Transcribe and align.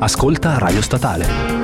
Ascolta 0.00 0.56
Radio 0.58 0.80
Statale. 0.80 1.57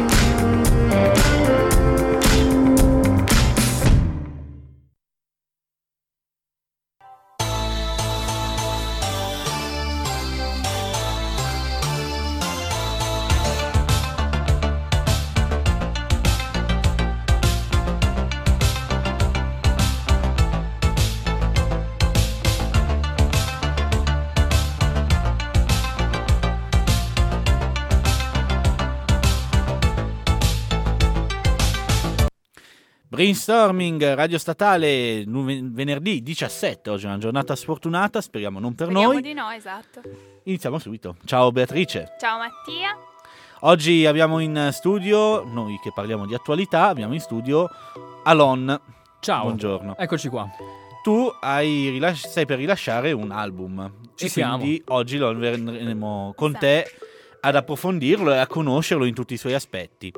Brainstorming 33.38 34.14
Radio 34.14 34.38
Statale 34.38 35.24
venerdì 35.26 36.22
17, 36.22 36.88
oggi 36.88 37.04
è 37.04 37.08
una 37.08 37.18
giornata 37.18 37.56
sfortunata, 37.56 38.20
speriamo 38.20 38.60
non 38.60 38.76
per 38.76 38.86
Speriamo 38.86 39.12
noi. 39.12 39.22
di 39.22 39.32
no, 39.32 39.50
esatto. 39.50 40.00
Iniziamo 40.44 40.78
subito. 40.78 41.16
Ciao 41.24 41.50
Beatrice. 41.50 42.14
Ciao 42.20 42.38
Mattia. 42.38 42.96
Oggi 43.62 44.06
abbiamo 44.06 44.38
in 44.38 44.68
studio, 44.70 45.42
noi 45.42 45.80
che 45.82 45.90
parliamo 45.92 46.26
di 46.26 46.34
attualità, 46.34 46.86
abbiamo 46.86 47.12
in 47.12 47.18
studio 47.18 47.68
Alon. 48.22 48.80
Ciao. 49.18 49.42
Buongiorno. 49.42 49.96
Eccoci 49.98 50.28
qua. 50.28 50.48
Tu 51.02 51.28
hai 51.40 51.88
rilas- 51.88 52.28
stai 52.28 52.46
per 52.46 52.58
rilasciare 52.58 53.10
un 53.10 53.32
album. 53.32 53.92
Ci 54.14 54.26
e 54.26 54.28
siamo. 54.28 54.58
quindi 54.58 54.80
oggi 54.86 55.16
lo 55.16 55.34
verremo 55.34 56.32
con 56.36 56.56
te 56.56 56.86
ad 57.40 57.56
approfondirlo 57.56 58.32
e 58.32 58.38
a 58.38 58.46
conoscerlo 58.46 59.04
in 59.04 59.12
tutti 59.12 59.34
i 59.34 59.38
suoi 59.38 59.54
aspetti. 59.54 60.12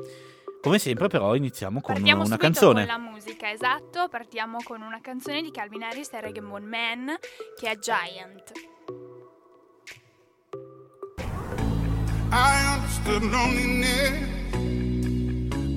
Come 0.61 0.79
sempre 0.79 1.07
però 1.07 1.35
iniziamo 1.35 1.79
con 1.81 1.93
Partiamo 1.93 2.23
una 2.23 2.35
subito 2.35 2.43
canzone. 2.43 2.85
con 2.85 3.01
la 3.03 3.09
musica, 3.11 3.51
esatto. 3.51 4.07
Partiamo 4.09 4.57
con 4.63 4.81
una 4.81 4.99
canzone 5.01 5.41
di 5.41 5.51
Calvin 5.51 5.83
Harris 5.83 6.11
e 6.13 6.21
Reggae 6.21 6.41
Moon 6.41 6.63
Man 6.63 7.15
che 7.57 7.69
è 7.71 7.77
Giant. 7.79 8.51
I 12.29 12.75
understood 12.75 13.23
loneliness 13.23 14.11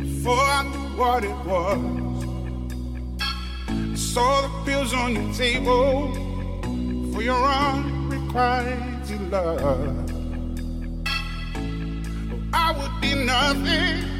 before 0.03 0.43
I 0.43 0.65
knew 0.65 0.97
what 0.97 1.23
it 1.23 1.37
was. 1.45 1.79
I 3.21 3.95
saw 3.97 4.41
the 4.43 4.51
pills 4.65 4.93
on 4.93 5.13
your 5.15 5.33
table 5.35 6.13
for 7.13 7.23
your 7.23 7.39
unrequited 7.47 9.31
love. 9.31 10.11
I 12.53 12.73
would 12.73 13.01
be 13.01 13.15
nothing 13.15 14.20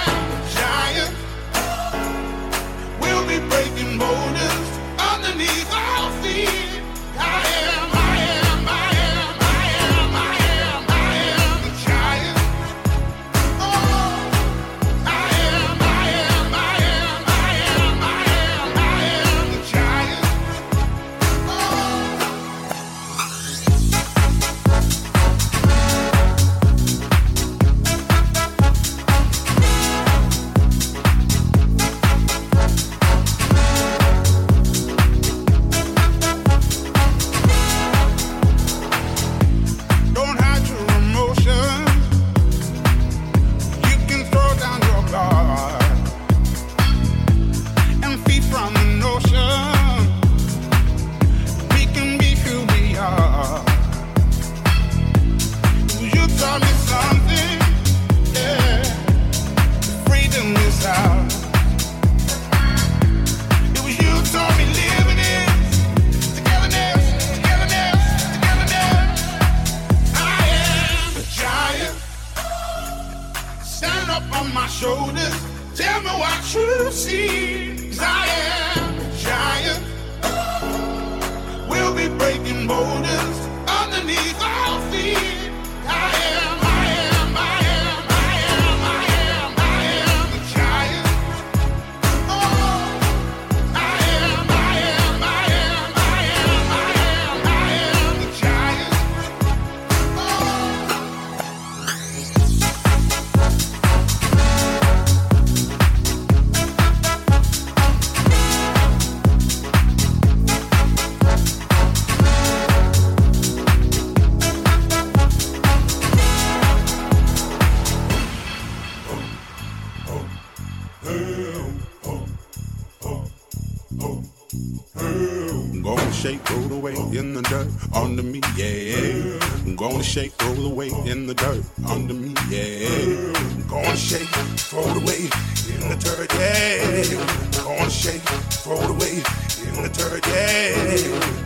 gonna 125.83 126.11
shake, 126.11 126.49
roll 126.49 126.73
away 126.73 126.93
in 127.17 127.33
the 127.33 127.41
dirt 127.41 127.67
under 127.95 128.21
me, 128.21 128.39
yeah. 128.55 129.39
I'm 129.65 129.75
gonna 129.75 130.03
shake, 130.03 130.31
roll 130.43 130.67
away 130.67 130.89
in 131.05 131.25
the 131.25 131.33
dirt 131.33 131.63
under 131.89 132.13
me, 132.13 132.35
yeah. 132.49 133.33
I'm 133.33 133.67
gonna 133.67 133.95
shake, 133.95 134.27
throw 134.57 134.81
it 134.81 134.97
away 134.97 135.29
in 135.73 135.89
the 135.89 135.95
dirt, 135.99 136.31
yeah. 136.35 137.17
I'm 137.57 137.77
gonna 137.77 137.89
shake, 137.89 138.21
throw 138.61 138.77
it 138.77 138.89
away 138.91 139.23
in 139.65 139.81
the 139.81 139.89
dirt, 139.89 140.25
yeah. 140.27 140.75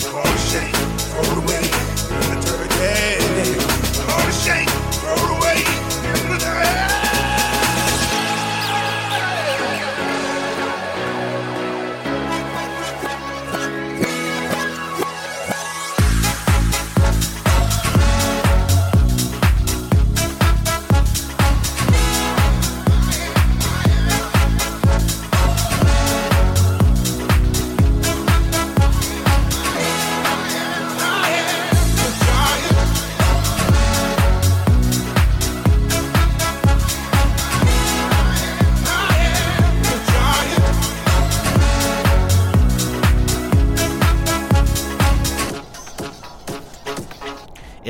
I'm 0.03 0.11
gonna 0.11 0.37
shake, 0.37 0.75
throw 1.11 1.23
it 1.23 1.37
away 1.37 1.63
in 2.11 2.27
the 2.31 2.39
dirt, 2.43 2.71
yeah. 2.75 3.23
I'm 4.01 4.07
gonna 4.07 4.31
shake, 4.33 4.69
throw 4.99 5.15
it 5.15 5.31
away 5.37 5.59
in 6.11 6.31
the 6.31 6.37
dirt. 6.39 6.94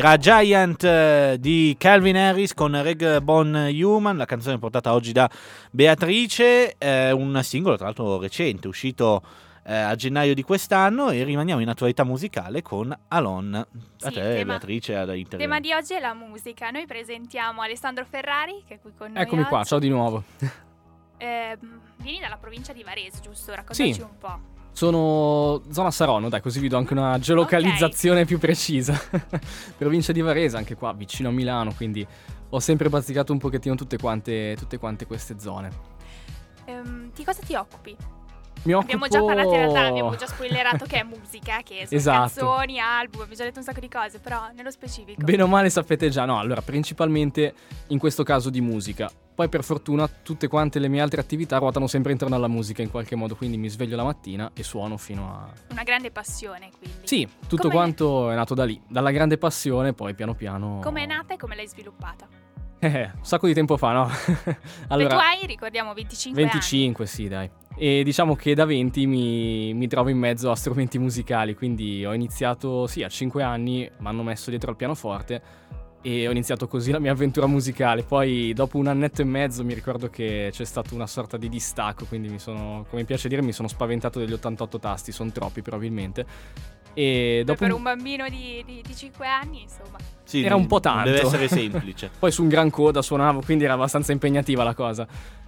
Era 0.06 0.18
Giant 0.18 0.84
eh, 0.84 1.38
di 1.40 1.76
Calvin 1.80 2.16
Harris 2.16 2.54
con 2.54 2.80
Reg 2.80 3.22
Bon 3.22 3.52
Human, 3.56 4.16
la 4.16 4.26
canzone 4.26 4.60
portata 4.60 4.94
oggi 4.94 5.12
da 5.12 5.28
Beatrice, 5.72 6.76
eh, 6.78 7.10
un 7.10 7.40
singolo 7.42 7.76
tra 7.76 7.86
l'altro 7.86 8.20
recente, 8.20 8.68
uscito 8.68 9.24
eh, 9.64 9.74
a 9.76 9.96
gennaio 9.96 10.36
di 10.36 10.44
quest'anno 10.44 11.10
e 11.10 11.24
rimaniamo 11.24 11.60
in 11.60 11.70
attualità 11.70 12.04
musicale 12.04 12.62
con 12.62 12.96
Alon. 13.08 13.56
A 13.56 13.68
Sì, 13.98 14.12
te 14.14 14.22
tema- 14.22 14.52
Beatrice 14.52 14.96
ad 14.96 15.10
Il 15.10 15.16
intervenire. 15.22 15.38
tema 15.40 15.60
di 15.60 15.74
oggi 15.74 15.96
è 15.96 16.00
la 16.00 16.14
musica. 16.14 16.70
Noi 16.70 16.86
presentiamo 16.86 17.64
Alessandro 17.64 18.06
Ferrari, 18.08 18.62
che 18.68 18.76
è 18.76 18.80
qui 18.80 18.92
con 18.96 19.12
noi. 19.12 19.24
Eccomi 19.24 19.42
qua, 19.46 19.58
oggi. 19.62 19.70
ciao 19.70 19.80
di 19.80 19.90
nuovo. 19.90 20.24
Ehm, 21.18 21.80
vieni 21.96 22.20
dalla 22.20 22.38
provincia 22.38 22.74
di 22.74 22.84
Varese, 22.84 23.22
giusto? 23.24 23.56
Raccontaci 23.56 23.94
Sì. 23.94 24.02
un 24.02 24.18
po'. 24.20 24.40
Sono 24.76 25.62
zona 25.70 25.90
Saronno, 25.90 26.28
dai, 26.28 26.42
così 26.42 26.60
vi 26.60 26.68
do 26.68 26.76
anche 26.76 26.92
una 26.92 27.18
geolocalizzazione 27.18 28.26
più 28.26 28.40
precisa. 28.40 28.94
Provincia 29.78 30.12
di 30.12 30.20
Varese, 30.20 30.58
anche 30.58 30.76
qua, 30.76 30.92
vicino 30.92 31.30
a 31.30 31.32
Milano, 31.32 31.74
quindi 31.74 32.06
ho 32.50 32.60
sempre 32.60 32.90
bazzicato 32.90 33.32
un 33.32 33.38
pochettino 33.40 33.76
tutte 33.76 33.98
quante, 33.98 34.54
tutte 34.58 34.78
quante 34.78 35.06
queste 35.06 35.40
zone. 35.40 35.70
Ehm, 36.66 37.10
di 37.16 37.24
cosa 37.24 37.42
ti 37.42 37.56
occupi? 37.56 37.96
Mi 38.64 38.74
occupo... 38.74 38.92
Abbiamo 38.92 39.08
già 39.08 39.24
parlato 39.24 39.48
in 39.48 39.56
realtà, 39.56 39.86
abbiamo 39.86 40.16
già 40.18 40.28
spoilerato 40.28 40.84
che 40.86 41.00
è 41.00 41.04
musica, 41.04 41.62
che 41.64 41.86
sono 41.86 41.88
Esatto. 41.98 42.20
canzoni, 42.20 42.78
album, 42.78 43.22
abbiamo 43.22 43.36
già 43.36 43.44
detto 43.46 43.60
un 43.60 43.64
sacco 43.66 43.80
di 43.80 43.88
cose, 43.88 44.20
però 44.20 44.50
nello 44.54 44.72
specifico. 44.72 45.24
Bene 45.24 45.44
o 45.44 45.48
male 45.48 45.70
sapete 45.70 46.10
già, 46.10 46.26
no, 46.26 46.38
allora 46.38 46.62
principalmente 46.62 47.54
in 47.88 47.98
questo 47.98 48.24
caso 48.24 48.50
di 48.50 48.60
musica. 48.60 49.10
Poi 49.36 49.50
per 49.50 49.66
fortuna 49.66 50.08
tutte 50.08 50.48
quante 50.48 50.80
le 50.80 50.88
mie 50.88 51.02
altre 51.02 51.20
attività 51.20 51.58
ruotano 51.58 51.88
sempre 51.88 52.14
intorno 52.14 52.36
alla 52.36 52.48
musica 52.48 52.82
in 52.82 52.90
qualche 52.90 53.16
modo, 53.16 53.36
quindi 53.36 53.58
mi 53.58 53.68
sveglio 53.68 53.98
la 53.98 54.06
mattina 54.06 54.52
e 54.56 54.64
suono 54.64 54.96
fino 54.96 55.30
a... 55.30 55.52
Una 55.72 55.84
grande 55.84 56.10
passione, 56.10 56.70
quindi. 56.80 57.06
Sì, 57.06 57.28
tutto 57.42 57.64
Come- 57.64 57.74
quanto 57.74 58.32
è 58.32 58.36
nato 58.36 58.54
da 58.54 58.64
lì, 58.64 58.82
dalla 58.88 59.12
grande 59.12 59.38
passione, 59.38 59.92
poi 59.92 60.16
piano 60.16 60.36
piano... 60.36 60.80
Come 60.82 61.04
è 61.04 61.06
nata 61.06 61.34
e 61.34 61.38
come 61.38 61.54
l'hai 61.54 61.68
sviluppata? 61.68 62.26
Eh, 62.80 63.12
un 63.14 63.26
sacco 63.26 63.48
di 63.48 63.54
tempo 63.54 63.76
fa, 63.76 63.92
no? 63.92 64.08
Beh, 64.88 65.08
tu 65.08 65.16
hai, 65.16 65.46
ricordiamo, 65.46 65.94
25, 65.94 66.42
25, 66.42 67.06
sì, 67.06 67.28
dai. 67.28 67.50
E 67.76 68.04
diciamo 68.04 68.36
che 68.36 68.56
da 68.56 68.64
20 68.64 69.06
mi, 69.06 69.74
mi 69.74 69.88
trovo 69.88 70.08
in 70.08 70.18
mezzo 70.18 70.50
a 70.50 70.56
strumenti 70.56 70.98
musicali, 70.98 71.56
quindi 71.56 72.06
ho 72.06 72.14
iniziato, 72.14 72.88
sì, 72.88 73.04
a 73.04 73.10
5 73.10 73.44
anni, 73.44 73.80
mi 73.98 74.08
hanno 74.08 74.24
messo 74.24 74.50
dietro 74.50 74.72
al 74.72 74.78
pianoforte 74.78 75.42
e 76.06 76.28
ho 76.28 76.32
iniziato 76.32 76.68
così 76.68 76.92
la 76.92 77.00
mia 77.00 77.12
avventura 77.12 77.48
musicale. 77.48 78.04
Poi 78.04 78.54
dopo 78.54 78.78
un 78.78 78.86
annetto 78.86 79.24
e 79.24 79.26
mezzo 79.26 79.64
mi 79.66 79.74
ricordo 79.74 80.08
che 80.08 80.50
c'è 80.52 80.64
stato 80.64 80.94
una 80.94 81.08
sorta 81.08 81.36
di 81.36 81.50
distacco, 81.50 82.06
quindi 82.06 82.30
mi 82.30 82.38
sono, 82.38 82.86
come 82.92 83.06
piace 83.06 83.28
dire, 83.28 83.42
mi 83.42 83.52
sono 83.52 83.68
spaventato 83.68 84.20
degli 84.20 84.34
88 84.34 84.78
tasti, 84.78 85.12
sono 85.12 85.32
troppi 85.32 85.64
probabilmente. 85.64 86.24
E 86.94 87.38
Beh, 87.40 87.44
dopo 87.46 87.58
per 87.58 87.74
un 87.74 87.82
bambino 87.82 88.30
di, 88.30 88.64
di, 88.68 88.84
di 88.86 88.96
5 88.96 89.26
anni, 89.26 89.64
insomma. 89.64 89.98
Sì, 90.24 90.44
Era 90.44 90.54
un 90.56 90.68
po' 90.68 90.80
non 90.84 91.06
Deve 91.06 91.22
tanto. 91.22 91.36
essere 91.36 91.48
semplice. 91.60 92.12
Poi 92.20 92.32
su 92.32 92.44
un 92.44 92.50
gran 92.50 92.70
coda 92.70 93.02
suonavo, 93.02 93.42
quindi 93.42 93.64
era 93.64 93.74
abbastanza 93.74 94.12
impegnativa 94.12 94.64
la 94.64 94.76
cosa. 94.76 95.08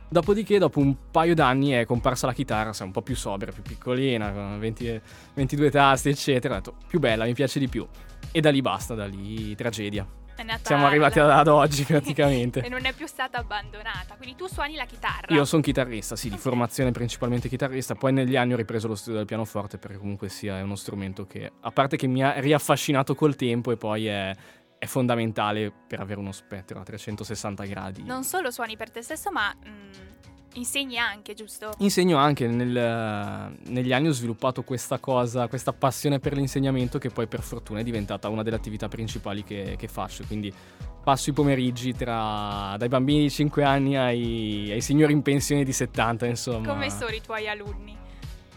Dopodiché, 0.09 0.57
dopo 0.57 0.79
un 0.79 0.95
paio 1.11 1.35
d'anni, 1.35 1.69
è 1.69 1.85
comparsa 1.85 2.25
la 2.25 2.33
chitarra, 2.33 2.73
sai, 2.73 2.87
un 2.87 2.93
po' 2.93 3.03
più 3.03 3.15
sobria, 3.15 3.51
più 3.53 3.61
piccolina, 3.61 4.31
con 4.31 4.57
20 4.57 5.01
22 5.35 5.69
tasti, 5.69 6.09
eccetera. 6.09 6.55
Ho 6.55 6.57
detto, 6.57 6.75
più 6.87 6.97
bella, 6.99 7.25
mi 7.25 7.33
piace 7.35 7.59
di 7.59 7.67
più. 7.67 7.85
E 8.31 8.41
da 8.41 8.49
lì 8.49 8.61
basta, 8.61 8.95
da 8.95 9.05
lì 9.05 9.53
tragedia. 9.55 10.25
È 10.37 10.43
nata 10.43 10.65
Siamo 10.65 10.85
arrivati 10.85 11.19
ad 11.19 11.47
oggi 11.47 11.81
e 11.81 11.85
praticamente. 11.85 12.67
non 12.69 12.85
è 12.85 12.93
più 12.93 13.07
stata 13.07 13.39
abbandonata. 13.39 14.15
Quindi 14.17 14.35
tu 14.35 14.47
suoni 14.47 14.75
la 14.75 14.85
chitarra. 14.85 15.33
Io 15.33 15.45
sono 15.45 15.63
chitarrista, 15.63 16.15
sì, 16.15 16.29
di 16.29 16.37
formazione 16.37 16.91
principalmente 16.91 17.49
chitarrista. 17.49 17.95
Poi 17.95 18.13
negli 18.13 18.35
anni 18.35 18.53
ho 18.53 18.55
ripreso 18.55 18.87
lo 18.87 18.93
studio 18.93 19.17
del 19.17 19.25
pianoforte 19.25 19.79
perché 19.79 19.97
comunque 19.97 20.29
sia 20.29 20.59
è 20.59 20.61
uno 20.61 20.75
strumento 20.75 21.25
che, 21.25 21.51
a 21.59 21.71
parte 21.71 21.97
che 21.97 22.05
mi 22.05 22.23
ha 22.23 22.39
riaffascinato 22.39 23.15
col 23.15 23.35
tempo 23.35 23.71
e 23.71 23.77
poi 23.77 24.05
è, 24.05 24.35
è 24.77 24.85
fondamentale 24.85 25.73
per 25.87 26.01
avere 26.01 26.19
uno 26.19 26.31
spettro 26.31 26.79
a 26.79 26.83
360 26.83 27.65
gradi. 27.65 28.03
Non 28.03 28.23
solo 28.23 28.51
suoni 28.51 28.77
per 28.77 28.91
te 28.91 29.01
stesso, 29.01 29.31
ma 29.31 29.51
mm, 29.55 29.91
insegni 30.53 30.97
anche, 30.97 31.33
giusto? 31.33 31.71
Insegno 31.79 32.17
anche, 32.17 32.47
nel- 32.47 33.53
negli 33.67 33.93
anni 33.93 34.07
ho 34.07 34.11
sviluppato 34.11 34.63
questa 34.63 34.99
cosa, 34.99 35.47
questa 35.47 35.73
passione 35.73 36.19
per 36.19 36.33
l'insegnamento 36.33 36.97
che 36.97 37.09
poi 37.09 37.27
per 37.27 37.41
fortuna 37.41 37.79
è 37.79 37.83
diventata 37.83 38.29
una 38.29 38.43
delle 38.43 38.55
attività 38.55 38.87
principali 38.87 39.43
che, 39.43 39.75
che 39.77 39.87
faccio, 39.87 40.23
quindi 40.25 40.53
passo 41.03 41.29
i 41.29 41.33
pomeriggi 41.33 41.93
tra, 41.93 42.75
dai 42.77 42.89
bambini 42.89 43.21
di 43.21 43.29
5 43.29 43.63
anni 43.63 43.95
ai, 43.95 44.71
ai 44.71 44.81
signori 44.81 45.13
in 45.13 45.21
pensione 45.21 45.63
di 45.63 45.71
70, 45.71 46.25
insomma. 46.25 46.67
Come 46.67 46.89
sono 46.89 47.11
i 47.11 47.21
tuoi 47.21 47.47
alunni? 47.47 47.95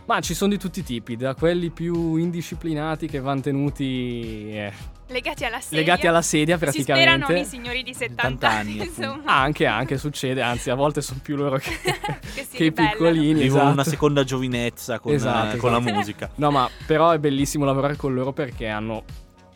Ma 0.06 0.20
ci 0.20 0.34
sono 0.34 0.50
di 0.50 0.58
tutti 0.58 0.80
i 0.80 0.82
tipi, 0.82 1.14
da 1.14 1.36
quelli 1.36 1.70
più 1.70 2.16
indisciplinati 2.16 3.06
che 3.06 3.20
vanno 3.20 3.42
tenuti 3.42 4.50
eh, 4.50 4.72
Legati 5.10 5.44
alla 5.44 5.60
sedia? 5.60 5.78
legati 5.78 6.06
alla 6.06 6.22
sedia 6.22 6.56
Si 6.58 6.82
sperano 6.82 7.26
praticamente. 7.26 7.40
i 7.40 7.44
signori 7.44 7.82
di 7.82 7.92
70 7.94 8.22
70 8.22 8.48
anni, 8.48 8.76
insomma. 8.78 9.34
Anche, 9.34 9.66
anche 9.66 9.98
succede, 9.98 10.40
anzi 10.40 10.70
a 10.70 10.74
volte 10.76 11.02
sono 11.02 11.18
più 11.22 11.36
loro 11.36 11.56
che, 11.58 11.70
Che 12.34 12.46
che 12.48 12.64
i 12.64 12.72
piccolini. 12.72 13.32
Vivono 13.40 13.60
esatto. 13.62 13.72
una 13.72 13.84
seconda 13.84 14.24
giovinezza 14.24 15.00
con, 15.00 15.12
Esatto, 15.12 15.56
eh, 15.56 15.58
con 15.58 15.72
la 15.72 15.78
esatto. 15.78 15.94
musica. 15.94 16.30
No, 16.36 16.50
ma 16.52 16.70
però 16.86 17.10
è 17.10 17.18
bellissimo 17.18 17.64
lavorare 17.64 17.96
con 17.96 18.14
loro 18.14 18.32
perché 18.32 18.68
hanno 18.68 19.02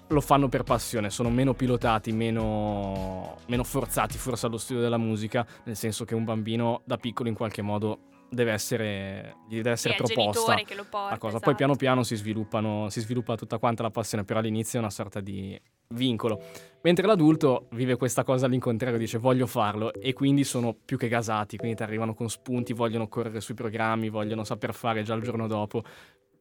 lo 0.08 0.20
fanno 0.20 0.48
per 0.48 0.62
passione, 0.64 1.08
sono 1.10 1.30
meno 1.30 1.54
pilotati, 1.54 2.12
meno, 2.12 3.38
meno 3.46 3.64
forzati 3.64 4.18
forse 4.18 4.46
allo 4.46 4.58
studio 4.58 4.82
della 4.82 4.98
musica, 4.98 5.44
nel 5.64 5.76
senso 5.76 6.04
che 6.04 6.14
un 6.14 6.24
bambino 6.24 6.82
da 6.84 6.98
piccolo 6.98 7.28
in 7.28 7.34
qualche 7.34 7.62
modo 7.62 7.98
deve 8.34 8.52
essere, 8.52 9.36
gli 9.48 9.56
deve 9.56 9.70
essere 9.70 9.94
proposta 9.94 10.54
che 10.56 10.74
lo 10.74 10.84
porta. 10.88 11.10
la 11.10 11.18
cosa. 11.18 11.36
esatto. 11.36 11.44
Poi 11.44 11.54
piano 11.54 11.76
piano 11.76 12.02
si, 12.02 12.16
sviluppano, 12.16 12.88
si 12.90 13.00
sviluppa 13.00 13.36
tutta 13.36 13.58
quanta 13.58 13.82
la 13.82 13.90
passione, 13.90 14.24
però 14.24 14.40
all'inizio 14.40 14.78
è 14.78 14.82
una 14.82 14.90
sorta 14.90 15.20
di 15.20 15.60
vincolo. 15.88 16.40
Mentre 16.82 17.06
l'adulto 17.06 17.68
vive 17.70 17.96
questa 17.96 18.24
cosa 18.24 18.46
all'incontrario, 18.46 18.98
dice 18.98 19.18
voglio 19.18 19.46
farlo 19.46 19.92
e 19.92 20.12
quindi 20.12 20.44
sono 20.44 20.74
più 20.74 20.98
che 20.98 21.08
gasati, 21.08 21.56
quindi 21.56 21.76
ti 21.76 21.82
arrivano 21.82 22.14
con 22.14 22.28
spunti, 22.28 22.72
vogliono 22.72 23.08
correre 23.08 23.40
sui 23.40 23.54
programmi, 23.54 24.10
vogliono 24.10 24.44
saper 24.44 24.74
fare 24.74 25.02
già 25.02 25.14
il 25.14 25.22
giorno 25.22 25.46
dopo. 25.46 25.82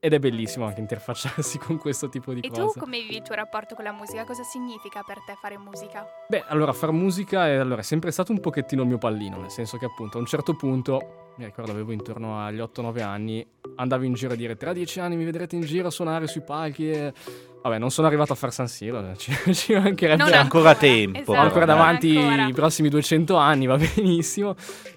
Ed 0.06 0.12
è 0.12 0.20
bellissimo 0.20 0.66
anche 0.66 0.82
interfacciarsi 0.82 1.58
con 1.64 1.78
questo 1.78 2.10
tipo 2.10 2.34
di 2.34 2.42
E 2.42 2.50
tu 2.50 2.64
cose. 2.66 2.78
come 2.78 3.00
vivi 3.00 3.16
il 3.16 3.22
tuo 3.22 3.36
rapporto 3.36 3.74
con 3.74 3.86
la 3.86 3.94
musica? 3.94 4.26
Cosa 4.26 4.44
significa 4.44 5.02
per 5.02 5.20
te 5.26 5.38
fare 5.40 5.58
musica? 5.58 6.06
Beh, 6.28 6.44
allora 6.48 6.74
far 6.74 6.92
musica 6.92 7.48
è, 7.48 7.54
allora, 7.56 7.80
è 7.80 7.84
sempre 7.86 8.12
stato 8.12 8.34
un 8.34 8.42
pochettino 8.42 8.82
il 8.82 8.90
mio 8.90 8.98
pallino, 8.98 9.38
nel 9.40 9.50
senso 9.50 9.78
che 9.78 9.86
appunto 9.86 10.18
a 10.18 10.20
un 10.20 10.26
certo 10.26 10.56
punto, 10.56 11.32
mi 11.38 11.46
ricordo 11.46 11.72
avevo 11.72 11.94
intorno 11.94 12.38
agli 12.38 12.58
8-9 12.58 13.02
anni, 13.02 13.48
andavo 13.78 14.04
in 14.04 14.12
giro 14.12 14.34
a 14.34 14.36
dire 14.36 14.58
tra 14.58 14.74
10 14.74 15.00
anni 15.00 15.16
mi 15.16 15.24
vedrete 15.24 15.56
in 15.56 15.62
giro 15.62 15.88
a 15.88 15.92
suonare 15.92 16.28
sui 16.28 16.42
palchi 16.42 16.92
e... 16.92 17.14
Vabbè, 17.62 17.78
non 17.78 17.90
sono 17.90 18.06
arrivato 18.08 18.34
a 18.34 18.36
far 18.36 18.52
San 18.52 18.68
Siro, 18.68 19.02
ci, 19.16 19.32
ci 19.54 19.74
mancherebbe 19.74 20.22
Non 20.22 20.32
C'è 20.32 20.36
ancora 20.36 20.76
tempo. 20.76 21.20
Esatto. 21.20 21.32
ho 21.38 21.42
ancora 21.42 21.64
davanti 21.64 22.18
ancora. 22.18 22.46
i 22.46 22.52
prossimi 22.52 22.90
200 22.90 23.38
anni, 23.38 23.68
va 23.68 23.78
benissimo. 23.96 24.54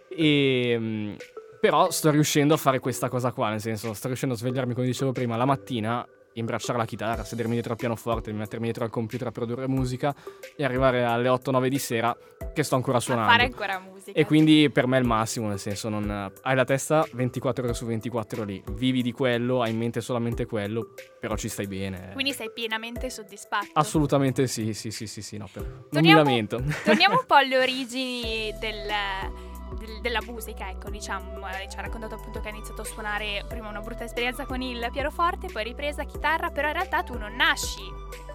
E, 0.08 0.76
mm, 0.76 1.14
però 1.60 1.90
sto 1.90 2.10
riuscendo 2.10 2.54
a 2.54 2.56
fare 2.56 2.78
questa 2.78 3.08
cosa 3.08 3.32
qua, 3.32 3.50
nel 3.50 3.60
senso, 3.60 3.92
sto 3.94 4.06
riuscendo 4.08 4.34
a 4.34 4.38
svegliarmi, 4.38 4.74
come 4.74 4.86
dicevo 4.86 5.12
prima, 5.12 5.36
la 5.36 5.44
mattina, 5.44 6.06
imbracciare 6.34 6.76
la 6.76 6.84
chitarra, 6.84 7.24
sedermi 7.24 7.54
dietro 7.54 7.72
al 7.72 7.78
pianoforte, 7.78 8.30
mettermi 8.30 8.64
dietro 8.66 8.84
al 8.84 8.90
computer 8.90 9.28
a 9.28 9.30
produrre 9.30 9.66
musica 9.68 10.14
e 10.54 10.64
arrivare 10.64 11.02
alle 11.02 11.30
8-9 11.30 11.66
di 11.68 11.78
sera 11.78 12.14
che 12.52 12.62
sto 12.62 12.74
ancora 12.74 12.98
A 12.98 13.00
suonando. 13.00 13.30
fare 13.32 13.44
ancora 13.44 13.78
musica. 13.78 14.12
E 14.18 14.26
quindi 14.26 14.68
per 14.70 14.86
me 14.86 14.98
è 14.98 15.00
il 15.00 15.06
massimo, 15.06 15.48
nel 15.48 15.58
senso, 15.58 15.88
non, 15.88 16.30
hai 16.42 16.54
la 16.54 16.64
testa 16.64 17.06
24 17.10 17.64
ore 17.64 17.72
su 17.72 17.86
24 17.86 18.44
lì, 18.44 18.62
vivi 18.72 19.00
di 19.00 19.12
quello, 19.12 19.62
hai 19.62 19.70
in 19.70 19.78
mente 19.78 20.02
solamente 20.02 20.44
quello, 20.44 20.92
però 21.18 21.36
ci 21.36 21.48
stai 21.48 21.66
bene. 21.66 22.10
Quindi 22.12 22.34
sei 22.34 22.50
pienamente 22.52 23.08
soddisfatto. 23.08 23.70
Assolutamente 23.72 24.46
sì, 24.46 24.74
sì, 24.74 24.90
sì, 24.90 25.06
sì, 25.06 25.22
sì, 25.22 25.38
no, 25.38 25.48
per- 25.50 25.62
non 25.62 25.72
mi 25.80 25.88
Torniamo- 25.90 26.22
lamento. 26.22 26.62
Torniamo 26.84 27.14
un 27.18 27.24
po' 27.26 27.34
alle 27.36 27.56
origini 27.58 28.54
del- 28.60 29.55
del- 29.74 30.00
della 30.00 30.20
musica, 30.26 30.68
ecco, 30.70 30.90
diciamo, 30.90 31.34
ci 31.68 31.78
ha 31.78 31.80
raccontato 31.80 32.14
appunto 32.14 32.40
che 32.40 32.48
ha 32.48 32.50
iniziato 32.50 32.82
a 32.82 32.84
suonare 32.84 33.44
prima 33.48 33.68
una 33.68 33.80
brutta 33.80 34.04
esperienza 34.04 34.46
con 34.46 34.60
il 34.62 34.88
pianoforte, 34.92 35.48
poi 35.52 35.64
ripresa 35.64 36.04
chitarra, 36.04 36.50
però 36.50 36.68
in 36.68 36.74
realtà 36.74 37.02
tu 37.02 37.18
non 37.18 37.34
nasci 37.34 37.82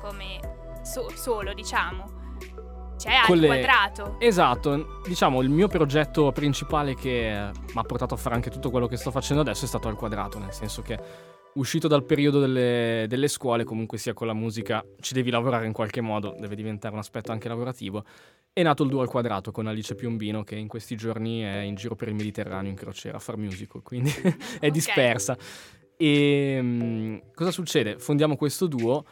come 0.01 0.39
so- 0.83 1.09
solo, 1.15 1.53
diciamo. 1.53 2.19
Con 3.25 3.33
al 3.33 3.39
le- 3.39 3.47
quadrato. 3.47 4.15
Esatto, 4.19 5.01
diciamo 5.07 5.41
il 5.41 5.49
mio 5.49 5.67
progetto 5.67 6.31
principale 6.31 6.93
che 6.93 7.49
mi 7.55 7.79
ha 7.79 7.81
portato 7.81 8.13
a 8.13 8.17
fare 8.17 8.35
anche 8.35 8.51
tutto 8.51 8.69
quello 8.69 8.85
che 8.85 8.95
sto 8.95 9.09
facendo 9.09 9.41
adesso 9.41 9.65
è 9.65 9.67
stato 9.67 9.87
al 9.87 9.95
quadrato, 9.95 10.37
nel 10.37 10.53
senso 10.53 10.83
che 10.83 10.99
uscito 11.53 11.87
dal 11.87 12.03
periodo 12.03 12.39
delle, 12.39 13.05
delle 13.07 13.27
scuole, 13.27 13.63
comunque 13.63 13.97
sia 13.97 14.13
con 14.13 14.27
la 14.27 14.33
musica, 14.33 14.85
ci 14.99 15.15
devi 15.15 15.31
lavorare 15.31 15.65
in 15.65 15.73
qualche 15.73 15.99
modo, 15.99 16.35
deve 16.37 16.55
diventare 16.55 16.93
un 16.93 16.99
aspetto 16.99 17.31
anche 17.31 17.47
lavorativo. 17.47 18.03
È 18.53 18.61
nato 18.63 18.83
il 18.83 18.89
duo 18.89 18.99
al 18.99 19.07
quadrato 19.07 19.53
con 19.53 19.67
Alice 19.67 19.95
Piombino 19.95 20.43
che 20.43 20.55
in 20.55 20.67
questi 20.67 20.97
giorni 20.97 21.39
è 21.39 21.59
in 21.59 21.75
giro 21.75 21.95
per 21.95 22.09
il 22.09 22.15
Mediterraneo 22.15 22.69
in 22.69 22.75
crociera 22.75 23.15
a 23.15 23.21
far 23.21 23.37
musical, 23.37 23.81
quindi 23.81 24.11
è 24.59 24.69
dispersa. 24.69 25.37
E 25.95 26.59
mm, 26.61 27.17
cosa 27.33 27.51
succede? 27.51 27.97
Fondiamo 27.97 28.35
questo 28.35 28.67
duo 28.67 29.05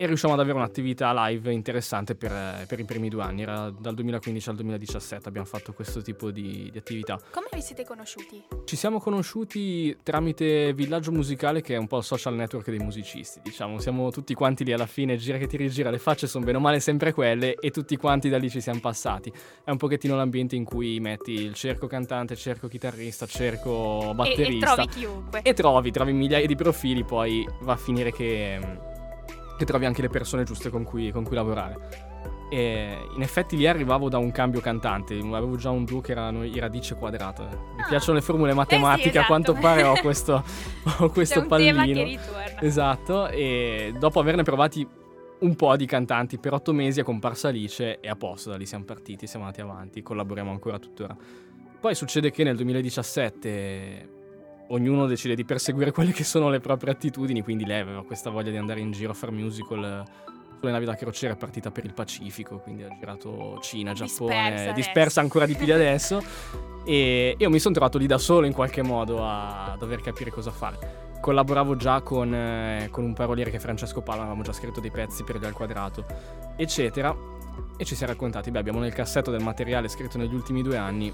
e 0.00 0.06
riusciamo 0.06 0.34
ad 0.34 0.40
avere 0.40 0.56
un'attività 0.56 1.12
live 1.26 1.52
interessante 1.52 2.14
per, 2.14 2.30
eh, 2.30 2.64
per 2.68 2.78
i 2.78 2.84
primi 2.84 3.08
due 3.08 3.22
anni. 3.22 3.42
Era 3.42 3.68
dal 3.76 3.94
2015 3.94 4.48
al 4.48 4.54
2017 4.54 5.28
abbiamo 5.28 5.46
fatto 5.46 5.72
questo 5.72 6.00
tipo 6.02 6.30
di, 6.30 6.68
di 6.70 6.78
attività. 6.78 7.20
Come 7.32 7.48
vi 7.52 7.60
siete 7.60 7.84
conosciuti? 7.84 8.40
Ci 8.64 8.76
siamo 8.76 9.00
conosciuti 9.00 9.96
tramite 10.04 10.72
Villaggio 10.72 11.10
Musicale, 11.10 11.62
che 11.62 11.74
è 11.74 11.78
un 11.78 11.88
po' 11.88 11.98
il 11.98 12.04
social 12.04 12.34
network 12.34 12.70
dei 12.70 12.78
musicisti, 12.78 13.40
diciamo. 13.42 13.80
Siamo 13.80 14.12
tutti 14.12 14.34
quanti 14.34 14.62
lì 14.62 14.72
alla 14.72 14.86
fine, 14.86 15.16
gira 15.16 15.36
che 15.36 15.48
ti 15.48 15.56
rigira, 15.56 15.90
le 15.90 15.98
facce 15.98 16.28
sono 16.28 16.44
bene 16.44 16.58
o 16.58 16.60
male 16.60 16.78
sempre 16.78 17.12
quelle 17.12 17.54
e 17.54 17.70
tutti 17.72 17.96
quanti 17.96 18.28
da 18.28 18.38
lì 18.38 18.48
ci 18.48 18.60
siamo 18.60 18.78
passati. 18.78 19.32
È 19.64 19.70
un 19.70 19.78
pochettino 19.78 20.14
l'ambiente 20.14 20.54
in 20.54 20.62
cui 20.62 21.00
metti 21.00 21.32
il 21.32 21.54
cerco 21.54 21.88
cantante, 21.88 22.36
cerco 22.36 22.68
chitarrista, 22.68 23.26
cerco 23.26 24.00
E, 24.00 24.10
e 24.10 24.14
batterista. 24.14 24.74
trovi 24.74 24.88
chiunque. 24.90 25.42
E 25.42 25.54
trovi, 25.54 25.90
trovi 25.90 26.12
migliaia 26.12 26.46
di 26.46 26.54
profili, 26.54 27.02
poi 27.02 27.44
va 27.62 27.72
a 27.72 27.76
finire 27.76 28.12
che, 28.12 28.60
che 29.58 29.64
trovi 29.66 29.84
anche 29.84 30.00
le 30.00 30.08
persone 30.08 30.44
giuste 30.44 30.70
con 30.70 30.84
cui, 30.84 31.10
con 31.10 31.24
cui 31.24 31.34
lavorare. 31.36 32.06
E 32.50 32.96
in 33.14 33.20
effetti 33.20 33.58
lì 33.58 33.66
arrivavo 33.66 34.08
da 34.08 34.16
un 34.16 34.30
cambio 34.30 34.60
cantante, 34.60 35.18
avevo 35.18 35.56
già 35.56 35.68
un 35.68 35.84
duo 35.84 36.00
che 36.00 36.12
erano 36.12 36.44
i 36.44 36.58
radice 36.58 36.94
quadrate. 36.94 37.42
Mi 37.42 37.82
Ah. 37.82 37.86
piacciono 37.88 38.16
le 38.16 38.22
formule 38.24 38.54
matematiche, 38.54 39.08
esatto. 39.10 39.24
a 39.24 39.26
quanto 39.26 39.52
pare 39.52 39.82
ho 39.82 40.00
questo, 40.00 40.42
ho 41.00 41.10
questo 41.10 41.34
C'è 41.34 41.40
un 41.42 41.46
pallino. 41.48 41.84
che 41.84 42.02
ritorna. 42.04 42.60
Esatto, 42.62 43.28
e 43.28 43.92
dopo 43.98 44.18
averne 44.20 44.44
provati 44.44 44.86
un 45.40 45.54
po' 45.56 45.76
di 45.76 45.84
cantanti 45.86 46.38
per 46.38 46.54
otto 46.54 46.72
mesi 46.72 47.00
è 47.00 47.02
comparsa 47.04 47.48
Alice 47.48 48.00
e 48.00 48.08
a 48.08 48.16
posto, 48.16 48.50
da 48.50 48.56
lì 48.56 48.64
siamo 48.64 48.84
partiti, 48.84 49.26
siamo 49.26 49.44
andati 49.44 49.62
avanti, 49.62 50.02
collaboriamo 50.02 50.50
ancora 50.50 50.78
tuttora. 50.78 51.14
Poi 51.80 51.94
succede 51.94 52.30
che 52.30 52.42
nel 52.44 52.56
2017 52.56 54.08
ognuno 54.68 55.06
decide 55.06 55.34
di 55.34 55.44
perseguire 55.44 55.90
quelle 55.92 56.12
che 56.12 56.24
sono 56.24 56.48
le 56.50 56.60
proprie 56.60 56.92
attitudini, 56.92 57.42
quindi 57.42 57.64
lei 57.64 57.80
aveva 57.80 58.04
questa 58.04 58.30
voglia 58.30 58.50
di 58.50 58.56
andare 58.56 58.80
in 58.80 58.90
giro 58.90 59.12
a 59.12 59.14
fare 59.14 59.32
musical 59.32 59.84
eh, 59.84 60.36
sulle 60.58 60.72
navi 60.72 60.84
da 60.84 60.94
crociera, 60.94 61.34
è 61.34 61.36
partita 61.36 61.70
per 61.70 61.84
il 61.84 61.94
Pacifico, 61.94 62.58
quindi 62.58 62.82
ha 62.82 62.88
girato 62.98 63.58
Cina, 63.60 63.92
Giappone, 63.92 64.50
Dispersa 64.50 64.72
dispersa, 64.72 65.20
ancora 65.20 65.46
di 65.46 65.54
più 65.54 65.64
di 65.64 65.72
adesso. 65.72 66.22
e 66.84 67.36
io 67.38 67.50
mi 67.50 67.58
sono 67.58 67.74
trovato 67.74 67.98
lì 67.98 68.06
da 68.06 68.18
solo 68.18 68.46
in 68.46 68.52
qualche 68.52 68.82
modo 68.82 69.22
a 69.22 69.76
dover 69.78 70.00
capire 70.00 70.30
cosa 70.30 70.50
fare. 70.50 71.06
Collaboravo 71.20 71.76
già 71.76 72.00
con, 72.00 72.32
eh, 72.32 72.88
con 72.90 73.04
un 73.04 73.12
paroliere 73.12 73.50
che 73.50 73.56
è 73.56 73.60
Francesco 73.60 74.02
Palla, 74.02 74.20
avevamo 74.20 74.42
già 74.42 74.52
scritto 74.52 74.80
dei 74.80 74.90
pezzi 74.90 75.24
per 75.24 75.38
gli 75.38 75.44
al 75.44 75.52
quadrato, 75.52 76.04
eccetera. 76.56 77.14
E 77.76 77.84
ci 77.84 77.94
siamo 77.94 78.12
raccontati, 78.12 78.50
beh, 78.50 78.58
abbiamo 78.58 78.80
nel 78.80 78.92
cassetto 78.92 79.30
del 79.30 79.42
materiale 79.42 79.88
scritto 79.88 80.16
negli 80.16 80.34
ultimi 80.34 80.62
due 80.62 80.76
anni, 80.76 81.12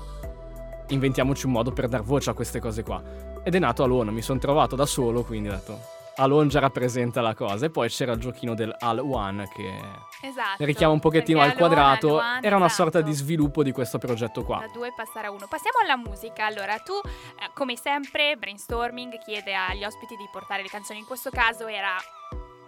inventiamoci 0.89 1.47
un 1.47 1.53
modo 1.53 1.73
per 1.73 1.89
dar 1.89 2.03
voce 2.03 2.31
a 2.31 2.35
queste 2.35 2.61
cose 2.61 2.83
qua. 2.83 3.03
Ed 3.43 3.55
è 3.55 3.59
nato 3.59 3.83
Alone, 3.83 4.11
mi 4.11 4.23
sono 4.23 4.39
trovato 4.39 4.77
da 4.77 4.87
solo, 4.87 5.23
quindi 5.23 5.49
ho 5.49 5.53
detto, 5.53 5.79
Alone 6.17 6.49
già 6.49 6.61
rappresenta 6.61 7.21
la 7.21 7.35
cosa. 7.35 7.67
E 7.67 7.71
poi 7.71 7.89
c'era 7.89 8.13
il 8.13 8.21
giochino 8.21 8.55
del 8.55 8.75
Al 8.79 8.99
One 9.01 9.49
che 9.55 9.81
Esatto. 10.23 10.65
richiama 10.65 10.93
un 10.93 11.01
pochettino 11.01 11.41
al 11.41 11.55
quadrato, 11.55 12.19
Al 12.19 12.25
One, 12.37 12.41
era 12.43 12.57
una 12.57 12.67
esatto. 12.67 12.83
sorta 12.83 13.01
di 13.01 13.13
sviluppo 13.13 13.63
di 13.63 13.73
questo 13.73 13.99
progetto 13.99 14.45
qua. 14.45 14.59
Da 14.61 14.69
due 14.73 14.93
passare 14.97 15.27
a 15.27 15.31
uno. 15.31 15.47
Passiamo 15.49 15.79
alla 15.83 15.97
musica. 15.97 16.47
Allora, 16.47 16.79
tu, 16.79 16.93
eh, 17.05 17.51
come 17.53 17.77
sempre, 17.77 18.37
brainstorming 18.37 19.19
chiede 19.19 19.55
agli 19.55 19.85
ospiti 19.85 20.15
di 20.17 20.29
portare 20.31 20.63
le 20.63 20.69
canzoni. 20.69 21.01
In 21.01 21.07
questo 21.07 21.31
caso 21.31 21.67
era. 21.67 21.97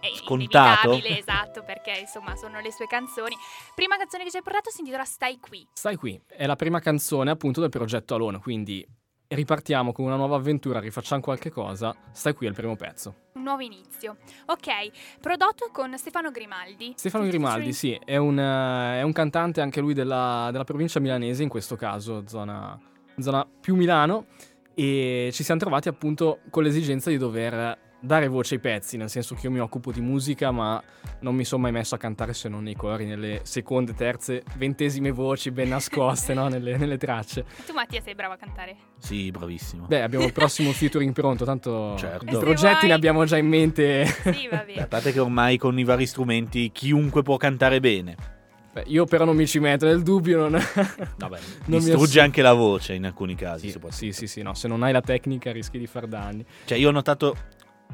Eh, 0.00 0.16
Scontato. 0.16 0.88
inevitabile, 0.88 1.18
esatto, 1.18 1.62
perché 1.64 1.98
insomma 2.00 2.36
sono 2.36 2.60
le 2.60 2.72
sue 2.72 2.86
canzoni. 2.86 3.36
Prima 3.74 3.96
canzone 3.96 4.24
che 4.24 4.30
ci 4.30 4.36
hai 4.36 4.42
portato 4.42 4.70
si 4.70 4.80
intitola 4.80 5.04
Stai 5.04 5.38
qui. 5.40 5.66
Stai 5.72 5.96
qui, 5.96 6.20
è 6.26 6.46
la 6.46 6.56
prima 6.56 6.80
canzone 6.80 7.30
appunto 7.30 7.60
del 7.60 7.70
progetto 7.70 8.14
Alone, 8.14 8.38
quindi 8.38 8.86
ripartiamo 9.28 9.92
con 9.92 10.04
una 10.04 10.16
nuova 10.16 10.36
avventura, 10.36 10.78
rifacciamo 10.78 11.20
qualche 11.20 11.50
cosa, 11.50 11.94
stai 12.12 12.32
qui 12.34 12.46
è 12.46 12.48
il 12.50 12.54
primo 12.54 12.76
pezzo. 12.76 13.14
Un 13.34 13.42
nuovo 13.42 13.60
inizio. 13.62 14.18
Ok, 14.46 15.18
prodotto 15.20 15.68
con 15.72 15.96
Stefano 15.98 16.30
Grimaldi. 16.30 16.92
Stefano 16.96 17.24
Featuring- 17.24 17.30
Grimaldi, 17.52 17.72
sì, 17.72 17.98
è 18.04 18.16
un, 18.16 18.38
eh, 18.38 19.00
è 19.00 19.02
un 19.02 19.12
cantante 19.12 19.60
anche 19.60 19.80
lui 19.80 19.94
della, 19.94 20.48
della 20.52 20.64
provincia 20.64 21.00
milanese, 21.00 21.42
in 21.42 21.48
questo 21.48 21.74
caso 21.76 22.24
zona, 22.28 22.78
zona 23.18 23.46
più 23.60 23.74
Milano, 23.74 24.26
e 24.74 25.30
ci 25.32 25.42
siamo 25.42 25.58
trovati 25.60 25.88
appunto 25.88 26.40
con 26.50 26.62
l'esigenza 26.62 27.10
di 27.10 27.16
dover 27.16 27.84
dare 27.98 28.28
voce 28.28 28.54
ai 28.54 28.60
pezzi, 28.60 28.96
nel 28.96 29.10
senso 29.10 29.34
che 29.34 29.46
io 29.46 29.50
mi 29.50 29.58
occupo 29.58 29.90
di 29.90 30.00
musica, 30.00 30.50
ma 30.50 30.80
non 31.20 31.34
mi 31.34 31.44
sono 31.44 31.62
mai 31.62 31.72
messo 31.72 31.94
a 31.94 31.98
cantare 31.98 32.34
se 32.34 32.48
non 32.48 32.62
nei 32.62 32.74
cori, 32.76 33.04
nelle 33.06 33.40
seconde, 33.44 33.94
terze, 33.94 34.42
ventesime 34.56 35.10
voci 35.10 35.50
ben 35.50 35.68
nascoste 35.68 36.34
no? 36.34 36.48
nelle, 36.48 36.76
nelle 36.78 36.98
tracce. 36.98 37.44
Tu, 37.66 37.72
Mattia, 37.72 38.00
sei 38.02 38.14
bravo 38.14 38.34
a 38.34 38.36
cantare. 38.36 38.76
Sì, 38.98 39.30
bravissimo. 39.30 39.86
Beh, 39.86 40.02
abbiamo 40.02 40.24
il 40.26 40.32
prossimo 40.32 40.72
featuring 40.72 41.12
pronto, 41.12 41.44
tanto 41.44 41.96
Certo. 41.96 42.24
i 42.24 42.38
progetti 42.38 42.74
vuoi- 42.74 42.88
ne 42.88 42.92
abbiamo 42.92 43.24
già 43.24 43.36
in 43.38 43.46
mente. 43.48 44.04
Sì, 44.06 44.48
va 44.50 44.60
A 44.60 44.64
bene. 44.64 44.86
parte 44.86 45.12
che 45.12 45.20
ormai 45.20 45.56
con 45.56 45.78
i 45.78 45.84
vari 45.84 46.06
strumenti 46.06 46.70
chiunque 46.72 47.22
può 47.22 47.36
cantare 47.36 47.80
bene. 47.80 48.34
Beh, 48.72 48.84
io 48.88 49.06
però 49.06 49.24
non 49.24 49.34
mi 49.36 49.46
ci 49.46 49.58
metto 49.58 49.86
nel 49.86 50.02
dubbio, 50.02 50.36
non... 50.38 50.52
Vabbè, 51.16 51.38
Non 51.64 51.78
mi 51.78 51.84
distrugge 51.86 52.20
anche 52.20 52.42
la 52.42 52.52
voce 52.52 52.92
in 52.92 53.06
alcuni 53.06 53.34
casi. 53.34 53.70
Sì, 53.70 53.78
sì, 53.88 54.12
sì, 54.12 54.26
sì, 54.26 54.42
no, 54.42 54.52
se 54.52 54.68
non 54.68 54.82
hai 54.82 54.92
la 54.92 55.00
tecnica 55.00 55.50
rischi 55.50 55.78
di 55.78 55.86
far 55.86 56.06
danni. 56.06 56.44
Cioè, 56.66 56.76
io 56.76 56.88
ho 56.88 56.92
notato, 56.92 57.36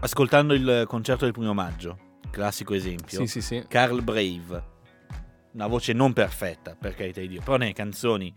ascoltando 0.01 0.55
il 0.55 0.85
concerto 0.87 1.25
del 1.25 1.33
primo 1.33 1.55
maggio, 1.55 1.99
classico 2.31 2.75
esempio, 2.75 3.19
Sì, 3.21 3.27
sì, 3.27 3.41
sì. 3.41 3.65
Carl 3.69 4.03
Brave, 4.03 4.71
una 5.53 5.67
voce 5.67 5.93
non 5.93 6.13
perfetta, 6.13 6.75
per 6.79 6.95
carità 6.95 7.21
di 7.21 7.29
Dio, 7.29 7.41
però 7.43 7.57
nelle 7.57 7.73
canzoni 7.73 8.33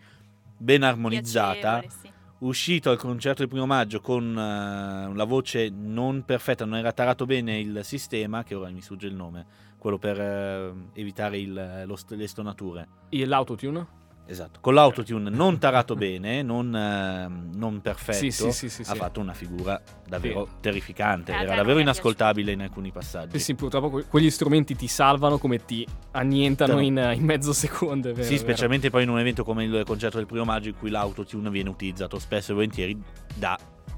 ben 0.58 0.84
armonizzata, 0.84 1.82
sì. 1.88 2.10
uscito 2.40 2.90
al 2.92 2.98
concerto 2.98 3.40
del 3.40 3.50
primo 3.50 3.66
maggio 3.66 4.00
con 4.02 4.30
eh, 4.38 5.14
la 5.16 5.24
voce 5.24 5.70
non 5.70 6.24
perfetta, 6.26 6.66
non 6.66 6.78
era 6.78 6.92
tarato 6.92 7.26
bene 7.26 7.60
il 7.60 7.80
sistema, 7.84 8.44
che 8.44 8.56
ora 8.56 8.70
mi 8.70 8.82
sfugge 8.82 9.08
il 9.08 9.16
nome, 9.16 9.46
quello 9.78 9.98
per 9.98 10.20
eh, 10.20 10.74
evitare 10.94 11.38
il- 11.40 11.84
lo 11.86 11.96
st- 11.96 12.12
le 12.14 12.28
stonature. 12.28 12.88
E 13.10 13.26
L'autotune? 13.26 14.04
Esatto, 14.28 14.58
con 14.60 14.74
l'autotune 14.74 15.30
non 15.30 15.60
tarato 15.60 15.94
bene, 15.96 16.42
non, 16.42 16.76
ehm, 16.76 17.52
non 17.54 17.80
perfetto, 17.80 18.16
Sì, 18.20 18.32
sì, 18.32 18.52
sì, 18.52 18.70
sì, 18.70 18.82
ha 18.82 18.94
sì. 18.94 18.96
fatto 18.98 19.20
una 19.20 19.34
figura 19.34 19.80
davvero 20.08 20.46
Sì. 20.46 20.52
terrificante, 20.62 21.32
Eh, 21.32 21.42
era 21.44 21.56
davvero 21.56 21.78
inascoltabile 21.78 22.52
in 22.52 22.62
alcuni 22.62 22.92
passaggi. 22.92 23.38
Sì, 23.38 23.44
sì, 23.44 23.54
purtroppo 23.54 23.90
que- 23.92 24.06
quegli 24.06 24.32
strumenti 24.32 24.76
ti 24.76 24.88
salvano 24.88 25.38
come 25.38 25.64
ti 25.64 25.86
annientano 26.12 26.80
in, 26.80 26.98
in 27.16 27.24
mezzo 27.24 27.54
secondo, 27.54 28.10
è 28.10 28.14
vero, 28.14 28.26
Sì, 28.26 28.34
è 28.34 28.38
vero. 28.38 28.50
specialmente 28.50 28.90
poi 28.90 29.04
in 29.04 29.10
un 29.10 29.20
evento 29.20 29.44
come 29.44 29.64
il 29.64 29.84
concerto 29.86 30.18
del 30.18 30.26
primo 30.26 30.44
maggio 30.44 30.70
in 30.70 30.76
cui 30.76 30.90
l'autotune 30.90 31.52
viene 31.52 31.70
utilizzato 31.70 32.18
spesso 32.18 32.52
e 32.52 32.54
volentieri 32.56 33.00
da 33.36 33.56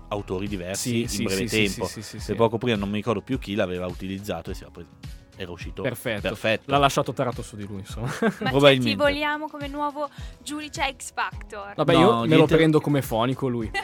autori 0.10 0.48
diversi 0.50 0.90
Sì, 0.90 1.02
in 1.02 1.08
sì, 1.08 1.24
breve 1.24 1.48
sì, 1.48 1.68
sì, 1.68 1.74
tempo. 1.74 1.86
sì, 1.88 2.02
sì, 2.02 2.20
sì. 2.20 2.32
E 2.32 2.36
poco 2.36 2.58
prima 2.58 2.76
non 2.76 2.90
mi 2.90 2.96
ricordo 2.96 3.22
più 3.22 3.40
chi 3.40 3.56
l'aveva 3.56 3.86
utilizzato 3.88 4.52
e 4.52 4.54
si 4.54 4.64
era, 4.64 4.72
poi 4.72 4.86
era 5.38 5.52
uscito 5.52 5.82
Perfetto. 5.84 6.22
perfetto. 6.22 6.72
L'ha 6.72 6.78
lasciato 6.80 7.14
tarato 7.14 7.42
su 7.42 7.56
di 7.56 7.66
lui, 7.66 7.80
insomma. 7.80 8.08
Mattia, 8.08 8.30
ti 8.30 8.44
probabilmente. 8.50 8.96
vogliamo 8.96 9.48
come 9.48 9.68
nuovo 9.68 10.10
giudice 10.44 10.94
X 10.98 11.14
Factor. 11.14 11.74
Vabbè, 11.76 11.94
No, 11.94 12.00
io 12.00 12.08
me 12.22 12.28
lo 12.28 12.36
niente- 12.36 12.56
prendo 12.56 12.82
come 12.82 13.02
fonico 13.02 13.48
lui. 13.48 13.70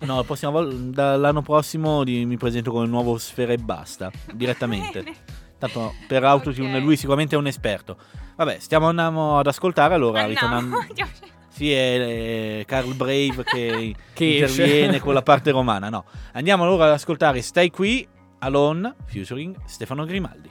No, 0.00 0.16
la 0.16 0.24
prossima 0.24 0.50
vol- 0.50 0.90
dall'anno 0.90 1.42
prossimo 1.42 2.02
di- 2.04 2.24
mi 2.24 2.36
presento 2.36 2.70
come 2.70 2.86
nuovo 2.86 3.18
Sfera 3.18 3.52
e 3.52 3.58
Basta, 3.58 4.10
direttamente. 4.32 5.04
Tanto 5.58 5.94
per 6.06 6.22
autotune 6.24 6.76
Ok. 6.76 6.82
lui 6.82 6.96
sicuramente 6.96 7.34
è 7.34 7.38
un 7.38 7.46
esperto. 7.46 7.96
Vabbè, 8.36 8.58
stiamo 8.58 8.88
andando 8.88 9.38
ad 9.38 9.46
ascoltare 9.46 9.94
allora, 9.94 10.22
Andiamo. 10.22 10.58
ritornando... 10.60 11.14
Sì, 11.56 11.72
è, 11.72 12.64
Carl 12.66 12.92
Brave 12.92 13.42
che, 13.42 13.94
Che 14.12 14.42
esce. 14.44 14.62
interviene 14.62 15.00
con 15.00 15.14
la 15.14 15.22
parte 15.22 15.50
romana. 15.52 15.88
No, 15.88 16.04
andiamo 16.32 16.64
allora 16.64 16.84
ad 16.84 16.90
ascoltare 16.92 17.40
Stai 17.40 17.70
qui, 17.70 18.06
Alone, 18.40 18.94
featuring 19.06 19.56
Stefano 19.64 20.04
Grimaldi. 20.04 20.50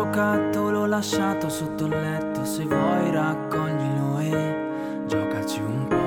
Giocattolo 0.00 0.86
lasciato 0.86 1.50
sotto 1.50 1.84
il 1.84 1.90
letto, 1.90 2.42
se 2.46 2.64
vuoi 2.64 3.10
raccoglilo 3.12 4.18
e 4.20 5.04
giocaci 5.06 5.60
un 5.60 5.86
po'. 5.88 5.98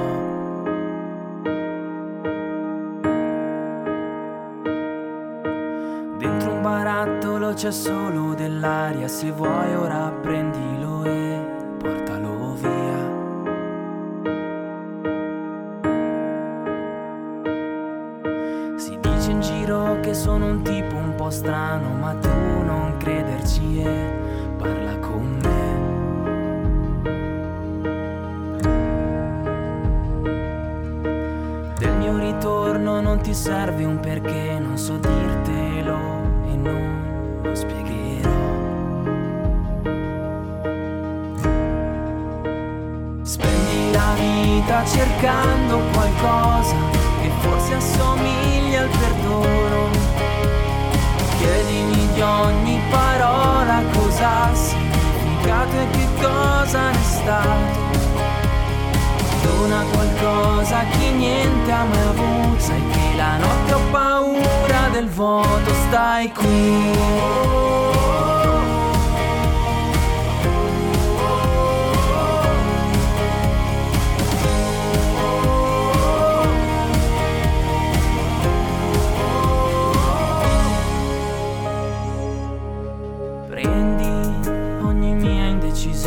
Dentro 6.17 6.51
un 6.53 6.61
barattolo 6.63 7.53
c'è 7.53 7.71
solo 7.71 8.33
dell'aria, 8.33 9.07
se 9.07 9.29
vuoi 9.31 9.75
ora 9.75 10.11
prendilo 10.21 11.03
e 11.03 11.22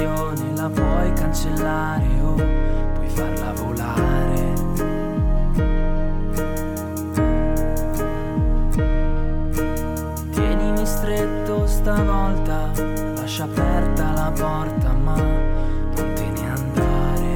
indecisione, 0.07 0.55
la 0.55 0.69
puoi 0.69 1.13
cancellare 1.13 2.07
o 2.23 2.35
puoi 2.95 3.09
farla 3.09 3.53
volare. 3.53 4.55
Tienimi 10.31 10.87
stretto 10.87 11.67
stavolta, 11.67 12.71
lascia 13.17 13.45
aperta 13.45 14.13
la 14.13 14.33
porta, 14.35 14.93
ma 14.93 15.17
non 15.17 16.13
te 16.15 16.31
ne 16.31 16.51
andare. 16.51 17.35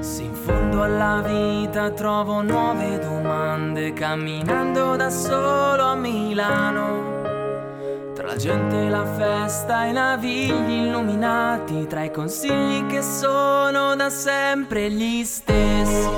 Se 0.00 0.22
in 0.22 0.34
fondo 0.34 0.82
alla 0.82 1.22
vita 1.22 1.90
trovo 1.90 2.42
nuove 2.42 2.98
domande, 2.98 3.92
camminando 3.92 4.96
da 4.96 5.10
solo 5.10 5.82
a 5.82 5.94
Milano. 5.94 6.97
Gente 8.38 8.84
e 8.84 8.88
la 8.88 9.04
festa, 9.04 9.86
i 9.86 9.92
navigli 9.92 10.86
illuminati, 10.86 11.88
tra 11.88 12.04
i 12.04 12.12
consigli 12.12 12.86
che 12.86 13.02
sono 13.02 13.96
da 13.96 14.10
sempre 14.10 14.88
gli 14.92 15.24
stessi. 15.24 16.08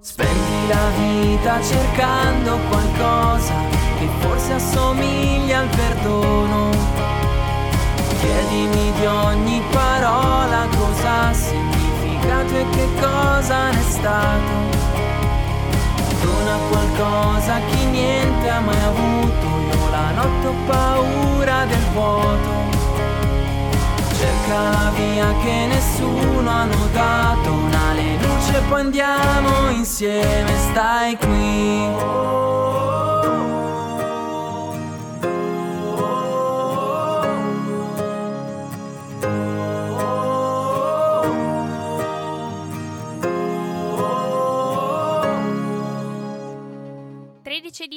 Spendi 0.00 0.66
la 0.66 0.88
vita 0.96 1.60
cercando 1.60 2.58
qualcosa 2.70 3.54
che 3.98 4.08
forse 4.20 4.52
assomiglia 4.54 5.58
al 5.58 5.68
perdono. 5.68 6.51
Chiedimi 8.32 8.92
di 8.92 9.04
ogni 9.04 9.62
parola 9.70 10.66
cosa 10.74 11.28
ha 11.28 11.32
significato 11.34 12.56
e 12.56 12.66
che 12.70 12.88
cosa 12.98 13.70
ne 13.70 13.78
è 13.78 13.90
stato. 13.90 14.54
Dona 16.22 16.56
qualcosa 16.70 17.54
a 17.56 17.60
chi 17.70 17.84
niente 17.84 18.48
ha 18.48 18.60
mai 18.60 18.82
avuto. 18.84 19.46
Io 19.76 19.90
la 19.90 20.10
notte 20.12 20.46
ho 20.46 20.54
paura 20.66 21.64
del 21.66 21.84
vuoto. 21.92 22.50
Cerca 24.16 24.62
la 24.70 24.92
via 24.94 25.34
che 25.42 25.66
nessuno 25.66 26.48
ha 26.48 26.64
notato 26.64 27.52
Una 27.52 27.92
le 27.92 28.16
luce 28.20 28.62
poi 28.68 28.80
andiamo 28.82 29.70
insieme 29.70 30.56
Stai 30.70 31.16
qui 31.16 32.61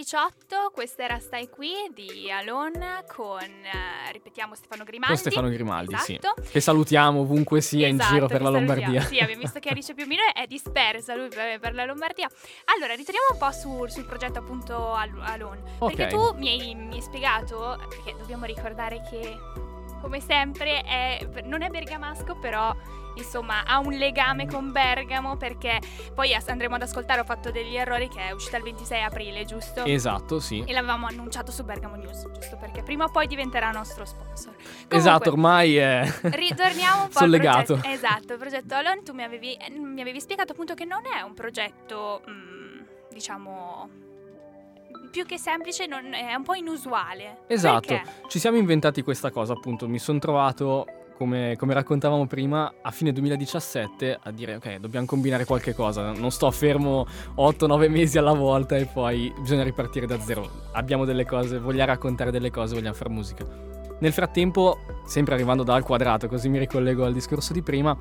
18, 0.10 0.70
questa 0.72 1.04
era 1.04 1.18
Stai 1.18 1.50
qui 1.50 1.72
di 1.92 2.30
Alon 2.30 2.74
con, 3.08 3.40
eh, 3.42 4.12
ripetiamo, 4.12 4.54
Stefano 4.54 4.84
Grimaldi. 4.84 5.16
Con 5.16 5.18
Stefano 5.32 5.50
Grimaldi, 5.50 5.96
esatto. 5.96 6.44
sì. 6.44 6.52
Che 6.52 6.62
salutiamo 6.62 7.22
ovunque 7.22 7.60
sia 7.60 7.88
in 7.88 7.96
Esatto, 7.96 8.14
giro 8.14 8.28
per 8.28 8.44
la 8.44 8.52
salutiamo. 8.52 8.76
Lombardia. 8.76 9.02
Sì, 9.02 9.18
abbiamo 9.18 9.42
visto 9.42 9.58
che 9.58 9.70
Alice 9.70 9.96
Piumino 9.96 10.22
è 10.32 10.46
dispersa 10.46 11.16
lui 11.16 11.30
per, 11.30 11.74
la 11.74 11.86
Lombardia. 11.86 12.30
Allora, 12.76 12.94
ritorniamo 12.94 13.30
un 13.32 13.38
po' 13.40 13.52
su- 13.52 13.88
sul 13.88 14.06
progetto 14.06 14.38
appunto 14.38 14.94
Al- 14.94 15.20
Alon. 15.24 15.64
Ok. 15.80 15.96
Perché 15.96 16.16
tu 16.16 16.34
mi 16.38 16.50
hai, 16.50 16.76
mi 16.76 16.94
hai 16.94 17.02
spiegato, 17.02 17.76
perché 17.90 18.16
dobbiamo 18.16 18.46
ricordare 18.46 19.02
che 19.10 19.36
come 20.02 20.20
sempre 20.20 20.82
è, 20.82 21.28
non 21.46 21.64
è 21.64 21.70
bergamasco, 21.70 22.36
però 22.36 22.72
insomma 23.16 23.64
ha 23.66 23.80
un 23.80 23.94
legame 23.94 24.48
con 24.48 24.72
Bergamo 24.72 25.36
perché 25.38 25.80
poi 26.14 26.34
andremo 26.34 26.76
ad 26.76 26.82
ascoltare, 26.84 27.22
ho 27.22 27.24
fatto 27.26 27.52
degli 27.52 27.76
errori 27.76 28.08
che 28.08 28.28
è 28.28 28.32
uscita 28.32 28.58
il 28.58 28.64
26 28.64 29.04
aprile, 29.04 29.46
giusto? 29.46 29.84
Esatto, 29.86 30.40
sì. 30.40 30.64
E 30.66 30.74
l'avevamo 30.74 31.08
annunciato 31.08 31.52
su 31.52 31.64
Bergamo 31.64 31.96
News, 31.96 32.30
giusto 32.34 32.58
perché 32.58 32.84
prima 32.84 33.06
o 33.06 33.10
poi 33.10 33.28
diventerà 33.28 33.72
nostro 33.72 34.06
sponsor. 34.06 34.54
Comunque, 34.56 34.98
Esatto, 34.98 35.30
ormai 35.32 35.76
è... 35.78 36.04
Ritorniamo 36.22 37.04
un 37.04 37.10
po' 37.10 37.20
Sono 37.20 37.32
legato. 37.32 37.74
progetto. 37.76 37.88
Esatto, 37.94 38.34
il 38.34 38.40
progetto 38.40 38.76
Alon, 38.76 39.04
tu 39.04 39.14
mi 39.14 39.24
avevi, 39.24 39.54
eh, 39.56 39.70
mi 39.72 40.02
avevi 40.02 40.20
spiegato 40.22 40.52
appunto 40.54 40.74
che 40.74 40.86
non 40.86 41.02
è 41.06 41.22
un 41.22 41.34
progetto, 41.34 42.22
mm, 42.30 42.82
diciamo, 43.12 43.90
più 45.12 45.26
che 45.26 45.38
semplice, 45.38 45.86
non- 45.86 46.14
è 46.14 46.34
un 46.36 46.44
po' 46.44 46.56
inusuale. 46.56 47.44
Esatto, 47.48 47.88
Perché? 47.88 48.12
ci 48.28 48.40
siamo 48.40 48.58
inventati 48.58 49.02
questa 49.02 49.32
cosa 49.32 49.54
appunto, 49.54 49.88
mi 49.88 50.00
sono 50.00 50.20
trovato, 50.20 50.86
come, 51.18 51.56
come 51.58 51.74
raccontavamo 51.74 52.28
prima, 52.28 52.74
a 52.82 52.92
fine 52.92 53.12
2017 53.12 54.20
a 54.22 54.32
dire 54.32 54.56
ok, 54.56 54.78
dobbiamo 54.78 55.06
combinare 55.06 55.46
qualche 55.46 55.74
cosa, 55.74 56.12
non 56.12 56.32
sto 56.32 56.52
fermo 56.52 57.06
8-9 57.38 57.90
mesi 57.90 58.18
alla 58.18 58.34
volta 58.34 58.76
e 58.76 58.86
poi 58.86 59.34
bisogna 59.40 59.64
ripartire 59.64 60.06
da 60.06 60.20
zero, 60.20 60.50
abbiamo 60.74 61.06
delle 61.06 61.26
cose, 61.26 61.60
vogliamo 61.60 61.92
raccontare 61.92 62.32
delle 62.32 62.52
cose, 62.52 62.76
vogliamo 62.76 62.96
fare 62.96 63.10
musica. 63.10 63.46
Nel 63.98 64.12
frattempo, 64.12 64.80
sempre 65.06 65.34
arrivando 65.36 65.64
dal 65.64 65.84
quadrato, 65.84 66.28
così 66.28 66.50
mi 66.50 66.60
ricollego 66.60 67.06
al 67.06 67.14
discorso 67.14 67.54
di 67.54 67.62
prima, 67.62 67.98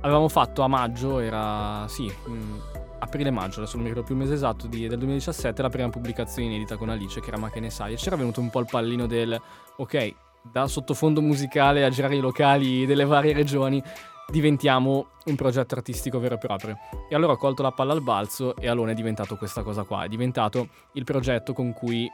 avevamo 0.00 0.28
fatto 0.28 0.62
a 0.62 0.68
maggio, 0.68 1.20
era 1.20 1.86
sì, 1.88 2.12
mm, 2.28 2.58
aprile-maggio, 2.98 3.60
adesso 3.60 3.76
non 3.76 3.84
mi 3.84 3.90
ricordo 3.90 4.06
più 4.06 4.16
il 4.16 4.22
mese 4.22 4.34
esatto, 4.34 4.66
di- 4.66 4.88
del 4.88 4.98
2017, 4.98 5.62
la 5.62 5.68
prima 5.68 5.88
pubblicazione 5.90 6.48
inedita 6.48 6.76
con 6.76 6.88
Alice, 6.88 7.20
che 7.20 7.28
era 7.28 7.38
Ma 7.38 7.50
che 7.50 7.60
ne 7.60 7.70
sai, 7.70 7.92
e 7.92 7.96
c'era 7.96 8.16
venuto 8.16 8.40
un 8.40 8.50
po' 8.50 8.58
il 8.58 8.66
pallino 8.68 9.06
del, 9.06 9.40
ok, 9.76 10.14
da 10.42 10.66
sottofondo 10.66 11.20
musicale 11.20 11.84
a 11.84 11.90
girare 11.90 12.16
i 12.16 12.20
locali 12.20 12.86
delle 12.86 13.04
varie 13.04 13.32
regioni, 13.32 13.82
diventiamo 14.30 15.08
un 15.24 15.34
progetto 15.36 15.74
artistico 15.74 16.18
vero 16.18 16.34
e 16.34 16.38
proprio. 16.38 16.76
E 17.08 17.14
allora 17.14 17.32
ho 17.32 17.36
colto 17.36 17.62
la 17.62 17.72
palla 17.72 17.92
al 17.92 18.02
balzo 18.02 18.56
e 18.56 18.68
Alone 18.68 18.92
è 18.92 18.94
diventato 18.94 19.36
questa 19.36 19.62
cosa 19.62 19.84
qua, 19.84 20.04
è 20.04 20.08
diventato 20.08 20.68
il 20.92 21.04
progetto 21.04 21.52
con 21.52 21.72
cui 21.72 22.08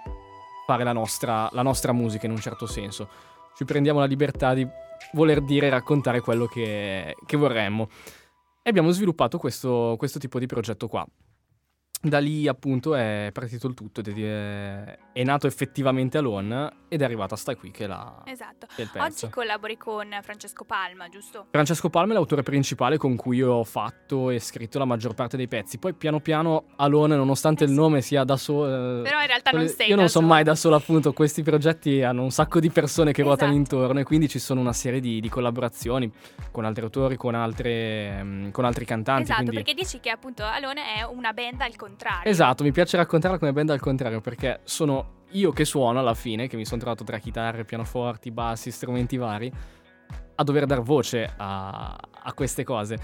fare 0.67 0.85
la 0.85 0.93
nostra, 0.93 1.49
la 1.53 1.63
nostra 1.63 1.93
musica 1.93 2.27
in 2.27 2.33
un 2.33 2.41
certo 2.41 2.67
senso. 2.67 3.09
Ci 3.57 3.65
prendiamo 3.65 4.01
la 4.01 4.07
libertà 4.07 4.55
di 4.55 4.67
voler 5.13 5.41
dire 5.41 5.67
e 5.67 5.71
raccontare 5.71 6.21
quello 6.21 6.47
che, 6.47 7.17
che 7.27 7.37
vorremmo. 7.37 7.89
E 8.63 8.71
abbiamo 8.71 8.91
sviluppato 8.91 9.39
questo, 9.39 9.95
questo 9.99 10.19
tipo 10.19 10.39
di 10.39 10.47
progetto 10.47 10.89
qua. 10.89 11.07
Da 12.05 12.19
lì 12.19 12.47
appunto 12.47 12.95
è 12.95 13.31
partito 13.33 13.67
il 13.67 13.73
tutto 13.73 14.01
ed 14.01 14.19
è, 14.23 15.23
nato 15.25 15.47
effettivamente 15.47 16.19
Alone 16.19 16.71
ed 16.89 17.01
è 17.01 17.05
arrivato 17.05 17.33
a 17.33 17.37
Sta 17.39 17.57
qui 17.57 17.71
che 17.71 17.87
la, 17.87 18.21
Esatto. 18.27 18.67
il. 18.77 19.01
Oggi 19.01 19.31
collabori 19.31 19.79
con 19.79 20.07
Francesco 20.21 20.65
Palma, 20.65 21.09
giusto? 21.09 21.47
Francesco 21.51 21.89
Palma 21.89 22.13
è 22.13 22.15
l'autore 22.17 22.43
principale 22.43 22.99
con 22.99 23.17
cui 23.17 23.41
ho 23.41 23.65
fatto 23.65 24.29
e 24.29 24.39
scritto 24.39 24.79
la 24.79 24.85
maggior 24.85 25.15
parte 25.15 25.39
dei 25.39 25.49
pezzi. 25.49 25.79
Poi 25.79 25.95
piano 25.95 26.21
piano 26.21 26.65
Alone, 26.77 27.17
nonostante 27.17 27.65
Eh 27.65 27.69
il 27.69 27.73
sì. 27.73 27.79
nome 27.79 28.03
sia 28.03 28.23
da 28.25 28.37
solo... 28.37 29.01
Però 29.01 29.21
in 29.23 29.27
realtà 29.27 29.51
non 29.53 29.67
sei 29.67 29.89
Io 29.89 29.97
non 29.97 30.11
sono 30.11 30.27
mai 30.27 30.45
da 30.45 30.55
solo, 30.55 30.77
appunto. 30.77 31.15
Questi 31.15 31.43
progetti 31.43 32.03
hanno 32.03 32.23
un 32.23 32.31
sacco 32.31 32.61
di 32.61 32.69
persone 32.69 33.13
che 33.13 33.23
ruotano 33.23 33.53
Esatto. 33.53 33.75
intorno 33.77 34.01
e 34.01 34.05
quindi 34.05 34.29
ci 34.29 34.39
sono 34.39 34.61
una 34.61 34.75
serie 34.75 35.01
di, 35.01 35.21
di 35.23 35.29
collaborazioni 35.31 36.13
con 36.51 36.67
altri 36.67 36.85
autori, 36.85 37.17
con, 37.17 37.35
altre, 37.35 38.23
mm, 38.23 38.51
con 38.51 38.67
altri 38.67 38.85
cantanti. 38.85 39.23
Esatto, 39.23 39.39
quindi- 39.45 39.57
perché 39.57 39.73
dici 39.73 40.01
che 40.01 40.11
appunto 40.11 40.45
Alone 40.45 40.83
è 40.97 41.03
una 41.03 41.33
band 41.33 41.63
al 41.63 41.69
contrario. 41.69 41.93
Esatto, 42.25 42.63
mi 42.65 42.73
piace 42.73 42.97
raccontarla 42.97 43.39
come 43.39 43.53
band 43.53 43.71
al 43.71 43.81
contrario 43.81 44.21
perché 44.21 44.61
sono 44.65 45.23
io 45.31 45.51
che 45.53 45.65
suono 45.65 45.99
alla 45.99 46.15
fine, 46.15 46.47
che 46.47 46.57
mi 46.57 46.65
sono 46.65 46.81
trovato 46.81 47.05
tra 47.05 47.19
chitarre, 47.19 47.65
pianoforti, 47.65 48.31
bassi, 48.31 48.71
strumenti 48.71 49.17
vari, 49.17 49.53
a 50.37 50.43
dover 50.43 50.67
dar 50.67 50.81
voce 50.81 51.33
a, 51.37 51.97
a 51.97 52.33
queste 52.35 52.65
cose. 52.65 52.99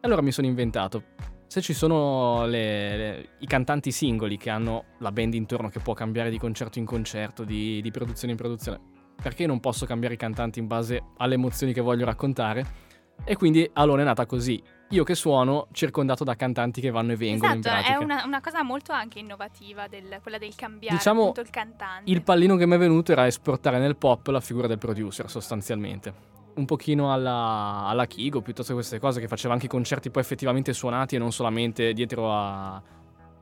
Allora 0.00 0.22
mi 0.22 0.32
sono 0.32 0.46
inventato 0.46 1.02
se 1.46 1.60
ci 1.60 1.72
sono 1.74 2.44
le- 2.46 2.96
le- 2.96 3.28
i 3.38 3.46
cantanti 3.46 3.92
singoli 3.92 4.36
che 4.36 4.50
hanno 4.50 4.84
la 4.98 5.12
band 5.12 5.34
intorno 5.34 5.68
che 5.68 5.78
può 5.78 5.94
cambiare 5.94 6.30
di 6.30 6.38
concerto 6.38 6.78
in 6.78 6.84
concerto, 6.84 7.44
di, 7.44 7.80
di 7.80 7.90
produzione 7.90 8.32
in 8.32 8.38
produzione, 8.38 8.80
perché 9.20 9.46
non 9.46 9.60
posso 9.60 9.86
cambiare 9.86 10.14
i 10.14 10.18
cantanti 10.18 10.58
in 10.58 10.66
base 10.66 11.02
alle 11.18 11.34
emozioni 11.34 11.72
che 11.72 11.80
voglio 11.80 12.04
raccontare? 12.04 12.84
E 13.24 13.36
quindi 13.36 13.68
Alone 13.74 14.02
è 14.02 14.04
nata 14.04 14.26
così. 14.26 14.62
Io 14.90 15.02
che 15.02 15.16
suono 15.16 15.66
circondato 15.72 16.22
da 16.22 16.36
cantanti 16.36 16.80
che 16.80 16.90
vanno 16.90 17.12
e 17.12 17.16
vengono 17.16 17.54
in 17.54 17.58
Esatto, 17.58 17.88
è 17.88 17.96
una, 17.96 18.22
una 18.24 18.40
cosa 18.40 18.62
molto 18.62 18.92
anche 18.92 19.18
innovativa, 19.18 19.88
del- 19.88 20.20
quella 20.22 20.38
del 20.38 20.54
cambiare 20.54 20.96
Diciamo, 20.96 21.32
il 21.36 21.50
cantante. 21.50 22.08
Il 22.10 22.22
pallino 22.22 22.54
che 22.56 22.66
mi 22.66 22.76
è 22.76 22.78
venuto 22.78 23.10
era 23.10 23.26
esportare 23.26 23.78
nel 23.80 23.96
pop 23.96 24.28
la 24.28 24.40
figura 24.40 24.68
del 24.68 24.78
producer, 24.78 25.28
sostanzialmente. 25.28 26.34
Un 26.54 26.64
pochino 26.66 27.12
alla, 27.12 27.84
alla 27.86 28.06
Kigo, 28.06 28.40
piuttosto 28.42 28.68
che 28.72 28.78
queste 28.78 29.00
cose, 29.00 29.20
che 29.20 29.26
faceva 29.26 29.54
anche 29.54 29.66
i 29.66 29.68
concerti 29.68 30.10
poi 30.10 30.22
effettivamente 30.22 30.72
suonati 30.72 31.16
e 31.16 31.18
non 31.18 31.32
solamente 31.32 31.92
dietro 31.92 32.32
a- 32.32 32.80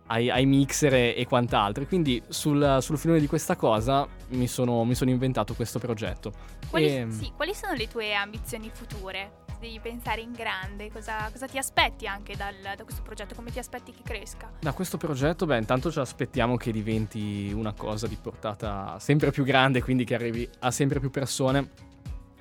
ai, 0.06 0.30
ai 0.30 0.46
mixer 0.46 0.94
e, 0.94 1.14
e 1.14 1.26
quant'altro. 1.26 1.84
Quindi 1.84 2.22
sul, 2.26 2.78
sul 2.80 2.96
filone 2.96 3.20
di 3.20 3.26
questa 3.26 3.54
cosa 3.54 4.08
mi 4.28 4.46
sono, 4.46 4.82
mi 4.84 4.94
sono 4.94 5.10
inventato 5.10 5.52
questo 5.54 5.78
progetto. 5.78 6.32
Quali, 6.70 6.86
E- 6.86 7.06
sì, 7.10 7.30
quali 7.36 7.54
sono 7.54 7.74
le 7.74 7.86
tue 7.86 8.14
ambizioni 8.14 8.70
future? 8.72 9.42
Devi 9.64 9.80
pensare 9.80 10.20
in 10.20 10.32
grande, 10.32 10.92
cosa, 10.92 11.30
cosa 11.32 11.46
ti 11.46 11.56
aspetti 11.56 12.06
anche 12.06 12.36
dal- 12.36 12.76
da 12.76 12.84
questo 12.84 13.00
progetto? 13.00 13.34
Come 13.34 13.50
ti 13.50 13.58
aspetti 13.58 13.92
che 13.92 14.02
cresca? 14.04 14.52
Da 14.60 14.74
questo 14.74 14.98
progetto, 14.98 15.46
beh, 15.46 15.56
intanto 15.56 15.90
ci 15.90 15.98
aspettiamo 16.00 16.58
che 16.58 16.70
diventi 16.70 17.50
una 17.50 17.72
cosa 17.72 18.06
di 18.06 18.18
portata 18.20 18.98
sempre 19.00 19.30
più 19.30 19.42
grande, 19.42 19.82
quindi 19.82 20.04
che 20.04 20.14
arrivi 20.14 20.46
a 20.58 20.70
sempre 20.70 21.00
più 21.00 21.08
persone. 21.08 21.70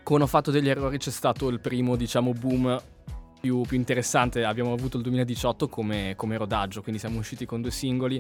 Come 0.04 0.24
ho 0.24 0.28
fatto 0.28 0.52
degli 0.52 0.68
errori, 0.68 0.98
c'è 0.98 1.12
stato 1.12 1.48
il 1.48 1.62
primo, 1.62 1.96
diciamo, 1.96 2.34
boom 2.34 2.82
più, 3.40 3.62
più 3.62 3.78
interessante. 3.78 4.44
Abbiamo 4.44 4.74
avuto 4.74 4.98
il 4.98 5.04
2018 5.04 5.70
come, 5.70 6.16
come 6.18 6.36
rodaggio, 6.36 6.82
quindi 6.82 7.00
siamo 7.00 7.20
usciti 7.20 7.46
con 7.46 7.62
due 7.62 7.72
singoli. 7.72 8.20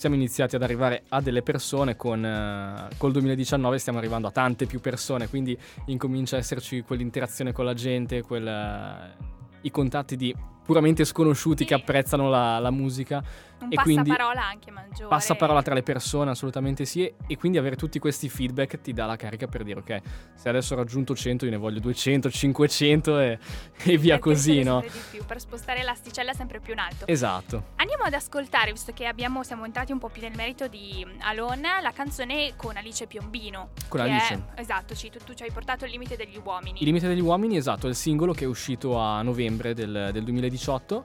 Siamo 0.00 0.16
iniziati 0.16 0.56
ad 0.56 0.62
arrivare 0.62 1.02
a 1.10 1.20
delle 1.20 1.42
persone, 1.42 1.94
con, 1.94 2.24
eh, 2.24 2.88
col 2.96 3.12
2019 3.12 3.76
stiamo 3.76 3.98
arrivando 3.98 4.28
a 4.28 4.30
tante 4.30 4.64
più 4.64 4.80
persone, 4.80 5.28
quindi 5.28 5.54
incomincia 5.88 6.36
a 6.36 6.38
esserci 6.38 6.80
quell'interazione 6.80 7.52
con 7.52 7.66
la 7.66 7.74
gente, 7.74 8.22
quel, 8.22 8.46
eh, 8.46 9.16
i 9.60 9.70
contatti 9.70 10.16
di 10.16 10.34
puramente 10.64 11.04
sconosciuti 11.04 11.66
che 11.66 11.74
apprezzano 11.74 12.30
la, 12.30 12.58
la 12.60 12.70
musica 12.70 13.22
Un 13.60 13.68
E 13.70 13.74
passaparola 13.74 14.44
anche 14.44 14.70
maggiore. 14.70 15.08
passaparola 15.08 15.62
tra 15.62 15.74
le 15.74 15.82
persone, 15.82 16.30
assolutamente 16.30 16.84
sì, 16.84 17.12
e 17.26 17.36
quindi 17.36 17.58
avere 17.58 17.76
tutti 17.76 17.98
questi 17.98 18.28
feedback 18.28 18.80
ti 18.80 18.92
dà 18.92 19.06
la 19.06 19.16
carica 19.16 19.46
per 19.46 19.62
dire 19.64 19.80
ok, 19.80 20.00
se 20.34 20.48
adesso 20.48 20.74
ho 20.74 20.76
raggiunto 20.76 21.14
100 21.14 21.44
io 21.44 21.50
ne 21.50 21.56
voglio 21.56 21.80
200, 21.80 22.30
500 22.30 23.18
e, 23.20 23.38
e 23.84 23.96
via 23.98 24.14
Per 24.20 24.32
così, 24.32 24.62
no? 24.62 24.82
più, 25.10 25.24
per 25.24 25.40
spostare 25.40 25.82
l'asticella 25.82 26.32
sempre 26.32 26.60
più 26.60 26.72
in 26.72 26.78
alto. 26.78 27.06
Esatto. 27.06 27.64
Andiamo 27.76 28.04
ad 28.04 28.14
ascoltare, 28.14 28.72
visto 28.72 28.92
che 28.92 29.06
abbiamo, 29.06 29.42
siamo 29.42 29.64
entrati 29.64 29.92
un 29.92 29.98
po' 29.98 30.08
più 30.08 30.22
nel 30.22 30.34
merito 30.34 30.68
di 30.68 31.06
Alone, 31.20 31.68
la 31.82 31.92
canzone 31.92 32.52
con 32.56 32.76
Alice 32.76 33.06
Piombino. 33.06 33.70
Con 33.88 34.00
Alice. 34.00 34.42
È, 34.54 34.60
esatto, 34.60 34.94
sì, 34.94 35.10
tu, 35.10 35.18
tu 35.24 35.34
ci 35.34 35.42
hai 35.42 35.52
portato 35.52 35.84
il 35.84 35.90
limite 35.90 36.16
degli 36.16 36.40
uomini. 36.42 36.78
Il 36.80 36.86
limite 36.86 37.06
degli 37.08 37.20
uomini, 37.20 37.56
esatto, 37.56 37.86
è 37.86 37.90
il 37.90 37.96
singolo 37.96 38.32
che 38.32 38.44
è 38.44 38.48
uscito 38.48 38.98
a 38.98 39.22
novembre 39.22 39.74
del, 39.74 40.10
del 40.12 40.24
2018. 40.24 41.04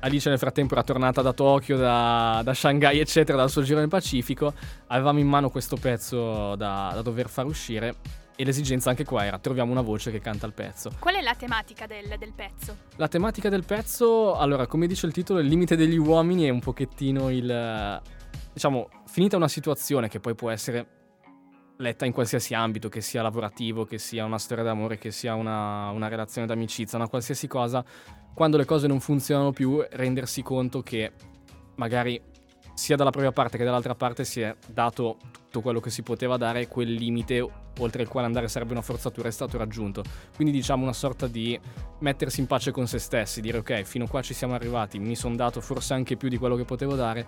Alice 0.00 0.28
nel 0.28 0.38
frattempo 0.38 0.74
era 0.74 0.84
tornata 0.84 1.22
da 1.22 1.32
Tokyo, 1.32 1.76
da, 1.76 2.40
da 2.44 2.54
Shanghai, 2.54 3.00
eccetera, 3.00 3.36
dal 3.36 3.50
suo 3.50 3.62
giro 3.62 3.80
nel 3.80 3.88
Pacifico. 3.88 4.54
Avevamo 4.88 5.18
in 5.18 5.26
mano 5.26 5.50
questo 5.50 5.76
pezzo 5.76 6.54
da, 6.54 6.92
da 6.94 7.02
dover 7.02 7.28
far 7.28 7.46
uscire 7.46 7.96
e 8.36 8.44
l'esigenza 8.44 8.90
anche 8.90 9.04
qua 9.04 9.24
era 9.24 9.36
troviamo 9.40 9.72
una 9.72 9.80
voce 9.80 10.12
che 10.12 10.20
canta 10.20 10.46
il 10.46 10.52
pezzo. 10.52 10.92
Qual 11.00 11.16
è 11.16 11.20
la 11.20 11.34
tematica 11.34 11.86
del, 11.86 12.14
del 12.16 12.32
pezzo? 12.32 12.76
La 12.94 13.08
tematica 13.08 13.48
del 13.48 13.64
pezzo, 13.64 14.36
allora, 14.36 14.68
come 14.68 14.86
dice 14.86 15.06
il 15.06 15.12
titolo, 15.12 15.40
il 15.40 15.48
limite 15.48 15.74
degli 15.74 15.96
uomini 15.96 16.44
è 16.44 16.50
un 16.50 16.60
pochettino 16.60 17.30
il... 17.30 18.00
diciamo, 18.52 18.88
finita 19.06 19.36
una 19.36 19.48
situazione 19.48 20.08
che 20.08 20.20
poi 20.20 20.36
può 20.36 20.50
essere 20.50 20.97
letta 21.78 22.04
in 22.04 22.12
qualsiasi 22.12 22.54
ambito, 22.54 22.88
che 22.88 23.00
sia 23.00 23.22
lavorativo, 23.22 23.84
che 23.84 23.98
sia 23.98 24.24
una 24.24 24.38
storia 24.38 24.64
d'amore, 24.64 24.98
che 24.98 25.10
sia 25.10 25.34
una, 25.34 25.90
una 25.90 26.08
relazione 26.08 26.46
d'amicizia, 26.46 26.98
una 26.98 27.08
qualsiasi 27.08 27.46
cosa, 27.46 27.84
quando 28.34 28.56
le 28.56 28.64
cose 28.64 28.86
non 28.86 29.00
funzionano 29.00 29.52
più, 29.52 29.84
rendersi 29.90 30.42
conto 30.42 30.82
che 30.82 31.12
magari 31.76 32.20
sia 32.74 32.94
dalla 32.94 33.10
propria 33.10 33.32
parte 33.32 33.58
che 33.58 33.64
dall'altra 33.64 33.96
parte 33.96 34.24
si 34.24 34.40
è 34.40 34.54
dato 34.68 35.16
tutto 35.48 35.60
quello 35.60 35.80
che 35.80 35.90
si 35.90 36.02
poteva 36.02 36.36
dare 36.36 36.68
quel 36.68 36.92
limite 36.92 37.44
oltre 37.78 38.02
il 38.02 38.08
quale 38.08 38.26
andare 38.26 38.48
sarebbe 38.48 38.72
una 38.72 38.82
forzatura 38.82 39.28
è 39.28 39.32
stato 39.32 39.58
raggiunto. 39.58 40.02
Quindi 40.34 40.52
diciamo 40.52 40.82
una 40.84 40.92
sorta 40.92 41.26
di 41.26 41.58
mettersi 42.00 42.40
in 42.40 42.46
pace 42.46 42.70
con 42.70 42.86
se 42.86 42.98
stessi, 42.98 43.40
dire 43.40 43.58
ok, 43.58 43.82
fino 43.82 44.04
a 44.04 44.08
qua 44.08 44.22
ci 44.22 44.34
siamo 44.34 44.54
arrivati, 44.54 44.98
mi 44.98 45.16
sono 45.16 45.34
dato 45.34 45.60
forse 45.60 45.94
anche 45.94 46.16
più 46.16 46.28
di 46.28 46.36
quello 46.36 46.54
che 46.54 46.64
potevo 46.64 46.94
dare, 46.94 47.26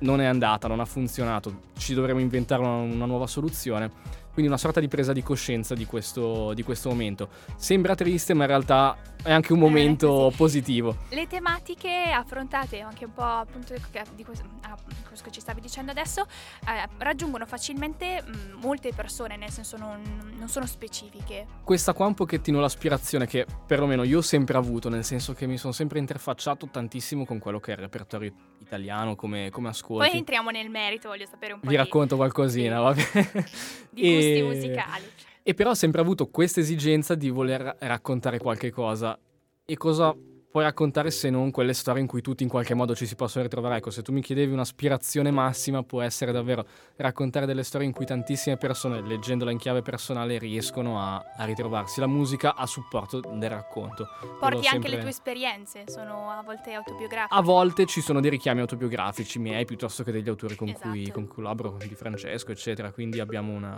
non 0.00 0.20
è 0.20 0.26
andata, 0.26 0.68
non 0.68 0.80
ha 0.80 0.84
funzionato, 0.84 1.60
ci 1.76 1.94
dovremo 1.94 2.20
inventare 2.20 2.62
una, 2.62 2.76
una 2.76 3.06
nuova 3.06 3.26
soluzione. 3.26 3.90
Quindi 4.38 4.54
una 4.54 4.62
sorta 4.62 4.78
di 4.78 4.86
presa 4.86 5.12
di 5.12 5.20
coscienza 5.24 5.74
di 5.74 5.84
questo, 5.84 6.54
di 6.54 6.62
questo 6.62 6.90
momento. 6.90 7.28
Sembra 7.56 7.96
triste, 7.96 8.34
ma 8.34 8.42
in 8.44 8.50
realtà 8.50 8.96
è 9.20 9.32
anche 9.32 9.52
un 9.52 9.58
Eh, 9.58 9.62
momento 9.62 10.30
sì. 10.30 10.36
positivo. 10.36 10.96
Le 11.08 11.26
tematiche 11.26 12.12
affrontate, 12.14 12.78
anche 12.78 13.06
un 13.06 13.12
po' 13.14 13.22
appunto 13.24 13.74
di 14.14 14.22
questo, 14.22 14.44
ah, 14.60 14.76
questo 15.08 15.24
che 15.24 15.32
ci 15.32 15.40
stavi 15.40 15.60
dicendo 15.60 15.90
adesso, 15.90 16.24
eh, 16.68 16.88
raggiungono 16.98 17.46
facilmente 17.46 18.22
mh, 18.22 18.60
molte 18.62 18.92
persone, 18.94 19.36
nel 19.36 19.50
senso 19.50 19.76
non, 19.76 20.00
non 20.38 20.48
sono 20.48 20.66
specifiche. 20.66 21.44
Questa 21.64 21.92
qua 21.92 22.04
è 22.04 22.08
un 22.08 22.14
pochettino 22.14 22.60
l'aspirazione 22.60 23.26
che 23.26 23.44
perlomeno 23.66 24.04
io 24.04 24.18
ho 24.18 24.22
sempre 24.22 24.56
avuto, 24.56 24.88
nel 24.88 25.02
senso 25.02 25.34
che 25.34 25.46
mi 25.46 25.58
sono 25.58 25.72
sempre 25.72 25.98
interfacciato 25.98 26.68
tantissimo 26.70 27.24
con 27.26 27.40
quello 27.40 27.58
che 27.58 27.72
è 27.72 27.74
il 27.74 27.80
repertorio 27.80 28.32
italiano 28.60 29.16
come, 29.16 29.50
come 29.50 29.66
ascolti. 29.70 30.08
Poi 30.10 30.18
entriamo 30.18 30.50
nel 30.50 30.70
merito, 30.70 31.08
voglio 31.08 31.26
sapere 31.26 31.54
un 31.54 31.58
po' 31.58 31.66
Vi 31.66 31.72
di, 31.72 31.76
racconto 31.82 32.14
qualcosina, 32.14 32.76
sì. 32.76 32.82
va 32.82 32.92
bene? 32.92 33.46
di 33.90 34.26
gusti 34.28 34.38
E- 34.38 34.42
musicali. 34.70 35.04
E 35.42 35.54
però 35.54 35.70
ho 35.70 35.74
sempre 35.74 36.00
avuto 36.00 36.26
questa 36.26 36.60
esigenza 36.60 37.14
di 37.14 37.30
voler 37.30 37.76
raccontare 37.80 38.38
qualche 38.38 38.70
cosa. 38.70 39.18
E 39.64 39.76
cosa 39.76 40.14
puoi 40.50 40.64
raccontare 40.64 41.10
se 41.10 41.28
non 41.30 41.50
quelle 41.50 41.72
storie 41.72 42.00
in 42.02 42.06
cui 42.08 42.20
tutti 42.22 42.42
in 42.42 42.48
qualche 42.48 42.74
modo 42.74 42.94
ci 42.94 43.06
si 43.06 43.14
possono 43.14 43.44
ritrovare? 43.44 43.76
Ecco, 43.76 43.90
se 43.90 44.02
tu 44.02 44.12
mi 44.12 44.20
chiedevi 44.20 44.52
un'aspirazione 44.52 45.30
massima 45.30 45.82
può 45.82 46.02
essere 46.02 46.32
davvero 46.32 46.66
raccontare 46.96 47.46
delle 47.46 47.62
storie 47.62 47.86
in 47.86 47.94
cui 47.94 48.04
tantissime 48.04 48.58
persone, 48.58 49.00
leggendola 49.00 49.50
in 49.50 49.56
chiave 49.56 49.80
personale, 49.80 50.38
riescono 50.38 51.00
a, 51.00 51.16
a 51.36 51.44
ritrovarsi. 51.46 52.00
La 52.00 52.06
musica 52.06 52.54
a 52.54 52.66
supporto 52.66 53.20
del 53.20 53.48
racconto. 53.50 54.06
Porti 54.38 54.56
anche 54.56 54.68
sempre- 54.68 54.90
le 54.90 54.98
tue 54.98 55.08
esperienze, 55.10 55.84
sono 55.86 56.30
a 56.30 56.42
volte 56.42 56.72
autobiografiche. 56.74 57.34
A 57.34 57.40
volte 57.40 57.86
ci 57.86 58.02
sono 58.02 58.20
dei 58.20 58.30
richiami 58.30 58.60
autobiografici 58.60 59.38
miei 59.38 59.64
piuttosto 59.64 60.02
che 60.02 60.12
degli 60.12 60.28
autori 60.28 60.56
con 60.56 60.70
cui 60.72 61.02
Esatto. 61.02 61.12
con 61.12 61.26
cui 61.26 61.34
collaboro, 61.36 61.72
come 61.72 61.86
di 61.86 61.94
Francesco, 61.94 62.52
eccetera. 62.52 62.90
Quindi 62.90 63.20
abbiamo 63.20 63.52
una 63.52 63.76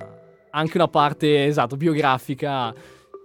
anche 0.51 0.77
una 0.77 0.89
parte 0.89 1.47
esatto 1.47 1.77
biografica 1.77 2.73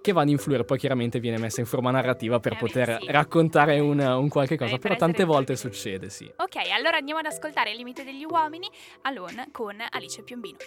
che 0.01 0.11
va 0.11 0.21
ad 0.21 0.29
influire, 0.29 0.63
poi 0.63 0.77
chiaramente 0.77 1.19
viene 1.19 1.39
messa 1.39 1.61
in 1.61 1.65
forma 1.65 1.89
narrativa 1.89 2.39
per 2.39 2.53
Eh, 2.53 2.57
poter 2.57 2.97
sì. 3.01 3.11
raccontare 3.11 3.79
un, 3.79 3.99
un 3.99 4.29
qualche 4.29 4.55
cosa. 4.55 4.75
Eh, 4.75 4.77
per 4.77 4.89
Però 4.91 4.95
tante 4.95 5.23
volte 5.23 5.53
più- 5.53 5.61
succede, 5.61 6.09
sì. 6.09 6.31
Ok, 6.37 6.57
allora 6.71 6.97
andiamo 6.97 7.19
ad 7.21 7.25
ascoltare 7.25 7.71
Il 7.71 7.77
limite 7.77 8.03
degli 8.03 8.23
uomini, 8.23 8.69
Alone 9.01 9.47
con 9.51 9.75
Alice 9.89 10.21
Piombino. 10.21 10.57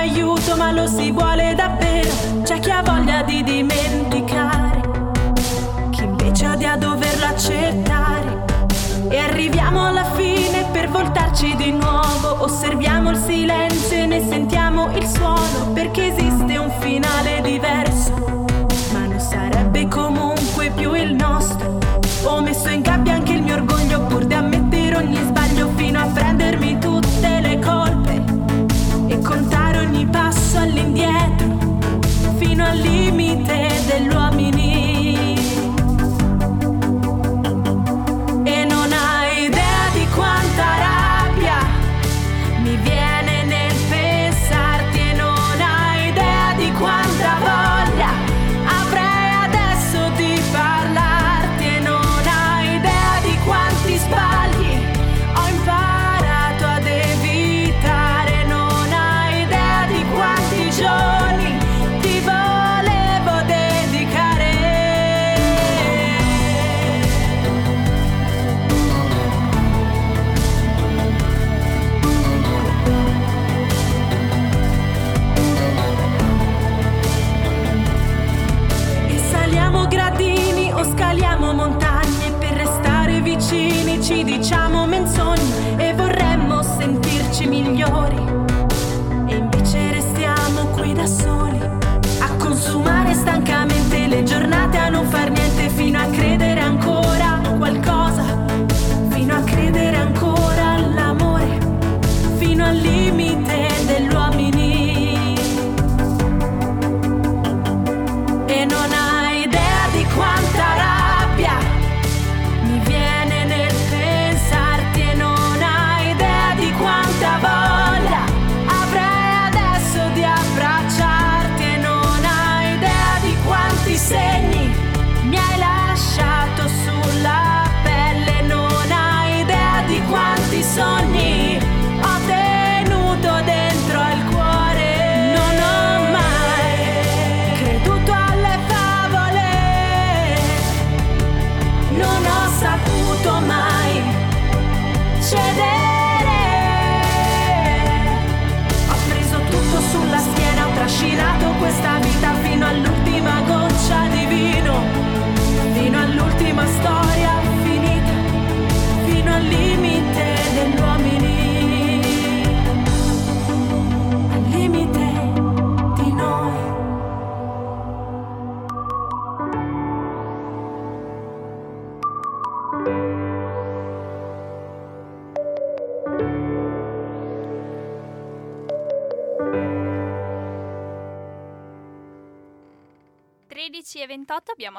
Aiuto 0.00 0.56
ma 0.56 0.72
lo 0.72 0.86
si 0.86 1.10
vuole 1.10 1.54
davvero. 1.54 2.10
C'è 2.42 2.58
chi 2.58 2.70
ha 2.70 2.82
voglia 2.82 3.22
di 3.22 3.42
dimenticare, 3.42 4.80
chi 5.90 6.02
invece 6.02 6.48
odia 6.48 6.76
doverlo 6.76 7.26
accettare. 7.26 8.48
E 9.08 9.18
arriviamo 9.18 9.86
alla 9.86 10.04
fine 10.04 10.64
per 10.72 10.88
voltarci 10.88 11.54
di 11.56 11.72
nuovo, 11.72 12.42
osserviamo 12.44 12.99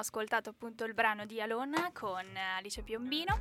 ascoltato 0.02 0.50
appunto 0.50 0.84
il 0.84 0.94
brano 0.94 1.26
di 1.26 1.42
Alona 1.42 1.92
con 1.94 2.26
Alice 2.58 2.82
Piombino. 2.84 3.40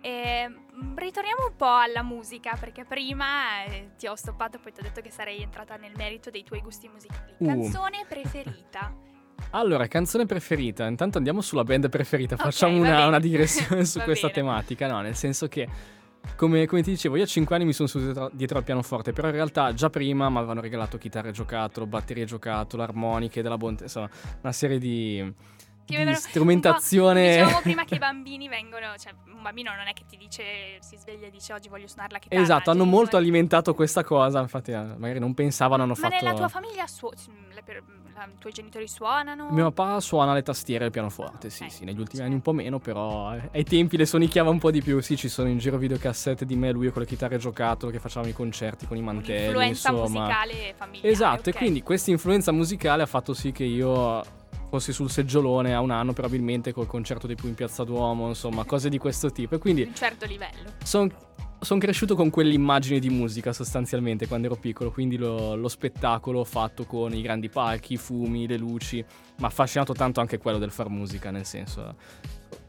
E 0.00 0.48
mm, 0.48 0.96
ritorniamo 0.96 1.46
un 1.46 1.56
po' 1.56 1.76
alla 1.76 2.02
musica 2.02 2.56
perché 2.58 2.84
prima 2.84 3.64
eh, 3.64 3.90
ti 3.96 4.08
ho 4.08 4.16
stoppato 4.16 4.58
poi 4.58 4.72
ti 4.72 4.80
ho 4.80 4.82
detto 4.82 5.00
che 5.00 5.10
sarei 5.10 5.40
entrata 5.42 5.76
nel 5.76 5.92
merito 5.96 6.30
dei 6.30 6.42
tuoi 6.42 6.60
gusti 6.60 6.88
musicali. 6.88 7.34
Uh. 7.38 7.46
Canzone 7.46 8.04
preferita? 8.08 8.92
Allora, 9.50 9.86
canzone 9.86 10.24
preferita. 10.24 10.86
Intanto 10.86 11.18
andiamo 11.18 11.40
sulla 11.40 11.64
band 11.64 11.88
preferita. 11.88 12.34
Ok, 12.34 12.42
Facciamo 12.42 12.78
una, 12.78 13.06
una 13.06 13.18
digressione 13.20 13.84
su 13.84 14.00
questa 14.00 14.28
bene. 14.28 14.40
tematica. 14.40 14.86
No, 14.86 15.00
nel 15.00 15.14
senso 15.14 15.46
che, 15.48 15.68
come, 16.36 16.66
come 16.66 16.82
ti 16.82 16.90
dicevo, 16.90 17.16
io 17.16 17.24
a 17.24 17.26
5 17.26 17.54
anni 17.54 17.64
mi 17.66 17.72
sono 17.72 17.88
seduto 17.88 18.12
dietro, 18.12 18.30
dietro 18.32 18.58
al 18.58 18.64
pianoforte. 18.64 19.12
Però 19.12 19.28
in 19.28 19.34
realtà 19.34 19.74
già 19.74 19.90
prima 19.90 20.30
mi 20.30 20.38
avevano 20.38 20.60
regalato 20.60 20.96
chitarre 20.96 21.30
e 21.30 21.32
giocattolo, 21.32 21.86
batterie 21.86 22.22
e 22.22 22.26
giocattolo, 22.26 22.82
armoniche 22.82 23.42
della 23.42 23.58
bontà. 23.58 23.82
Insomma, 23.82 24.08
una 24.40 24.52
serie 24.52 24.78
di, 24.78 25.34
Di 25.98 26.04
vengono- 26.04 26.16
strumentazione. 26.18 27.28
Dicevamo 27.28 27.60
prima 27.62 27.84
che 27.84 27.94
i 27.94 27.98
bambini 27.98 28.48
vengono, 28.48 28.86
cioè 28.98 29.12
un 29.34 29.42
bambino 29.42 29.74
non 29.74 29.86
è 29.88 29.92
che 29.92 30.04
ti 30.08 30.16
dice, 30.16 30.42
si 30.80 30.96
sveglia 30.96 31.26
e 31.26 31.30
dice 31.30 31.52
oggi 31.52 31.68
voglio 31.68 31.86
suonare 31.86 32.12
la 32.12 32.18
chitarra. 32.18 32.42
Esatto, 32.42 32.70
hanno 32.70 32.82
Cioè, 32.82 32.90
molto 32.90 33.10
come- 33.10 33.22
alimentato 33.22 33.74
questa 33.74 34.04
cosa. 34.04 34.40
Infatti, 34.40 34.70
eh, 34.72 34.82
magari 34.96 35.18
non 35.18 35.34
pensavano, 35.34 35.82
hanno 35.82 35.94
Ma 35.96 36.08
fatto. 36.08 36.14
nella 36.24 36.34
tua 36.36 36.48
famiglia 36.48 36.86
suo- 36.86 37.10
le 37.54 37.62
per- 37.64 37.82
la- 38.14 38.24
i 38.26 38.38
tuoi 38.38 38.52
genitori 38.52 38.86
suonano? 38.86 39.48
Mio 39.50 39.70
papà 39.72 39.98
suona 40.00 40.32
le 40.34 40.42
tastiere 40.42 40.84
e 40.84 40.86
il 40.86 40.92
pianoforte, 40.92 41.50
sì, 41.50 41.64
Ok. 41.64 41.70
sì, 41.72 41.84
negli 41.84 41.98
ultimi 41.98 42.22
anni 42.22 42.34
un 42.34 42.42
po' 42.42 42.52
meno, 42.52 42.78
però 42.78 43.34
eh, 43.34 43.48
ai 43.52 43.64
tempi 43.64 43.96
le 43.96 44.06
suonicchiava 44.06 44.50
un 44.50 44.58
po' 44.58 44.70
di 44.70 44.80
più. 44.82 45.00
Sì, 45.00 45.16
ci 45.16 45.28
sono 45.28 45.48
in 45.48 45.58
giro 45.58 45.76
videocassette 45.78 46.44
di 46.44 46.54
me 46.56 46.70
lui 46.72 46.90
con 46.92 47.02
le 47.02 47.08
chitarre 47.08 47.38
giocattolo 47.38 47.90
che 47.90 47.98
facevamo 47.98 48.30
i 48.30 48.34
concerti 48.34 48.86
con 48.86 48.96
i 48.96 49.02
mantelli, 49.02 49.42
Un'influenza 49.54 49.90
insomma. 49.90 50.20
musicale 50.20 50.74
familiare. 50.76 51.12
Esatto, 51.12 51.48
ok. 51.50 51.54
e 51.56 51.58
quindi 51.58 51.82
questa 51.82 52.10
influenza 52.10 52.52
musicale 52.52 53.02
ha 53.02 53.06
fatto 53.06 53.34
sì 53.34 53.50
che 53.50 53.64
io 53.64 54.22
fossi 54.72 54.94
sul 54.94 55.10
seggiolone 55.10 55.74
a 55.74 55.80
un 55.80 55.90
anno 55.90 56.14
probabilmente 56.14 56.72
col 56.72 56.86
concerto 56.86 57.26
dei 57.26 57.36
Pooh 57.36 57.50
in 57.50 57.54
Piazza 57.54 57.84
Duomo, 57.84 58.28
insomma, 58.28 58.64
cose 58.64 58.88
di 58.88 58.96
questo 58.96 59.30
tipo. 59.30 59.56
E 59.56 59.58
quindi 59.58 59.82
Di 59.82 59.88
un 59.88 59.94
certo 59.94 60.24
livello. 60.24 60.70
sono 61.60 61.78
cresciuto 61.78 62.14
con 62.14 62.30
quell'immagine 62.30 62.98
di 62.98 63.10
musica 63.10 63.52
sostanzialmente 63.52 64.26
quando 64.26 64.46
ero 64.46 64.56
piccolo, 64.56 64.90
quindi 64.90 65.18
lo, 65.18 65.56
lo 65.56 65.68
spettacolo 65.68 66.42
fatto 66.44 66.86
con 66.86 67.12
i 67.12 67.20
grandi 67.20 67.50
palchi, 67.50 67.92
i 67.92 67.96
fumi, 67.98 68.46
le 68.46 68.56
luci, 68.56 68.96
mi 68.96 69.44
ha 69.44 69.48
affascinato 69.48 69.92
tanto 69.92 70.20
anche 70.20 70.38
quello 70.38 70.56
del 70.56 70.70
far 70.70 70.88
musica, 70.88 71.30
nel 71.30 71.44
senso, 71.44 71.94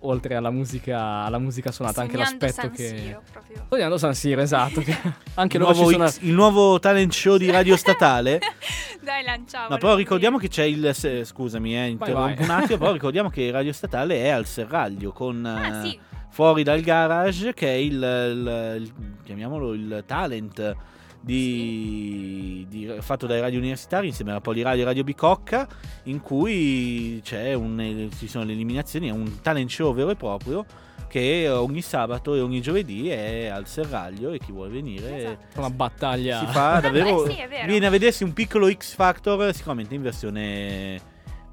oltre 0.03 0.35
alla 0.35 0.49
musica, 0.49 1.23
alla 1.23 1.37
musica 1.39 1.71
suonata, 1.71 2.01
anche 2.01 2.13
Sognando 2.17 2.45
l'aspetto 2.45 2.67
San 2.67 2.75
che... 2.75 2.97
Siro, 2.97 3.21
proprio. 3.31 3.65
Sognando 3.69 3.97
San 3.97 4.13
Siro, 4.13 4.41
esatto, 4.41 4.81
che 4.81 4.97
anche 5.35 5.57
il, 5.57 5.63
nuovo 5.63 5.89
sono... 5.89 6.09
Il 6.19 6.33
nuovo 6.33 6.79
talent 6.79 7.11
show 7.11 7.37
di 7.37 7.49
Radio 7.49 7.75
Statale. 7.75 8.39
Dai, 9.01 9.23
lanciamo. 9.23 9.67
No, 9.69 9.77
però 9.77 9.95
ricordiamo 9.95 10.37
che 10.37 10.47
c'è 10.47 10.63
il. 10.63 10.91
se- 10.93 11.25
scusami, 11.25 11.77
eh, 11.77 11.87
interrompo 11.87 12.35
vai. 12.35 12.35
un 12.37 12.49
attimo. 12.49 12.77
però 12.77 12.91
ricordiamo 12.93 13.29
che 13.29 13.51
Radio 13.51 13.73
Statale 13.73 14.23
è 14.23 14.29
al 14.29 14.45
Serraglio 14.45 15.11
con. 15.11 15.45
Ah, 15.45 15.67
eh, 15.85 15.89
sì. 15.89 15.99
Fuori 16.29 16.63
dal 16.63 16.81
garage, 16.81 17.53
che 17.53 17.67
è 17.67 17.75
il, 17.75 17.93
il- 17.93 18.77
il- 18.81 18.93
chiamiamolo 19.23 19.73
il 19.73 20.03
talent 20.07 20.75
di, 21.23 22.65
di- 22.69 22.93
fatto 22.99 23.25
dai 23.27 23.39
radio 23.39 23.59
universitari 23.59 24.07
insieme 24.07 24.31
alla 24.31 24.41
Poliradio 24.41 24.81
e 24.81 24.85
Radio 24.85 25.03
Bicocca, 25.05 25.65
in 26.03 26.19
cui 26.19 27.21
c'è 27.23 27.53
un, 27.53 28.09
ci 28.17 28.27
sono 28.27 28.43
le 28.43 28.51
eliminazioni, 28.51 29.07
è 29.07 29.11
un 29.11 29.39
talent 29.41 29.69
show 29.69 29.93
vero 29.93 30.09
e 30.09 30.15
proprio 30.15 30.65
che 31.07 31.47
ogni 31.47 31.81
sabato 31.81 32.33
e 32.35 32.41
ogni 32.41 32.59
giovedì 32.59 33.07
è 33.07 33.45
al 33.45 33.67
Serraglio 33.67 34.31
e 34.31 34.39
chi 34.39 34.51
vuole 34.51 34.71
venire 34.71 35.17
Esatto. 35.17 35.59
una 35.59 35.69
battaglia... 35.69 36.39
si 36.39 36.45
fa 36.47 36.79
davvero 36.81 37.25
Eh 37.25 37.29
sì, 37.31 37.37
viene 37.67 37.85
a 37.85 37.89
vedersi 37.89 38.23
un 38.23 38.33
piccolo 38.33 38.69
X 38.69 38.95
Factor 38.95 39.53
sicuramente 39.53 39.93
in 39.95 40.01
versione 40.01 40.99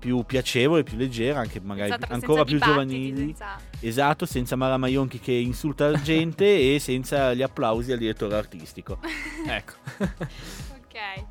più 0.00 0.24
piacevole, 0.24 0.82
più 0.82 0.96
leggera, 0.96 1.38
anche 1.38 1.60
magari 1.60 1.90
Esatto, 1.92 2.12
ancora 2.12 2.42
più 2.44 2.58
giovanili. 2.58 3.16
senza- 3.26 3.56
Esatto, 3.78 4.26
senza 4.26 4.56
Mara 4.56 4.76
Maionchi 4.78 5.20
che 5.20 5.32
insulta 5.32 5.88
la 5.88 6.00
gente 6.02 6.44
e 6.74 6.80
senza 6.80 7.32
gli 7.34 7.42
applausi 7.42 7.92
al 7.92 7.98
direttore 7.98 8.34
artistico. 8.34 8.98
Ecco. 9.46 9.74
Ok. 9.98 11.24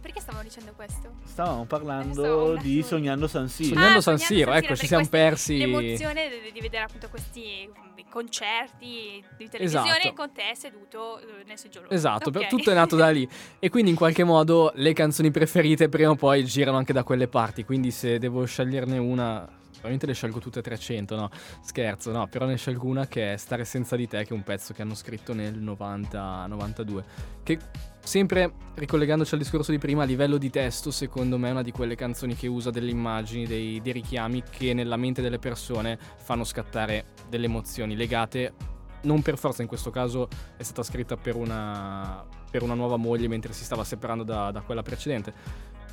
Perché 0.00 0.20
stavamo 0.20 0.42
dicendo 0.42 0.72
questo? 0.74 1.12
Stavamo 1.24 1.64
parlando 1.64 2.56
di 2.56 2.82
Sognando 2.82 3.26
San 3.26 3.48
Siro. 3.48 3.74
Sognando 3.74 3.98
Ah, 3.98 4.02
San 4.02 4.18
Siro, 4.18 4.52
ecco, 4.52 4.76
ci 4.76 4.86
siamo 4.86 5.06
persi... 5.06 5.56
L'emozione 5.58 6.28
di, 6.52 6.60
vedere 6.60 6.84
appunto 6.84 7.08
questi 7.08 7.68
concerti 8.14 9.24
di 9.36 9.48
televisione 9.48 9.98
Esatto. 9.98 10.14
con 10.14 10.32
te 10.32 10.54
seduto 10.54 11.18
eh, 11.18 11.42
nel 11.46 11.58
seggiolone. 11.58 11.92
Esatto, 11.92 12.28
Ok. 12.28 12.38
per- 12.38 12.46
tutto 12.46 12.70
è 12.70 12.74
nato 12.74 12.94
da 12.94 13.10
lì. 13.10 13.28
E 13.58 13.68
quindi 13.70 13.90
in 13.90 13.96
qualche 13.96 14.22
modo 14.22 14.70
le 14.76 14.92
canzoni 14.92 15.32
preferite 15.32 15.88
prima 15.88 16.10
o 16.10 16.14
poi 16.14 16.44
girano 16.44 16.76
anche 16.76 16.92
da 16.92 17.02
quelle 17.02 17.26
parti. 17.26 17.64
Quindi 17.64 17.90
se 17.90 18.18
devo 18.18 18.44
sceglierne 18.44 18.98
una, 18.98 19.40
probabilmente 19.40 20.06
le 20.06 20.14
scelgo 20.14 20.38
tutte 20.38 20.60
e 20.60 20.62
300, 20.62 21.16
no? 21.16 21.28
Scherzo, 21.60 22.12
no, 22.12 22.28
però 22.28 22.46
ne 22.46 22.56
scelgo 22.56 22.86
una 22.86 23.08
che 23.08 23.32
è 23.32 23.36
Stare 23.36 23.64
senza 23.64 23.96
di 23.96 24.06
te, 24.06 24.22
che 24.22 24.30
è 24.30 24.32
un 24.34 24.44
pezzo 24.44 24.72
che 24.72 24.82
hanno 24.82 24.94
scritto 24.94 25.34
nel 25.34 25.58
90-92. 25.60 27.02
Che 27.42 27.58
sempre 28.04 28.52
ricollegandoci 28.74 29.34
al 29.34 29.40
discorso 29.40 29.70
di 29.72 29.78
prima, 29.78 30.02
a 30.02 30.06
livello 30.06 30.36
di 30.36 30.50
testo, 30.50 30.90
secondo 30.90 31.38
me 31.38 31.48
è 31.48 31.52
una 31.52 31.62
di 31.62 31.72
quelle 31.72 31.96
canzoni 31.96 32.36
che 32.36 32.46
usa 32.46 32.70
delle 32.70 32.90
immagini, 32.90 33.46
dei, 33.46 33.80
dei 33.82 33.92
richiami 33.92 34.42
che 34.48 34.74
nella 34.74 34.96
mente 34.96 35.22
delle 35.22 35.38
persone 35.38 35.98
fanno 36.18 36.44
scattare 36.44 37.06
delle 37.28 37.46
emozioni 37.46 37.96
legate 37.96 38.72
non 39.04 39.22
per 39.22 39.38
forza 39.38 39.62
in 39.62 39.68
questo 39.68 39.90
caso 39.90 40.28
è 40.56 40.62
stata 40.62 40.82
scritta 40.82 41.16
per 41.16 41.36
una, 41.36 42.24
per 42.50 42.62
una 42.62 42.74
nuova 42.74 42.96
moglie 42.96 43.28
mentre 43.28 43.52
si 43.52 43.64
stava 43.64 43.84
separando 43.84 44.24
da, 44.24 44.50
da 44.50 44.60
quella 44.60 44.82
precedente. 44.82 45.32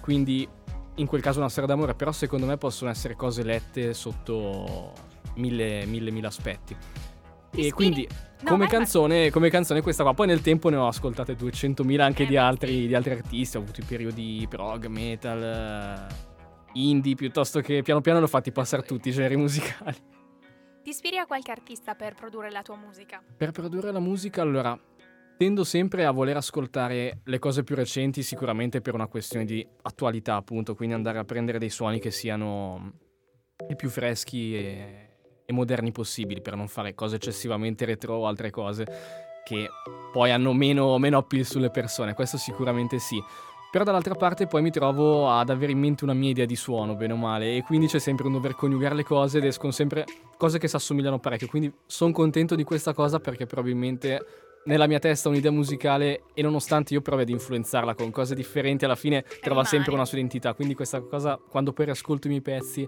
Quindi 0.01 0.47
in 0.95 1.05
quel 1.05 1.21
caso 1.21 1.39
una 1.39 1.49
storia 1.49 1.73
d'amore, 1.73 1.93
però 1.93 2.11
secondo 2.11 2.45
me 2.45 2.57
possono 2.57 2.89
essere 2.89 3.15
cose 3.15 3.43
lette 3.43 3.93
sotto 3.93 4.93
mille, 5.35 5.85
mille, 5.85 6.11
mille 6.11 6.27
aspetti. 6.27 6.75
E 7.53 7.71
quindi 7.71 8.07
No, 8.43 8.49
come, 8.49 8.59
vai, 8.61 8.67
vai. 8.69 8.77
canzone, 8.79 9.29
come 9.29 9.49
canzone 9.51 9.81
questa 9.81 10.01
qua, 10.03 10.15
poi 10.15 10.25
nel 10.25 10.41
tempo 10.41 10.69
ne 10.69 10.75
ho 10.77 10.87
ascoltate 10.87 11.35
200.000 11.35 11.99
anche 11.99 12.23
Eh, 12.23 12.25
di, 12.25 12.37
altri, 12.37 12.87
di 12.87 12.95
altri 12.95 13.11
artisti, 13.11 13.57
ho 13.57 13.59
avuto 13.61 13.81
i 13.81 13.83
periodi 13.83 14.47
prog, 14.49 14.87
metal, 14.87 16.07
eh, 16.09 16.13
indie, 16.73 17.13
piuttosto 17.13 17.59
che 17.59 17.83
piano 17.83 18.01
piano 18.01 18.17
ne 18.17 18.25
ho 18.25 18.27
fatti 18.27 18.51
passare 18.51 18.81
tutti 18.81 19.09
i 19.09 19.11
generi 19.11 19.35
musicali. 19.35 19.95
Ti 20.81 20.89
ispiri 20.89 21.17
a 21.19 21.27
qualche 21.27 21.51
artista 21.51 21.93
per 21.93 22.15
produrre 22.15 22.49
la 22.49 22.63
tua 22.63 22.75
musica? 22.77 23.21
Per 23.37 23.51
produrre 23.51 23.91
la 23.91 23.99
musica, 23.99 24.41
allora, 24.41 24.75
tendo 25.37 25.63
sempre 25.63 26.05
a 26.05 26.09
voler 26.11 26.37
ascoltare 26.37 27.19
le 27.23 27.37
cose 27.37 27.63
più 27.63 27.75
recenti, 27.75 28.23
sicuramente 28.23 28.81
per 28.81 28.95
una 28.95 29.05
questione 29.05 29.45
di 29.45 29.63
attualità, 29.83 30.33
appunto, 30.35 30.73
quindi 30.73 30.95
andare 30.95 31.19
a 31.19 31.23
prendere 31.25 31.59
dei 31.59 31.69
suoni 31.69 31.99
che 31.99 32.09
siano 32.09 32.93
i 33.69 33.75
più 33.75 33.89
freschi 33.89 34.55
e, 34.55 35.09
e 35.51 35.53
moderni 35.53 35.91
possibili, 35.91 36.41
per 36.41 36.55
non 36.55 36.67
fare 36.67 36.95
cose 36.95 37.17
eccessivamente 37.17 37.85
retro 37.85 38.15
o 38.15 38.27
altre 38.27 38.49
cose 38.49 38.85
che 39.43 39.69
poi 40.11 40.31
hanno 40.31 40.53
meno, 40.53 40.97
meno 40.97 41.17
appeal 41.17 41.45
sulle 41.45 41.69
persone, 41.69 42.13
questo 42.13 42.37
sicuramente 42.37 42.99
sì. 42.99 43.21
Però 43.71 43.85
dall'altra 43.85 44.15
parte 44.15 44.47
poi 44.47 44.61
mi 44.61 44.69
trovo 44.69 45.29
ad 45.29 45.49
avere 45.49 45.71
in 45.71 45.79
mente 45.79 46.03
una 46.03 46.13
mia 46.13 46.29
idea 46.29 46.45
di 46.45 46.57
suono, 46.57 46.95
bene 46.95 47.13
o 47.13 47.15
male, 47.15 47.55
e 47.55 47.63
quindi 47.63 47.87
c'è 47.87 47.99
sempre 47.99 48.27
un 48.27 48.33
dover 48.33 48.53
coniugare 48.53 48.95
le 48.95 49.03
cose 49.03 49.37
ed 49.37 49.45
escono 49.45 49.71
sempre 49.71 50.03
cose 50.37 50.59
che 50.59 50.67
si 50.67 50.75
assomigliano 50.75 51.19
parecchio. 51.19 51.47
Quindi 51.47 51.71
sono 51.85 52.11
contento 52.11 52.55
di 52.55 52.65
questa 52.65 52.93
cosa 52.93 53.19
perché 53.19 53.45
probabilmente 53.45 54.25
nella 54.65 54.87
mia 54.87 54.99
testa 54.99 55.29
un'idea 55.29 55.51
musicale 55.51 56.23
e 56.33 56.41
nonostante 56.41 56.93
io 56.93 57.01
provi 57.01 57.21
ad 57.21 57.29
influenzarla 57.29 57.95
con 57.95 58.11
cose 58.11 58.35
differenti, 58.35 58.83
alla 58.83 58.95
fine 58.95 59.21
trova 59.23 59.61
Rimane. 59.61 59.67
sempre 59.67 59.93
una 59.93 60.05
sua 60.05 60.17
identità. 60.17 60.53
Quindi 60.53 60.75
questa 60.75 60.99
cosa, 60.99 61.39
quando 61.49 61.71
poi 61.71 61.85
riascolto 61.85 62.27
i 62.27 62.29
miei 62.29 62.41
pezzi, 62.41 62.87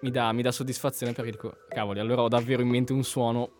mi 0.00 0.10
dà, 0.10 0.32
mi 0.32 0.42
dà 0.42 0.52
soddisfazione 0.52 1.12
perché 1.12 1.30
dico, 1.30 1.56
cavoli, 1.68 2.00
allora 2.00 2.22
ho 2.22 2.28
davvero 2.28 2.62
in 2.62 2.68
mente 2.68 2.92
un 2.92 3.02
suono 3.02 3.50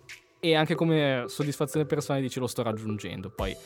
e 0.40 0.54
anche 0.54 0.74
come 0.74 1.24
soddisfazione 1.26 1.86
personale 1.86 2.22
dici 2.22 2.38
lo 2.38 2.46
sto 2.46 2.62
raggiungendo. 2.62 3.30
Poi 3.30 3.56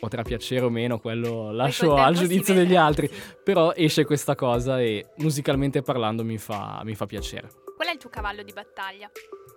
potrà 0.00 0.22
piacere 0.22 0.64
o 0.64 0.70
meno, 0.70 0.98
quello 0.98 1.52
lascio 1.52 1.94
al 1.94 2.14
giudizio 2.14 2.54
degli 2.54 2.76
altri. 2.76 3.10
Però 3.42 3.72
esce 3.74 4.04
questa 4.04 4.34
cosa 4.34 4.80
e 4.80 5.06
musicalmente 5.16 5.82
parlando 5.82 6.24
mi 6.24 6.38
fa, 6.38 6.80
mi 6.84 6.94
fa 6.94 7.06
piacere. 7.06 7.48
Qual 7.76 7.88
è 7.88 7.92
il 7.92 7.98
tuo 7.98 8.10
cavallo 8.10 8.42
di 8.42 8.52
battaglia? 8.52 9.10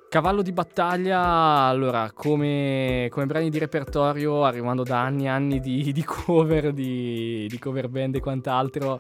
Cavallo 0.09 0.41
di 0.41 0.51
battaglia, 0.51 1.21
allora, 1.21 2.11
come, 2.11 3.07
come 3.11 3.27
brani 3.27 3.51
di 3.51 3.59
repertorio, 3.59 4.43
arrivando 4.43 4.81
da 4.81 5.01
anni 5.01 5.25
e 5.25 5.27
anni 5.27 5.59
di, 5.59 5.91
di 5.91 6.03
cover, 6.03 6.73
di, 6.73 7.45
di 7.47 7.59
cover 7.59 7.87
band 7.89 8.15
e 8.15 8.19
quant'altro, 8.19 8.99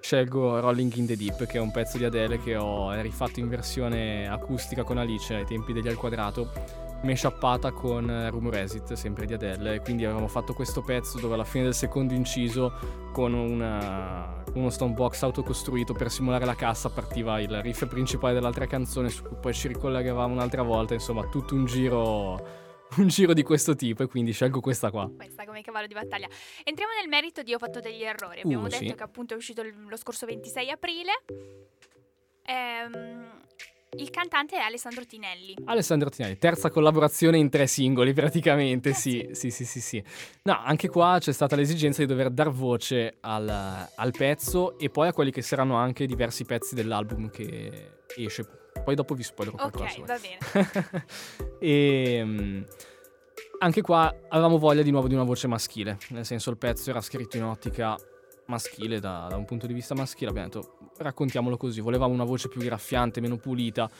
scelgo 0.00 0.60
Rolling 0.60 0.94
in 0.94 1.06
the 1.06 1.16
Deep, 1.16 1.46
che 1.46 1.58
è 1.58 1.60
un 1.60 1.70
pezzo 1.70 1.98
di 1.98 2.04
Adele 2.04 2.38
che 2.38 2.56
ho 2.56 2.92
rifatto 3.00 3.40
in 3.40 3.48
versione 3.48 4.28
acustica 4.28 4.82
con 4.82 4.98
Alice 4.98 5.34
ai 5.34 5.44
tempi 5.44 5.72
degli 5.72 5.88
Al 5.88 5.96
Quadrato, 5.96 6.50
meshappata 7.02 7.70
con 7.70 8.28
Room 8.30 8.50
Resit, 8.50 8.92
sempre 8.94 9.26
di 9.26 9.34
Adele, 9.34 9.74
e 9.74 9.80
quindi 9.80 10.04
avevamo 10.04 10.28
fatto 10.28 10.52
questo 10.54 10.82
pezzo 10.82 11.18
dove 11.20 11.34
alla 11.34 11.44
fine 11.44 11.64
del 11.64 11.74
secondo 11.74 12.14
inciso, 12.14 12.72
con 13.12 13.34
una- 13.34 14.42
uno 14.54 14.70
stonebox 14.70 15.22
autocostruito 15.22 15.92
per 15.92 16.10
simulare 16.10 16.44
la 16.44 16.54
cassa, 16.54 16.90
partiva 16.90 17.40
il 17.40 17.62
riff 17.62 17.86
principale 17.86 18.34
dell'altra 18.34 18.66
canzone 18.66 19.08
su 19.10 19.22
cui 19.22 19.36
poi 19.40 19.54
ci 19.54 19.68
ricollegavamo 19.68 20.32
un'altra 20.32 20.62
volta, 20.62 20.94
insomma 20.94 21.24
tutto 21.28 21.54
un 21.54 21.64
giro... 21.66 22.66
Un 22.96 23.08
giro 23.08 23.32
di 23.34 23.42
questo 23.42 23.74
tipo 23.74 24.02
e 24.02 24.06
quindi 24.06 24.32
scelgo 24.32 24.60
questa 24.60 24.90
qua. 24.90 25.10
Questa 25.14 25.44
come 25.44 25.62
cavallo 25.62 25.86
di 25.86 25.94
battaglia. 25.94 26.28
Entriamo 26.64 26.92
nel 26.98 27.08
merito 27.08 27.42
di 27.42 27.52
Ho 27.54 27.58
fatto 27.58 27.80
degli 27.80 28.02
errori. 28.02 28.40
Abbiamo 28.40 28.64
Uh, 28.64 28.68
detto 28.68 28.84
sì. 28.84 28.94
che 28.94 29.02
appunto 29.02 29.34
è 29.34 29.36
uscito 29.36 29.62
lo 29.62 29.96
scorso 29.96 30.26
26 30.26 30.70
aprile. 30.70 31.12
Ehm, 32.46 33.30
il 33.96 34.10
cantante 34.10 34.56
è 34.56 34.60
Alessandro 34.60 35.04
Tinelli. 35.04 35.56
Alessandro 35.64 36.10
Tinelli, 36.10 36.36
terza 36.38 36.70
collaborazione 36.70 37.38
in 37.38 37.48
tre 37.48 37.66
singoli 37.66 38.12
praticamente, 38.12 38.92
sì, 38.92 39.30
sì, 39.32 39.50
sì, 39.50 39.64
sì, 39.64 39.80
sì. 39.80 40.02
No, 40.42 40.60
anche 40.62 40.88
qua 40.88 41.16
c'è 41.18 41.32
stata 41.32 41.56
l'esigenza 41.56 42.02
di 42.02 42.06
dover 42.06 42.30
dar 42.30 42.50
voce 42.50 43.16
al, 43.20 43.48
al 43.48 44.10
pezzo 44.12 44.78
e 44.78 44.90
poi 44.90 45.08
a 45.08 45.12
quelli 45.12 45.30
che 45.30 45.42
saranno 45.42 45.76
anche 45.76 46.06
diversi 46.06 46.44
pezzi 46.44 46.74
dell'album 46.74 47.30
che 47.30 47.92
esce. 48.16 48.57
Poi 48.88 48.96
dopo 48.96 49.12
vi 49.12 49.22
spoilerò 49.22 49.58
qualcosa. 49.58 50.00
Ok, 50.00 50.06
va 50.06 50.18
bene. 50.18 51.04
e 51.60 52.22
mm, 52.24 52.62
anche 53.58 53.82
qua 53.82 54.10
avevamo 54.30 54.56
voglia 54.56 54.80
di 54.80 54.90
nuovo 54.90 55.08
di 55.08 55.12
una 55.12 55.24
voce 55.24 55.46
maschile, 55.46 55.98
nel 56.08 56.24
senso 56.24 56.48
il 56.48 56.56
pezzo 56.56 56.88
era 56.88 57.02
scritto 57.02 57.36
in 57.36 57.44
ottica 57.44 57.98
maschile, 58.46 58.98
da, 58.98 59.26
da 59.28 59.36
un 59.36 59.44
punto 59.44 59.66
di 59.66 59.74
vista 59.74 59.94
maschile, 59.94 60.30
abbiamo 60.30 60.48
detto 60.48 60.78
raccontiamolo 60.96 61.58
così, 61.58 61.82
volevamo 61.82 62.14
una 62.14 62.24
voce 62.24 62.48
più 62.48 62.62
graffiante, 62.62 63.20
meno 63.20 63.36
pulita. 63.36 63.90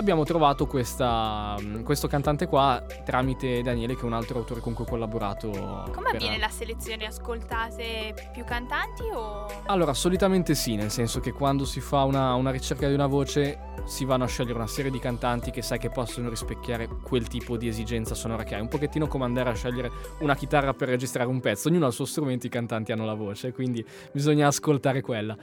Abbiamo 0.00 0.24
trovato 0.24 0.66
questa, 0.66 1.56
mm, 1.60 1.82
questo 1.82 2.08
cantante 2.08 2.46
qua 2.46 2.82
tramite 3.04 3.60
Daniele, 3.60 3.94
che 3.94 4.00
è 4.00 4.04
un 4.04 4.14
altro 4.14 4.38
autore 4.38 4.60
con 4.60 4.72
cui 4.72 4.84
ho 4.84 4.88
collaborato. 4.88 5.50
Come 5.50 6.06
per- 6.06 6.14
avviene 6.14 6.38
la 6.38 6.48
selezione? 6.48 7.04
Ascoltate 7.04 8.14
più 8.32 8.44
cantanti 8.44 9.02
o... 9.12 9.46
Allora, 9.66 9.92
solitamente 9.92 10.54
sì, 10.54 10.74
nel 10.74 10.90
senso 10.90 11.20
che 11.20 11.32
quando 11.32 11.66
si 11.66 11.80
fa 11.80 12.04
una, 12.04 12.32
una 12.32 12.50
ricerca 12.50 12.88
di 12.88 12.94
una 12.94 13.06
voce 13.06 13.58
si 13.84 14.06
vanno 14.06 14.24
a 14.24 14.26
scegliere 14.26 14.56
una 14.56 14.66
serie 14.66 14.90
di 14.90 14.98
cantanti 14.98 15.50
che 15.50 15.60
sai 15.60 15.78
che 15.78 15.90
possono 15.90 16.30
rispecchiare 16.30 16.88
quel 17.02 17.28
tipo 17.28 17.58
di 17.58 17.68
esigenza 17.68 18.14
sonora 18.14 18.42
che 18.42 18.54
hai. 18.54 18.62
Un 18.62 18.68
pochettino 18.68 19.06
come 19.06 19.24
andare 19.24 19.50
a 19.50 19.54
scegliere 19.54 19.90
una 20.20 20.34
chitarra 20.34 20.72
per 20.72 20.88
registrare 20.88 21.28
un 21.28 21.40
pezzo. 21.40 21.68
Ognuno 21.68 21.84
ha 21.84 21.88
il 21.88 21.94
suo 21.94 22.06
strumento, 22.06 22.46
i 22.46 22.50
cantanti 22.50 22.92
hanno 22.92 23.04
la 23.04 23.12
voce, 23.12 23.52
quindi 23.52 23.84
bisogna 24.12 24.46
ascoltare 24.46 25.02
quella. 25.02 25.36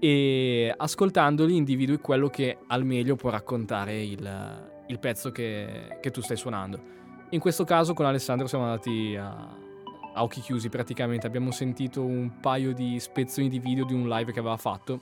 E 0.00 0.72
ascoltandoli 0.74 1.54
individui 1.54 1.98
quello 1.98 2.28
che 2.28 2.58
al 2.68 2.84
meglio 2.84 3.16
può 3.16 3.28
raccontare 3.28 4.02
il, 4.02 4.72
il 4.86 4.98
pezzo 4.98 5.30
che, 5.30 5.98
che 6.00 6.10
tu 6.10 6.22
stai 6.22 6.36
suonando. 6.36 6.98
In 7.30 7.40
questo 7.40 7.64
caso 7.64 7.92
con 7.92 8.06
Alessandro 8.06 8.46
siamo 8.46 8.64
andati 8.64 9.14
a, 9.14 9.28
a 10.14 10.22
occhi 10.22 10.40
chiusi 10.40 10.68
praticamente, 10.68 11.26
abbiamo 11.26 11.50
sentito 11.50 12.02
un 12.02 12.40
paio 12.40 12.72
di 12.72 12.98
spezzoni 12.98 13.48
di 13.48 13.58
video 13.58 13.84
di 13.84 13.94
un 13.94 14.08
live 14.08 14.32
che 14.32 14.40
aveva 14.40 14.56
fatto 14.56 15.00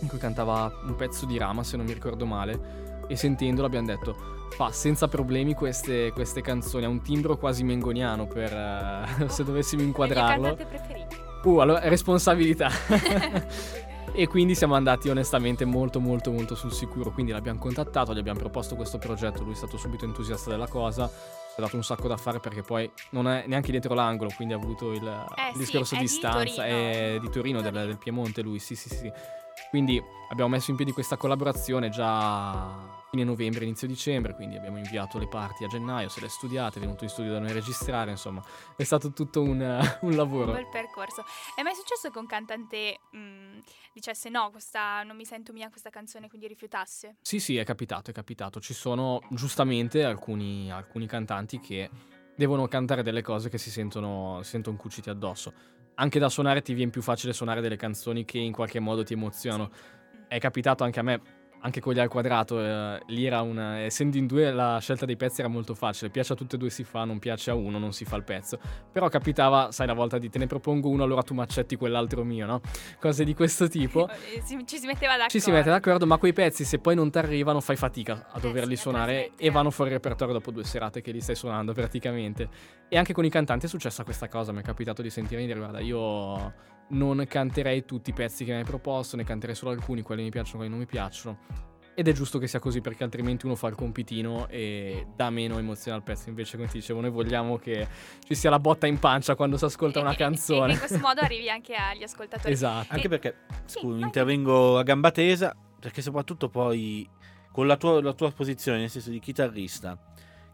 in 0.00 0.08
cui 0.08 0.18
cantava 0.18 0.70
un 0.84 0.94
pezzo 0.96 1.26
di 1.26 1.38
Rama 1.38 1.64
se 1.64 1.76
non 1.76 1.86
mi 1.86 1.92
ricordo 1.92 2.26
male 2.26 3.04
e 3.08 3.16
sentendolo 3.16 3.66
abbiamo 3.66 3.86
detto 3.86 4.38
fa 4.50 4.70
senza 4.72 5.08
problemi 5.08 5.54
queste, 5.54 6.12
queste 6.12 6.42
canzoni, 6.42 6.84
ha 6.84 6.88
un 6.88 7.00
timbro 7.00 7.38
quasi 7.38 7.62
mengoniano 7.64 8.26
per 8.26 8.52
eh, 8.52 9.28
se 9.30 9.44
dovessimo 9.44 9.82
inquadrarlo. 9.82 10.56
Uh, 11.42 11.58
allora, 11.58 11.88
responsabilità. 11.88 12.68
e 14.12 14.26
quindi 14.26 14.54
siamo 14.54 14.74
andati 14.74 15.08
onestamente 15.08 15.64
molto 15.64 16.00
molto 16.00 16.30
molto 16.30 16.54
sul 16.54 16.72
sicuro. 16.72 17.10
Quindi 17.10 17.32
l'abbiamo 17.32 17.58
contattato, 17.58 18.14
gli 18.14 18.18
abbiamo 18.18 18.38
proposto 18.38 18.76
questo 18.76 18.98
progetto, 18.98 19.42
lui 19.42 19.52
è 19.52 19.56
stato 19.56 19.76
subito 19.76 20.04
entusiasta 20.04 20.50
della 20.50 20.68
cosa. 20.68 21.08
Ci 21.08 21.56
ha 21.58 21.62
dato 21.62 21.76
un 21.76 21.82
sacco 21.84 22.08
da 22.08 22.16
fare 22.16 22.38
perché 22.38 22.62
poi 22.62 22.90
non 23.10 23.28
è 23.28 23.44
neanche 23.46 23.70
dietro 23.70 23.94
l'angolo, 23.94 24.30
quindi 24.36 24.54
ha 24.54 24.56
avuto 24.56 24.92
il, 24.92 25.04
Eh 25.04 25.48
il 25.48 25.52
sì, 25.52 25.58
discorso 25.58 25.94
è 25.94 25.98
di. 25.98 26.18
Torino. 26.20 26.62
È 26.62 27.18
di 27.20 27.30
Torino, 27.30 27.60
del, 27.60 27.72
del 27.72 27.98
Piemonte 27.98 28.42
lui, 28.42 28.58
sì 28.58 28.74
sì 28.74 28.88
sì. 28.88 29.10
Quindi 29.70 30.02
abbiamo 30.30 30.50
messo 30.50 30.70
in 30.70 30.76
piedi 30.76 30.92
questa 30.92 31.16
collaborazione 31.16 31.90
già 31.90 32.98
fine 33.10 33.24
novembre, 33.24 33.64
inizio 33.64 33.88
dicembre, 33.88 34.34
quindi 34.34 34.56
abbiamo 34.56 34.78
inviato 34.78 35.18
le 35.18 35.26
parti 35.26 35.64
a 35.64 35.66
gennaio, 35.66 36.08
se 36.08 36.20
le 36.20 36.28
studiate, 36.28 36.78
è 36.78 36.80
venuto 36.80 37.02
in 37.04 37.10
studio 37.10 37.32
da 37.32 37.40
noi 37.40 37.50
a 37.50 37.52
registrare, 37.52 38.10
insomma, 38.12 38.42
è 38.76 38.84
stato 38.84 39.12
tutto 39.12 39.42
un, 39.42 39.60
un 39.60 39.98
Un 40.10 40.16
lavoro. 40.16 40.52
bel 40.52 40.68
percorso. 40.68 41.24
È 41.54 41.62
mai 41.62 41.74
successo 41.74 42.10
che 42.10 42.18
un 42.18 42.26
cantante 42.26 43.00
mh, 43.10 43.58
dicesse 43.92 44.28
no, 44.28 44.50
questa, 44.50 45.02
non 45.02 45.16
mi 45.16 45.24
sento 45.24 45.52
mia 45.52 45.68
questa 45.70 45.90
canzone, 45.90 46.28
quindi 46.28 46.46
rifiutasse? 46.46 47.16
Sì, 47.20 47.40
sì, 47.40 47.56
è 47.56 47.64
capitato, 47.64 48.10
è 48.10 48.14
capitato. 48.14 48.60
Ci 48.60 48.74
sono 48.74 49.20
giustamente 49.30 50.04
alcuni, 50.04 50.70
alcuni 50.70 51.06
cantanti 51.06 51.58
che 51.58 51.90
devono 52.36 52.68
cantare 52.68 53.02
delle 53.02 53.22
cose 53.22 53.48
che 53.48 53.58
si 53.58 53.70
sentono, 53.70 54.40
sentono 54.42 54.76
cuciti 54.76 55.10
addosso. 55.10 55.52
Anche 55.96 56.18
da 56.18 56.28
suonare 56.28 56.62
ti 56.62 56.74
viene 56.74 56.90
più 56.90 57.02
facile 57.02 57.32
suonare 57.32 57.60
delle 57.60 57.76
canzoni 57.76 58.24
che 58.24 58.38
in 58.38 58.52
qualche 58.52 58.78
modo 58.80 59.02
ti 59.02 59.12
emozionano. 59.14 59.70
È 60.28 60.38
capitato 60.38 60.84
anche 60.84 61.00
a 61.00 61.02
me, 61.02 61.20
anche 61.62 61.80
con 61.80 61.92
gli 61.92 61.98
al 61.98 62.08
quadrato, 62.08 62.60
eh, 62.60 63.02
lì 63.08 63.26
era 63.26 63.42
una... 63.42 63.80
essendo 63.80 64.16
in 64.16 64.26
due 64.26 64.50
la 64.50 64.78
scelta 64.80 65.04
dei 65.04 65.16
pezzi 65.16 65.40
era 65.40 65.48
molto 65.48 65.74
facile. 65.74 66.10
Piace 66.10 66.32
a 66.32 66.36
tutte 66.36 66.56
e 66.56 66.58
due 66.58 66.70
si 66.70 66.84
fa, 66.84 67.04
non 67.04 67.18
piace 67.18 67.50
a 67.50 67.54
uno 67.54 67.78
non 67.78 67.92
si 67.92 68.04
fa 68.04 68.16
il 68.16 68.24
pezzo. 68.24 68.58
Però 68.90 69.08
capitava, 69.08 69.70
sai, 69.72 69.86
la 69.86 69.92
volta 69.92 70.18
di 70.18 70.30
te 70.30 70.38
ne 70.38 70.46
propongo 70.46 70.88
uno, 70.88 71.04
allora 71.04 71.22
tu 71.22 71.34
mi 71.34 71.40
accetti 71.40 71.76
quell'altro 71.76 72.24
mio, 72.24 72.46
no? 72.46 72.60
Cose 72.98 73.24
di 73.24 73.34
questo 73.34 73.68
tipo. 73.68 74.08
Eh, 74.30 74.42
ci 74.64 74.78
si 74.78 74.86
metteva 74.86 75.12
d'accordo. 75.12 75.30
Ci 75.30 75.40
si 75.40 75.50
mette 75.50 75.70
d'accordo, 75.70 76.06
ma 76.06 76.16
quei 76.16 76.32
pezzi, 76.32 76.64
se 76.64 76.78
poi 76.78 76.94
non 76.94 77.10
ti 77.10 77.18
arrivano, 77.18 77.60
fai 77.60 77.76
fatica 77.76 78.28
a 78.30 78.38
Eh 78.38 78.40
doverli 78.40 78.76
sì, 78.76 78.80
a 78.80 78.82
suonare 78.82 79.30
e 79.36 79.50
vanno 79.50 79.70
fuori 79.70 79.90
repertorio 79.90 80.34
dopo 80.34 80.50
due 80.50 80.64
serate 80.64 81.00
che 81.00 81.10
li 81.10 81.20
stai 81.20 81.34
suonando 81.34 81.72
praticamente. 81.72 82.48
E 82.88 82.96
anche 82.96 83.12
con 83.12 83.24
i 83.24 83.30
cantanti 83.30 83.66
è 83.66 83.68
successa 83.68 84.04
questa 84.04 84.28
cosa. 84.28 84.52
Mi 84.52 84.60
è 84.60 84.62
capitato 84.62 85.02
di 85.02 85.10
sentire 85.10 85.44
dire: 85.44 85.58
Guarda, 85.58 85.80
io 85.80 86.52
non 86.90 87.24
canterei 87.28 87.84
tutti 87.84 88.10
i 88.10 88.12
pezzi 88.12 88.44
che 88.44 88.52
mi 88.52 88.58
hai 88.58 88.64
proposto, 88.64 89.16
ne 89.16 89.24
canterei 89.24 89.54
solo 89.54 89.70
alcuni, 89.72 90.02
quelli 90.02 90.22
mi 90.22 90.30
piacciono, 90.30 90.56
quelli 90.58 90.70
non 90.70 90.78
mi 90.80 90.86
piacciono. 90.86 91.38
Ed 91.94 92.08
è 92.08 92.12
giusto 92.12 92.38
che 92.38 92.46
sia 92.46 92.60
così 92.60 92.80
perché 92.80 93.04
altrimenti 93.04 93.44
uno 93.44 93.56
fa 93.56 93.66
il 93.68 93.74
compitino 93.74 94.48
e 94.48 95.06
dà 95.14 95.28
meno 95.28 95.58
emozione 95.58 95.96
al 95.98 96.02
pezzo. 96.02 96.28
Invece, 96.30 96.56
come 96.56 96.68
ti 96.68 96.78
dicevo, 96.78 97.00
noi 97.00 97.10
vogliamo 97.10 97.58
che 97.58 97.86
ci 98.24 98.34
sia 98.34 98.48
la 98.48 98.58
botta 98.60 98.86
in 98.86 98.98
pancia 98.98 99.34
quando 99.34 99.58
si 99.58 99.64
ascolta 99.66 99.98
E- 99.98 100.02
una 100.02 100.10
e- 100.12 100.14
E 100.14 100.16
canzone. 100.16 100.72
in 100.72 100.78
questo 100.78 100.98
modo 100.98 101.20
arrivi 101.20 101.50
anche 101.50 101.74
agli 101.74 102.02
ascoltatori. 102.02 102.52
esatto. 102.52 102.86
Anche 102.94 103.08
perché, 103.08 103.34
Sì, 103.66 103.80
scusa, 103.80 103.94
vai. 103.96 104.02
intervengo 104.04 104.78
a 104.78 104.82
gamba 104.82 105.10
tesa, 105.10 105.54
perché 105.78 106.00
soprattutto 106.00 106.48
poi 106.48 107.06
con 107.52 107.66
la 107.66 107.76
tua, 107.76 108.00
la 108.00 108.14
tua 108.14 108.30
posizione, 108.30 108.78
nel 108.78 108.88
senso 108.88 109.10
di 109.10 109.18
chitarrista, 109.18 109.98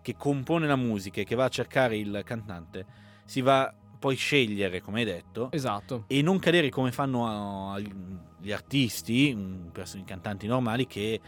che 0.03 0.17
compone 0.17 0.67
la 0.67 0.77
musica 0.77 1.21
e 1.21 1.25
che 1.25 1.35
va 1.37 1.45
a 1.45 1.49
cercare 1.49 1.97
il 1.97 2.23
cantante, 2.25 2.87
si 3.25 3.41
va 3.41 3.73
poi 3.99 4.17
scegliere, 4.17 4.81
come 4.81 5.01
hai 5.01 5.05
detto, 5.05 5.51
Esatto. 5.53 6.05
e 6.07 6.23
non 6.23 6.39
cadere 6.39 6.69
come 6.71 6.93
fanno 6.93 7.27
a- 7.73 7.81
gli 7.81 8.53
artisti, 8.53 9.35
mm, 9.35 9.69
i 9.95 10.05
cantanti 10.05 10.47
normali, 10.47 10.87
che 10.87 11.21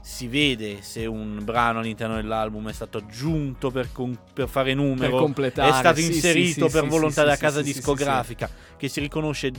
si 0.00 0.26
vede 0.28 0.80
se 0.82 1.06
un 1.06 1.40
brano 1.42 1.80
all'interno 1.80 2.14
dell'album 2.16 2.68
è 2.68 2.72
stato 2.72 2.98
aggiunto 2.98 3.70
per, 3.70 3.92
con- 3.92 4.18
per 4.32 4.48
fare 4.48 4.72
numero, 4.74 5.30
Per 5.32 5.52
è 5.52 5.72
stato 5.72 6.00
sì, 6.00 6.06
inserito 6.06 6.66
sì, 6.68 6.72
per 6.72 6.84
sì, 6.84 6.88
volontà 6.88 7.20
sì, 7.20 7.20
della 7.20 7.36
casa 7.36 7.62
discografica, 7.62 8.48
che 8.76 8.88
si 8.88 9.00
riconosce 9.00 9.52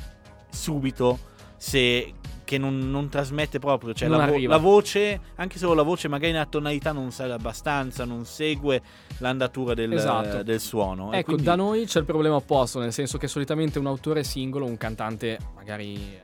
subito 0.50 1.20
se 1.58 2.14
che 2.50 2.58
non, 2.58 2.90
non 2.90 3.10
trasmette 3.10 3.60
proprio, 3.60 3.94
cioè 3.94 4.08
la, 4.08 4.26
vo- 4.26 4.40
la 4.40 4.58
voce, 4.58 5.20
anche 5.36 5.60
solo 5.60 5.76
la 5.76 5.84
voce 5.84 6.08
magari 6.08 6.32
nella 6.32 6.48
tonalità 6.48 6.92
non 6.92 7.12
sale 7.12 7.34
abbastanza, 7.34 8.06
non 8.06 8.26
segue 8.26 8.82
l'andatura 9.20 9.76
del, 9.76 9.94
Esatto. 9.94 10.42
del 10.42 10.60
suono. 10.60 11.14
Ecco, 11.14 11.26
quindi- 11.26 11.44
da 11.44 11.54
noi 11.54 11.86
c'è 11.86 12.00
il 12.00 12.06
problema 12.06 12.38
opposto, 12.38 12.80
nel 12.80 12.92
senso 12.92 13.20
che 13.20 13.28
solitamente 13.28 13.78
un 13.78 13.86
autore 13.86 14.24
singolo, 14.24 14.66
un 14.66 14.78
cantante 14.78 15.38
magari 15.56 16.18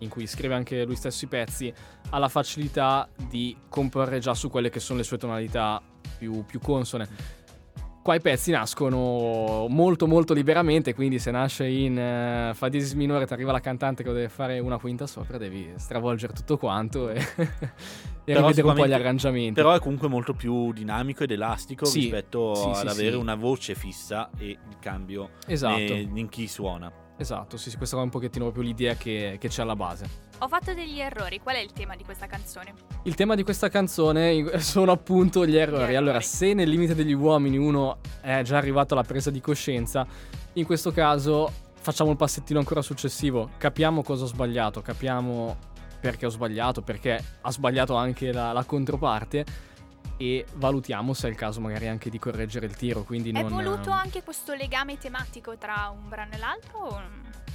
in 0.00 0.08
cui 0.10 0.26
scrive 0.26 0.52
anche 0.54 0.84
lui 0.84 0.96
stesso 0.96 1.24
i 1.24 1.28
pezzi, 1.28 1.72
ha 2.10 2.18
la 2.18 2.28
facilità 2.28 3.08
di 3.30 3.56
comporre 3.70 4.18
già 4.18 4.34
su 4.34 4.50
quelle 4.50 4.68
che 4.68 4.78
sono 4.78 4.98
le 4.98 5.04
sue 5.04 5.16
tonalità 5.16 5.80
più, 6.18 6.44
più 6.44 6.60
consone. 6.60 7.08
Qua 8.02 8.16
i 8.16 8.20
pezzi 8.20 8.50
nascono 8.50 9.66
molto 9.68 10.08
molto 10.08 10.34
liberamente, 10.34 10.92
quindi 10.92 11.20
se 11.20 11.30
nasce 11.30 11.68
in 11.68 11.96
eh, 11.96 12.50
fa 12.52 12.68
diesis 12.68 12.94
minore 12.94 13.26
ti 13.26 13.32
arriva 13.32 13.52
la 13.52 13.60
cantante 13.60 14.02
che 14.02 14.12
deve 14.12 14.28
fare 14.28 14.58
una 14.58 14.76
quinta 14.76 15.06
sopra, 15.06 15.38
devi 15.38 15.70
stravolgere 15.76 16.32
tutto 16.32 16.58
quanto 16.58 17.10
e, 17.10 17.18
e 18.24 18.34
rivedere 18.34 18.66
un 18.66 18.74
po' 18.74 18.88
gli 18.88 18.92
arrangiamenti. 18.92 19.52
Però 19.52 19.72
è 19.72 19.78
comunque 19.78 20.08
molto 20.08 20.34
più 20.34 20.72
dinamico 20.72 21.22
ed 21.22 21.30
elastico 21.30 21.84
Sì, 21.84 22.00
rispetto 22.00 22.54
sì, 22.56 22.68
ad 22.70 22.74
sì, 22.74 22.86
avere 22.88 23.14
una 23.14 23.36
voce 23.36 23.76
fissa 23.76 24.30
e 24.36 24.48
il 24.48 24.76
cambio 24.80 25.30
esatto, 25.46 25.94
ne- 25.94 26.10
in 26.12 26.28
chi 26.28 26.48
suona. 26.48 26.90
Esatto, 27.16 27.56
sì, 27.56 27.70
sì, 27.70 27.76
questa 27.76 27.96
è 27.96 28.00
un 28.00 28.08
pochettino 28.10 28.44
proprio 28.46 28.64
l'idea 28.64 28.94
che- 28.94 29.36
che 29.40 29.48
c'è 29.48 29.62
alla 29.62 29.76
base. 29.76 30.30
Ho 30.38 30.48
fatto 30.48 30.74
degli 30.74 30.98
errori. 30.98 31.38
Qual 31.40 31.54
è 31.54 31.60
il 31.60 31.72
tema 31.72 31.94
di 31.94 32.02
questa 32.04 32.26
canzone? 32.26 32.74
Il 33.04 33.14
tema 33.14 33.34
di 33.36 33.44
questa 33.44 33.68
canzone 33.68 34.58
sono 34.60 34.90
appunto 34.90 35.46
gli 35.46 35.56
errori. 35.56 35.82
errori. 35.82 35.96
Allora, 35.96 36.20
se 36.20 36.52
nel 36.52 36.68
limite 36.68 36.94
degli 36.94 37.12
uomini 37.12 37.56
uno 37.56 37.98
è 38.20 38.42
già 38.42 38.56
arrivato 38.56 38.94
alla 38.94 39.04
presa 39.04 39.30
di 39.30 39.40
coscienza, 39.40 40.04
in 40.54 40.64
questo 40.66 40.90
caso 40.90 41.50
facciamo 41.80 42.10
il 42.10 42.16
passettino 42.16 42.58
ancora 42.58 42.82
successivo. 42.82 43.50
Capiamo 43.56 44.02
cosa 44.02 44.24
ho 44.24 44.26
sbagliato, 44.26 44.82
capiamo 44.82 45.56
perché 46.00 46.26
ho 46.26 46.30
sbagliato, 46.30 46.82
perché 46.82 47.22
ha 47.42 47.50
sbagliato 47.52 47.94
anche 47.94 48.32
la, 48.32 48.50
la 48.50 48.64
controparte 48.64 49.44
e 50.22 50.46
valutiamo 50.54 51.12
se 51.14 51.26
è 51.26 51.30
il 51.30 51.36
caso 51.36 51.60
magari 51.60 51.88
anche 51.88 52.08
di 52.10 52.18
correggere 52.18 52.66
il 52.66 52.76
tiro. 52.76 53.02
Quindi 53.02 53.30
È 53.30 53.42
non... 53.42 53.50
voluto 53.50 53.90
anche 53.90 54.22
questo 54.22 54.54
legame 54.54 54.96
tematico 54.98 55.56
tra 55.56 55.92
un 55.92 56.08
brano 56.08 56.32
e 56.32 56.38
l'altro? 56.38 56.78
o- 56.78 57.00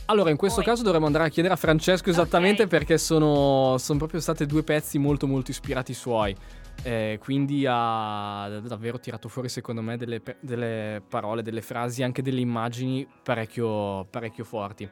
Allora, 0.05 0.29
in 0.29 0.37
questo 0.37 0.61
Poi- 0.61 0.69
caso 0.69 0.83
dovremmo 0.83 1.05
andare 1.05 1.25
a 1.25 1.29
chiedere 1.29 1.53
a 1.53 1.57
Francesco 1.57 2.09
esattamente 2.09 2.63
Ok. 2.63 2.69
perché 2.69 2.97
sono, 2.97 3.77
sono 3.77 3.97
proprio 3.97 4.19
stati 4.19 4.45
due 4.45 4.63
pezzi 4.63 4.97
molto 4.97 5.27
molto 5.27 5.51
ispirati 5.51 5.93
suoi. 5.93 6.35
Eh, 6.83 7.17
quindi 7.21 7.65
ha 7.67 8.59
davvero 8.63 8.99
tirato 8.99 9.27
fuori 9.29 9.49
secondo 9.49 9.81
me 9.81 9.97
delle, 9.97 10.21
delle 10.39 11.01
parole, 11.07 11.41
delle 11.41 11.61
frasi, 11.61 12.03
anche 12.03 12.21
delle 12.21 12.39
immagini 12.39 13.05
parecchio, 13.23 14.05
parecchio 14.09 14.43
forti. 14.43 14.87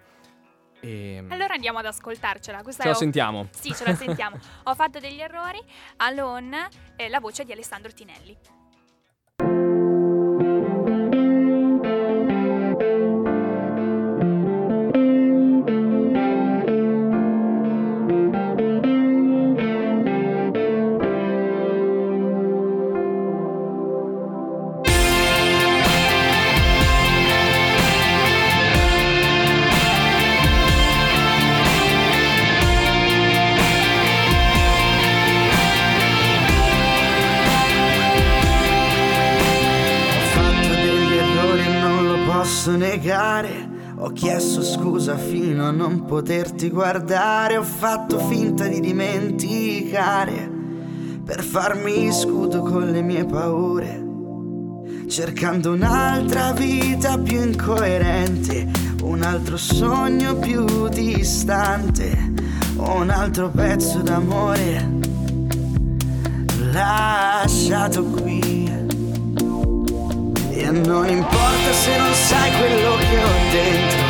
E 0.85 1.23
Allora 1.29 1.53
andiamo 1.55 1.79
ad 1.79 1.85
ascoltarcela. 1.85 2.61
Questa 2.61 2.83
ce 2.83 2.89
la 2.89 2.95
è- 2.95 2.97
sentiamo. 2.97 3.47
Sì, 3.51 3.73
ce 3.73 3.83
la 3.85 3.95
sentiamo. 3.95 4.37
Ho 4.65 4.75
fatto 4.75 4.99
degli 4.99 5.19
errori. 5.19 5.59
Alone, 5.97 6.67
eh, 6.95 7.09
la 7.09 7.19
voce 7.19 7.43
di 7.43 7.51
Alessandro 7.51 7.91
Tinelli. 7.91 8.37
Negare. 43.35 43.73
Ho 43.97 44.11
chiesto 44.11 44.61
scusa 44.61 45.17
fino 45.17 45.65
a 45.65 45.71
non 45.71 46.05
poterti 46.05 46.69
guardare. 46.69 47.57
Ho 47.57 47.63
fatto 47.63 48.19
finta 48.19 48.67
di 48.67 48.79
dimenticare 48.79 50.51
per 51.23 51.43
farmi 51.43 52.11
scudo 52.11 52.61
con 52.61 52.91
le 52.91 53.01
mie 53.01 53.25
paure. 53.25 54.03
Cercando 55.07 55.73
un'altra 55.73 56.51
vita 56.51 57.17
più 57.17 57.41
incoerente, 57.41 58.67
un 59.03 59.21
altro 59.21 59.57
sogno 59.57 60.35
più 60.35 60.87
distante, 60.89 62.33
un 62.77 63.09
altro 63.09 63.49
pezzo 63.49 63.99
d'amore 63.99 65.03
lasciato 66.71 68.03
qui. 68.03 68.24
E 70.65 70.71
non 70.71 71.07
importa 71.07 71.73
se 71.73 71.95
non 71.95 72.13
sai 72.15 72.51
quello 72.57 72.95
che 72.95 73.23
ho 73.23 73.35
dentro, 73.51 74.05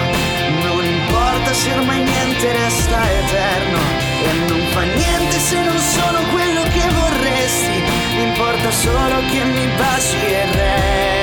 non 0.64 0.86
importa 0.86 1.54
se 1.54 1.70
ormai 1.74 2.02
niente 2.02 2.50
resta 2.54 3.12
eterno, 3.12 3.80
e 4.24 4.32
non 4.48 4.62
fa 4.72 4.84
niente 4.84 5.38
se 5.38 5.62
non 5.62 5.78
sono 5.78 6.20
quello 6.32 6.64
che 6.64 6.86
vorresti, 6.94 7.84
importa 8.22 8.72
solo 8.72 9.18
che 9.32 9.44
mi 9.44 9.68
baci 9.76 10.16
e 10.16 10.46
resti. 10.54 11.15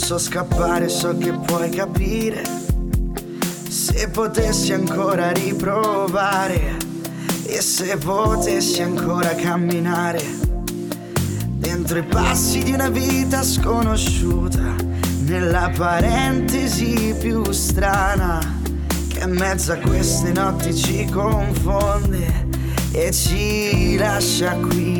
So 0.00 0.18
scappare, 0.18 0.88
so 0.88 1.16
che 1.16 1.30
puoi 1.30 1.70
capire. 1.70 2.42
Se 3.68 4.08
potessi 4.08 4.72
ancora 4.72 5.30
riprovare 5.30 6.76
e 7.44 7.60
se 7.60 7.96
potessi 7.96 8.82
ancora 8.82 9.34
camminare 9.36 10.20
dentro 11.52 11.98
i 11.98 12.02
passi 12.02 12.64
di 12.64 12.72
una 12.72 12.88
vita 12.88 13.44
sconosciuta, 13.44 14.74
nella 15.26 15.70
parentesi 15.76 17.14
più 17.16 17.48
strana 17.52 18.40
che 19.06 19.20
in 19.20 19.30
mezzo 19.30 19.72
a 19.72 19.76
queste 19.76 20.32
notti 20.32 20.74
ci 20.74 21.04
confonde 21.04 22.48
e 22.90 23.12
ci 23.12 23.96
lascia 23.96 24.54
qui. 24.54 24.99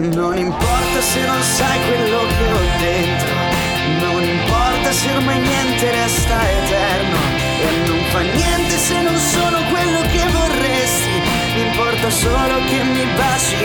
E 0.00 0.08
non 0.14 0.34
importa 0.34 1.00
se 1.02 1.20
non 1.26 1.42
sai 1.42 1.78
quello 1.86 2.20
che 2.26 2.52
ho 2.54 2.64
dentro, 2.78 3.34
non 4.00 4.22
importa 4.22 4.92
se 4.92 5.10
ormai 5.10 5.38
niente 5.40 5.90
resta 5.90 6.36
eterno, 6.50 7.18
e 7.60 7.86
non 7.86 8.02
fa 8.08 8.20
niente 8.20 8.78
se 8.78 9.02
non 9.02 9.16
sono 9.18 9.58
quello 9.68 10.00
che 10.10 10.24
vorresti, 10.32 11.20
importa 11.66 12.08
solo 12.08 12.64
che 12.70 12.82
mi 12.82 13.04
baci 13.14 13.62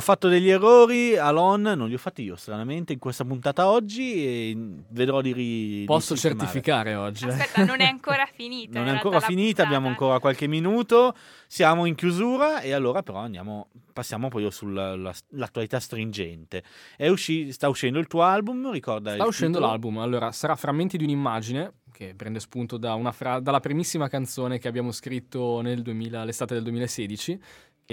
Ho 0.00 0.02
fatto 0.02 0.28
degli 0.28 0.48
errori, 0.48 1.14
Alon, 1.18 1.60
non 1.60 1.86
li 1.86 1.92
ho 1.92 1.98
fatti 1.98 2.22
io 2.22 2.34
stranamente 2.34 2.94
in 2.94 2.98
questa 2.98 3.22
puntata 3.22 3.68
oggi 3.68 4.14
e 4.24 4.56
vedrò 4.88 5.20
di 5.20 5.34
ri- 5.34 5.84
Posso 5.84 6.14
di 6.14 6.20
certificare 6.20 6.94
oggi. 6.94 7.26
Aspetta, 7.26 7.66
non 7.66 7.82
è 7.82 7.84
ancora 7.84 8.24
finita. 8.32 8.78
Non 8.78 8.88
è 8.88 8.92
ancora 8.92 9.20
finita, 9.20 9.62
abbiamo 9.62 9.88
puntata. 9.88 10.04
ancora 10.04 10.20
qualche 10.20 10.46
minuto, 10.46 11.14
siamo 11.46 11.84
in 11.84 11.94
chiusura 11.96 12.62
e 12.62 12.72
allora 12.72 13.02
però 13.02 13.18
andiamo, 13.18 13.68
passiamo 13.92 14.28
poi 14.28 14.50
sull'attualità 14.50 15.78
stringente. 15.78 16.62
È 16.96 17.06
usci- 17.08 17.52
sta 17.52 17.68
uscendo 17.68 17.98
il 17.98 18.06
tuo 18.06 18.22
album, 18.22 18.70
ricorda 18.72 19.12
Sta 19.12 19.22
il 19.22 19.28
uscendo 19.28 19.58
titolo? 19.58 19.70
l'album, 19.70 19.98
allora 19.98 20.32
sarà 20.32 20.56
Frammenti 20.56 20.96
di 20.96 21.04
un'immagine, 21.04 21.74
che 21.92 22.14
prende 22.16 22.40
spunto 22.40 22.78
da 22.78 22.94
una 22.94 23.12
fra- 23.12 23.40
dalla 23.40 23.60
primissima 23.60 24.08
canzone 24.08 24.58
che 24.58 24.66
abbiamo 24.68 24.92
scritto 24.92 25.60
nel 25.60 25.82
2000 25.82 26.24
l'estate 26.24 26.54
del 26.54 26.62
2016. 26.62 27.38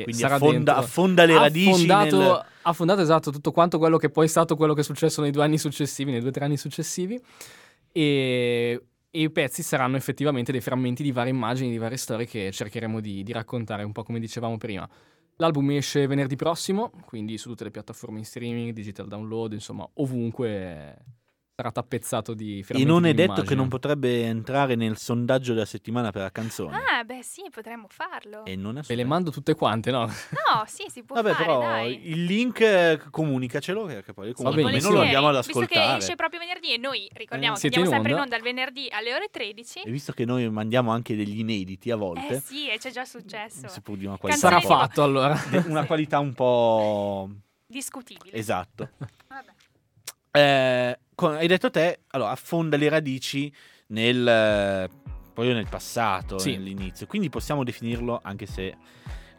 Quindi 0.04 0.24
affonda, 0.24 0.76
affonda 0.78 1.26
le 1.26 1.34
radici 1.38 1.86
nel- 1.86 2.46
ha 2.62 2.74
fondato 2.74 3.02
esatto 3.02 3.32
tutto 3.32 3.52
quanto 3.52 3.78
quello 3.78 3.98
che 3.98 4.10
poi 4.10 4.26
è 4.26 4.30
stato 4.30 4.56
quello 4.56 4.74
che 4.74 4.82
è 4.82 4.84
successo 4.84 5.22
nei 5.22 5.32
due 5.32 5.44
anni 5.44 5.58
successivi, 5.58 6.12
nei 6.12 6.20
due 6.20 6.30
o 6.30 6.32
tre 6.32 6.46
anni 6.46 6.58
successivi. 6.58 7.20
E, 7.92 8.82
e 9.10 9.22
i 9.22 9.30
pezzi 9.32 9.64
saranno 9.64 9.96
effettivamente 9.96 10.52
dei 10.52 10.62
frammenti 10.62 11.02
di 11.02 11.12
varie 11.12 11.32
immagini, 11.32 11.72
di 11.72 11.78
varie 11.78 11.98
storie 11.98 12.26
che 12.26 12.52
cercheremo 12.52 13.00
di, 13.00 13.24
di 13.24 13.32
raccontare, 13.32 13.84
un 13.84 13.94
po' 13.94 14.04
come 14.04 14.20
dicevamo 14.20 14.58
prima. 14.58 14.88
L'album 15.38 15.72
esce 15.72 16.08
venerdì 16.08 16.36
prossimo, 16.36 16.92
quindi 17.06 17.38
su 17.38 17.50
tutte 17.50 17.64
le 17.64 17.72
piattaforme 17.72 18.18
in 18.20 18.26
streaming, 18.26 18.74
digital 18.74 19.08
download, 19.08 19.54
insomma, 19.54 19.88
ovunque 19.94 20.98
sarà 21.60 21.72
tappezzato 21.72 22.36
di 22.36 22.64
E 22.68 22.86
non 22.86 23.08
è 23.08 23.16
di 23.16 23.26
detto 23.26 23.42
che 23.42 23.56
non 23.56 23.68
potrebbe 23.68 24.22
entrare 24.26 24.76
nel 24.76 24.96
sondaggio 24.96 25.54
della 25.56 25.66
settimana 25.66 26.12
per 26.12 26.22
la 26.22 26.30
canzone. 26.32 26.78
Ah, 26.78 27.04
beh, 27.04 27.24
sì, 27.24 27.46
potremmo 27.52 27.88
farlo. 27.90 28.46
E 28.46 28.56
non 28.56 28.78
è 28.78 28.82
Ve 28.82 28.94
le 28.94 29.04
mando 29.04 29.32
tutte 29.32 29.56
quante, 29.56 29.90
no? 29.90 30.02
No, 30.06 30.64
sì, 30.68 30.86
si 30.88 31.02
può 31.04 31.16
Vabbè, 31.16 31.32
fare, 31.32 31.44
però 31.46 31.60
dai. 31.62 32.10
il 32.12 32.26
link 32.26 32.60
eh, 32.62 33.02
comunicacelo 33.10 33.86
perché 33.86 34.14
poi 34.14 34.34
comunque 34.34 34.62
bene, 34.62 34.76
almeno 34.78 34.94
lo 34.94 35.02
andiamo 35.02 35.30
ad 35.30 35.36
Visto 35.38 35.52
che 35.62 35.66
ascoltare. 35.66 35.98
esce 35.98 36.16
proprio 36.16 36.40
venerdì 36.40 36.74
e 36.74 36.78
noi 36.78 37.10
ricordiamo 37.14 37.54
Eh, 37.54 37.56
che 37.56 37.60
siete 37.62 37.76
andiamo 37.80 37.98
in 37.98 38.04
sempre 38.04 38.12
in 38.12 38.20
onda. 38.20 38.36
onda 38.36 38.36
il 38.36 38.56
venerdì 38.56 38.88
alle 38.92 39.16
ore 39.16 39.28
13. 39.32 39.80
E 39.82 39.90
visto 39.90 40.12
che 40.14 40.26
noi 40.26 40.48
mandiamo 40.52 40.92
anche 40.92 41.16
degli 41.16 41.40
inediti 41.40 41.90
a 41.90 41.96
volte, 41.96 42.36
Eh 42.36 42.40
sì, 42.40 42.70
e 42.70 42.78
c'è 42.78 42.92
già 42.92 43.04
successo. 43.04 43.68
si 43.68 43.82
può 43.82 43.96
dire 43.96 44.10
una 44.10 44.18
qualità, 44.18 44.40
Sarà 44.40 44.60
Canzoni 44.60 44.74
un 44.76 44.80
po'- 44.80 44.86
fatto 44.88 45.02
allora. 45.04 45.36
una 45.70 45.86
qualità 45.88 46.20
un 46.20 46.34
po' 46.36 47.30
Discutibile. 47.66 48.38
esatto. 48.38 48.90
Vabbè. 49.28 49.56
Eh, 50.32 51.00
con- 51.16 51.34
hai 51.36 51.48
detto 51.48 51.70
te, 51.72 52.00
allora 52.12 52.32
affonda 52.32 52.78
le 52.78 52.90
radici 52.90 53.52
nel 53.88 54.28
eh, 54.28 54.90
proprio 55.34 55.54
nel 55.56 55.68
passato, 55.70 56.40
Sì. 56.40 56.52
nell'inizio. 56.54 57.06
Quindi 57.08 57.30
possiamo 57.30 57.64
definirlo 57.64 58.20
anche 58.24 58.46
se 58.46 58.76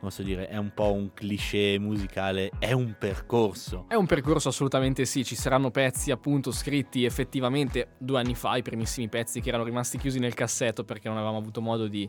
posso 0.00 0.22
dire, 0.22 0.46
è 0.48 0.56
un 0.56 0.70
po' 0.72 0.92
un 0.92 1.12
cliché 1.12 1.76
musicale, 1.80 2.52
è 2.60 2.70
un 2.70 2.94
percorso. 2.96 3.86
È 3.88 3.94
un 3.94 4.06
percorso 4.06 4.48
assolutamente 4.48 5.04
sì, 5.04 5.24
ci 5.24 5.34
saranno 5.34 5.72
pezzi 5.72 6.12
appunto 6.12 6.52
scritti 6.52 7.04
effettivamente 7.04 7.94
due 7.98 8.20
anni 8.20 8.36
fa, 8.36 8.56
i 8.56 8.62
primissimi 8.62 9.08
pezzi 9.08 9.40
che 9.40 9.48
erano 9.48 9.64
rimasti 9.64 9.98
chiusi 9.98 10.20
nel 10.20 10.34
cassetto 10.34 10.84
perché 10.84 11.08
non 11.08 11.16
avevamo 11.16 11.38
avuto 11.38 11.60
modo 11.60 11.88
di, 11.88 12.08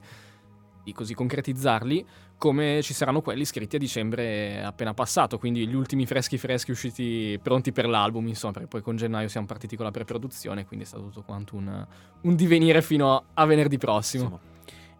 di 0.83 0.93
così 0.93 1.15
concretizzarli, 1.15 2.05
come 2.39 2.79
ci 2.81 2.93
saranno 2.93 3.21
quelli 3.21 3.43
scritti 3.43 3.75
a 3.75 3.79
dicembre 3.79 4.63
appena 4.63 4.93
passato, 4.93 5.37
quindi 5.37 5.67
gli 5.67 5.75
ultimi 5.75 6.05
freschi 6.05 6.37
freschi 6.37 6.71
usciti 6.71 7.37
pronti 7.43 7.73
per 7.73 7.85
l'album, 7.87 8.25
insomma, 8.27 8.53
perché 8.53 8.67
poi 8.69 8.81
con 8.81 8.95
gennaio 8.95 9.27
siamo 9.27 9.45
partiti 9.45 9.75
con 9.75 9.83
la 9.85 9.91
preproduzione, 9.91 10.65
quindi 10.65 10.85
è 10.85 10.87
stato 10.87 11.03
tutto 11.03 11.21
quanto 11.23 11.57
un, 11.57 11.85
un 12.21 12.35
divenire 12.35 12.81
fino 12.81 13.25
a 13.33 13.45
venerdì 13.45 13.77
prossimo. 13.77 14.23
Insomma. 14.23 14.41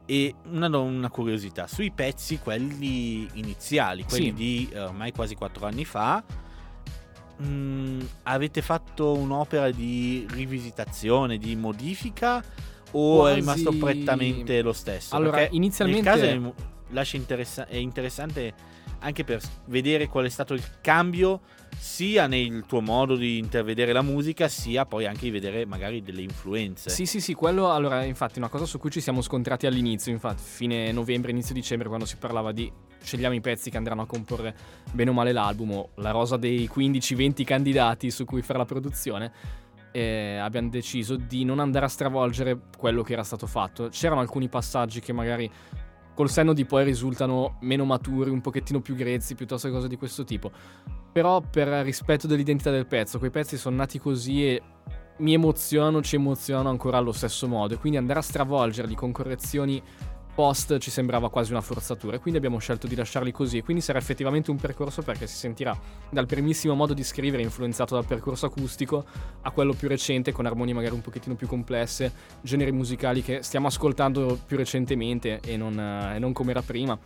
E 0.05 0.35
una, 0.51 0.77
una 0.77 1.09
curiosità, 1.09 1.65
sui 1.65 1.91
pezzi, 1.91 2.39
quelli 2.39 3.25
iniziali, 3.33 4.03
quelli 4.03 4.25
Sì. 4.25 4.33
di 4.33 4.69
eh, 4.73 4.81
ormai 4.81 5.11
quasi 5.13 5.35
quattro 5.35 5.65
anni 5.65 5.85
fa, 5.85 6.21
mh, 7.37 7.99
avete 8.23 8.61
fatto 8.61 9.13
un'opera 9.13 9.71
di 9.71 10.27
rivisitazione, 10.29 11.37
di 11.37 11.55
modifica 11.55 12.43
o 12.91 13.17
Quasi- 13.19 13.31
è 13.31 13.39
rimasto 13.39 13.71
prettamente 13.71 14.61
lo 14.61 14.73
stesso? 14.73 15.15
Allora, 15.15 15.37
Perché 15.37 15.55
inizialmente- 15.55 16.09
nel 16.09 16.19
caso 16.19 16.25
è, 16.25 16.53
interessa- 17.13 17.67
è 17.67 17.77
interessante 17.77 18.53
anche 18.99 19.23
per 19.23 19.41
vedere 19.65 20.07
qual 20.07 20.25
è 20.25 20.29
stato 20.29 20.53
il 20.53 20.63
cambio 20.81 21.41
sia 21.77 22.27
nel 22.27 22.65
tuo 22.67 22.81
modo 22.81 23.15
di 23.15 23.37
intervedere 23.37 23.93
la 23.93 24.01
musica, 24.01 24.47
sia 24.47 24.85
poi 24.85 25.05
anche 25.05 25.21
di 25.21 25.31
vedere 25.31 25.65
magari 25.65 26.01
delle 26.01 26.21
influenze. 26.21 26.89
Sì, 26.89 27.05
sì, 27.05 27.21
sì, 27.21 27.33
quello 27.33 27.71
allora, 27.71 28.03
infatti, 28.03 28.39
una 28.39 28.49
cosa 28.49 28.65
su 28.65 28.77
cui 28.79 28.89
ci 28.89 28.99
siamo 28.99 29.21
scontrati 29.21 29.67
all'inizio, 29.67 30.11
infatti, 30.11 30.41
fine 30.43 30.91
novembre, 30.91 31.31
inizio 31.31 31.53
dicembre, 31.53 31.87
quando 31.87 32.05
si 32.05 32.17
parlava 32.17 32.51
di 32.51 32.69
scegliamo 33.01 33.35
i 33.35 33.39
pezzi 33.39 33.69
che 33.69 33.77
andranno 33.77 34.01
a 34.01 34.05
comporre 34.05 34.53
bene 34.91 35.11
o 35.11 35.13
male 35.13 35.31
l'album, 35.31 35.71
o 35.71 35.89
la 35.95 36.11
rosa 36.11 36.35
dei 36.35 36.69
15-20 36.73 37.43
candidati 37.45 38.11
su 38.11 38.25
cui 38.25 38.41
fare 38.41 38.59
la 38.59 38.65
produzione. 38.65 39.31
eh, 39.91 40.37
abbiamo 40.37 40.69
deciso 40.69 41.15
di 41.15 41.43
non 41.43 41.59
andare 41.59 41.85
a 41.85 41.89
stravolgere 41.89 42.59
quello 42.77 43.01
che 43.01 43.13
era 43.13 43.23
stato 43.23 43.47
fatto. 43.47 43.89
C'erano 43.89 44.21
alcuni 44.21 44.47
passaggi 44.47 44.99
che 44.99 45.13
magari 45.13 45.49
col 46.19 46.29
senno 46.29 46.51
di 46.51 46.65
poi 46.65 46.83
risultano 46.83 47.55
meno 47.61 47.85
maturi, 47.85 48.29
un 48.29 48.41
pochettino 48.41 48.81
più 48.81 48.93
grezzi, 48.93 49.35
piuttosto 49.35 49.69
che 49.69 49.73
cose 49.73 49.87
di 49.87 49.95
questo 49.95 50.25
tipo. 50.25 50.51
Però 51.13 51.39
per 51.39 51.69
rispetto 51.85 52.27
dell'identità 52.27 52.71
del 52.71 52.87
pezzo, 52.87 53.19
quei 53.19 53.31
pezzi 53.31 53.55
sono 53.55 53.77
nati 53.77 53.99
così 53.99 54.45
e 54.45 54.61
mi 55.19 55.31
emozionano, 55.33 56.01
ci 56.01 56.17
emozionano 56.17 56.67
ancora 56.67 56.97
allo 56.97 57.13
stesso 57.13 57.47
modo. 57.47 57.75
E 57.75 57.77
quindi 57.77 57.97
andare 57.97 58.19
a 58.19 58.21
stravolgerli 58.21 58.95
con 58.95 59.13
correzioni 59.13 59.81
post 60.39 60.77
ci 60.77 60.89
sembrava 60.89 61.29
quasi 61.29 61.51
una 61.51 61.59
forzatura. 61.59 62.15
E 62.15 62.19
quindi 62.19 62.39
abbiamo 62.39 62.59
scelto 62.59 62.87
di 62.87 62.95
lasciarli 62.95 63.29
così. 63.29 63.57
E 63.57 63.61
quindi 63.61 63.83
sarà 63.83 63.99
effettivamente 63.99 64.51
un 64.51 64.55
percorso 64.55 65.01
perché 65.01 65.27
si 65.27 65.35
sentirà 65.35 65.77
dal 66.09 66.27
primissimo 66.27 66.75
modo 66.75 66.93
di 66.93 67.03
scrivere 67.03 67.43
influenzato 67.43 67.95
dal 67.95 68.05
percorso 68.05 68.45
acustico 68.45 69.03
a 69.41 69.51
quello 69.51 69.73
più 69.73 69.89
recente 69.89 70.31
con 70.31 70.45
armonie 70.45 70.73
magari 70.73 70.93
un 70.93 71.01
pochettino 71.01 71.35
più 71.35 71.45
complesse, 71.45 72.13
generi 72.39 72.71
musicali 72.71 73.21
che 73.21 73.43
stiamo 73.43 73.67
ascoltando 73.67 74.39
più 74.45 74.55
recentemente 74.55 75.41
e 75.41 75.57
non, 75.57 75.77
eh, 75.77 76.17
non 76.19 76.31
come 76.31 76.51
era 76.51 76.61
prima. 76.61 76.97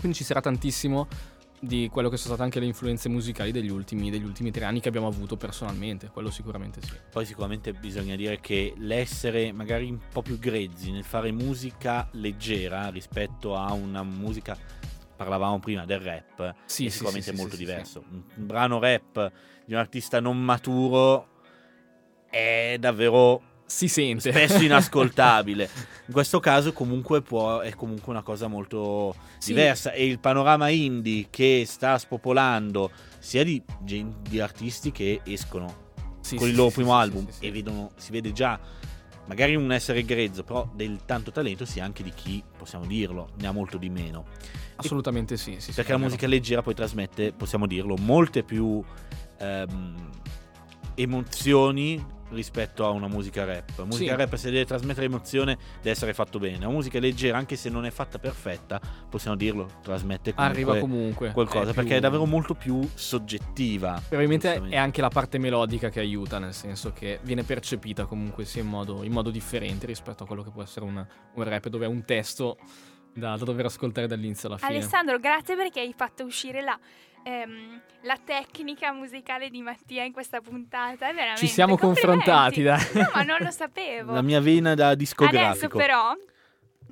Quindi 0.00 0.16
ci 0.16 0.24
sarà 0.24 0.40
tantissimo 0.40 1.06
di 1.64 1.88
quello 1.90 2.08
che 2.08 2.16
sono 2.16 2.34
state 2.34 2.42
anche 2.42 2.60
le 2.60 2.66
influenze 2.66 3.08
musicali 3.08 3.52
degli 3.52 3.70
ultimi, 3.70 4.10
degli 4.10 4.24
ultimi 4.24 4.50
tre 4.50 4.64
anni 4.64 4.80
che 4.80 4.88
abbiamo 4.88 5.06
avuto 5.06 5.36
personalmente, 5.36 6.08
quello 6.08 6.30
sicuramente 6.30 6.80
sì. 6.82 6.92
Poi 7.10 7.24
sicuramente 7.24 7.72
bisogna 7.72 8.16
dire 8.16 8.40
che 8.40 8.74
l'essere 8.76 9.52
magari 9.52 9.90
un 9.90 9.98
po' 10.10 10.22
più 10.22 10.38
grezzi 10.38 10.90
nel 10.90 11.04
fare 11.04 11.32
musica 11.32 12.08
leggera 12.12 12.88
rispetto 12.88 13.56
a 13.56 13.72
una 13.72 14.02
musica, 14.02 14.56
parlavamo 15.16 15.58
prima 15.58 15.84
del 15.84 16.00
rap, 16.00 16.54
Sì, 16.64 16.86
è 16.86 16.88
sì, 16.88 16.96
sicuramente 16.96 17.30
sì, 17.30 17.36
molto 17.36 17.56
diverso. 17.56 18.04
Un 18.08 18.22
brano 18.34 18.78
rap 18.78 19.32
di 19.64 19.72
un 19.72 19.78
artista 19.78 20.20
non 20.20 20.38
maturo 20.42 21.28
è 22.28 22.76
davvero 22.78 23.42
Si 23.74 23.88
sente. 23.88 24.30
spesso 24.30 24.62
inascoltabile. 24.62 25.68
In 26.06 26.12
questo 26.12 26.38
caso 26.38 26.72
comunque 26.72 27.22
può, 27.22 27.58
è 27.58 27.74
comunque 27.74 28.12
una 28.12 28.22
cosa 28.22 28.46
molto 28.46 29.14
Sì. 29.38 29.48
diversa 29.48 29.90
e 29.90 30.06
il 30.06 30.20
panorama 30.20 30.68
indie 30.68 31.26
che 31.28 31.64
sta 31.66 31.98
spopolando 31.98 32.90
sia 33.18 33.42
di, 33.42 33.60
di 33.80 34.38
artisti 34.38 34.92
che 34.92 35.22
escono 35.24 35.90
Sì, 36.20 36.36
con 36.36 36.44
sì, 36.46 36.50
il 36.52 36.56
loro 36.56 36.70
primo 36.70 36.94
album 36.94 37.26
e 37.40 37.50
vedono, 37.50 37.90
si 37.96 38.12
vede 38.12 38.32
già 38.32 38.60
magari 39.26 39.56
un 39.56 39.72
essere 39.72 40.04
grezzo, 40.04 40.44
però 40.44 40.70
del 40.72 41.00
tanto 41.04 41.32
talento 41.32 41.64
sia 41.64 41.82
anche 41.84 42.04
di 42.04 42.12
chi, 42.14 42.44
possiamo 42.56 42.86
dirlo, 42.86 43.30
ne 43.38 43.46
ha 43.48 43.52
molto 43.52 43.76
di 43.76 43.88
meno. 43.90 44.26
Assolutamente 44.76 45.36
sì, 45.36 45.54
sì, 45.54 45.60
sì, 45.70 45.72
Perché 45.72 45.90
la 45.92 45.98
musica 45.98 46.26
leggera 46.28 46.62
poi 46.62 46.74
trasmette, 46.74 47.32
possiamo 47.32 47.66
dirlo, 47.66 47.96
molte 47.96 48.44
più 48.44 48.80
ehm, 49.38 50.10
emozioni 50.94 52.04
rispetto 52.34 52.84
a 52.84 52.90
una 52.90 53.08
musica 53.08 53.44
rap. 53.44 53.70
La 53.76 53.84
musica 53.84 54.10
Sì. 54.12 54.16
rap 54.18 54.34
se 54.34 54.50
deve 54.50 54.64
trasmettere 54.66 55.06
emozione 55.06 55.56
deve 55.78 55.90
essere 55.90 56.12
fatto 56.14 56.38
bene. 56.38 56.58
La 56.58 56.68
musica 56.68 56.98
leggera, 56.98 57.38
anche 57.38 57.56
se 57.56 57.70
non 57.70 57.86
è 57.86 57.90
fatta 57.90 58.18
perfetta, 58.18 58.80
possiamo 59.08 59.36
dirlo, 59.36 59.68
trasmette 59.82 60.34
comunque 60.34 60.60
Arriva 60.62 60.78
comunque. 60.78 61.30
qualcosa, 61.32 61.72
più- 61.72 61.74
perché 61.74 61.96
è 61.96 62.00
davvero 62.00 62.26
molto 62.26 62.54
più 62.54 62.86
soggettiva. 62.94 64.00
Probabilmente 64.06 64.60
è 64.68 64.76
anche 64.76 65.00
la 65.00 65.08
parte 65.08 65.38
melodica 65.38 65.88
che 65.88 66.00
aiuta, 66.00 66.38
nel 66.38 66.52
senso 66.54 66.92
che 66.92 67.20
viene 67.22 67.42
percepita 67.44 68.04
comunque 68.06 68.44
sia 68.44 68.62
in 68.62 68.68
modo, 68.68 69.02
in 69.02 69.12
modo 69.12 69.30
differente 69.30 69.86
rispetto 69.86 70.24
a 70.24 70.26
quello 70.26 70.42
che 70.42 70.50
può 70.50 70.62
essere 70.62 70.84
un, 70.84 71.04
un 71.34 71.44
rap 71.44 71.68
dove 71.68 71.86
è 71.86 71.88
un 71.88 72.04
testo 72.04 72.56
da, 73.14 73.36
da 73.36 73.44
dover 73.44 73.66
ascoltare 73.66 74.06
dall'inizio 74.06 74.48
alla 74.48 74.58
fine. 74.58 74.70
Alessandro, 74.76 75.18
grazie 75.18 75.56
perché 75.56 75.80
hai 75.80 75.94
fatto 75.96 76.24
uscire 76.24 76.60
la, 76.62 76.78
ehm, 77.24 77.80
la 78.02 78.18
tecnica 78.22 78.92
musicale 78.92 79.48
di 79.50 79.60
Mattia 79.62 80.04
in 80.04 80.12
questa 80.12 80.40
puntata. 80.40 81.08
È 81.08 81.12
veramente 81.14 81.40
Ci 81.40 81.48
siamo 81.48 81.76
confrontati, 81.76 82.62
dai. 82.62 82.80
No, 82.94 83.10
ma 83.14 83.22
non 83.22 83.38
lo 83.40 83.50
sapevo. 83.50 84.12
La 84.12 84.22
mia 84.22 84.40
vena 84.40 84.74
da 84.74 84.86
Adesso 84.88 84.98
discografico. 84.98 85.76
però... 85.78 86.12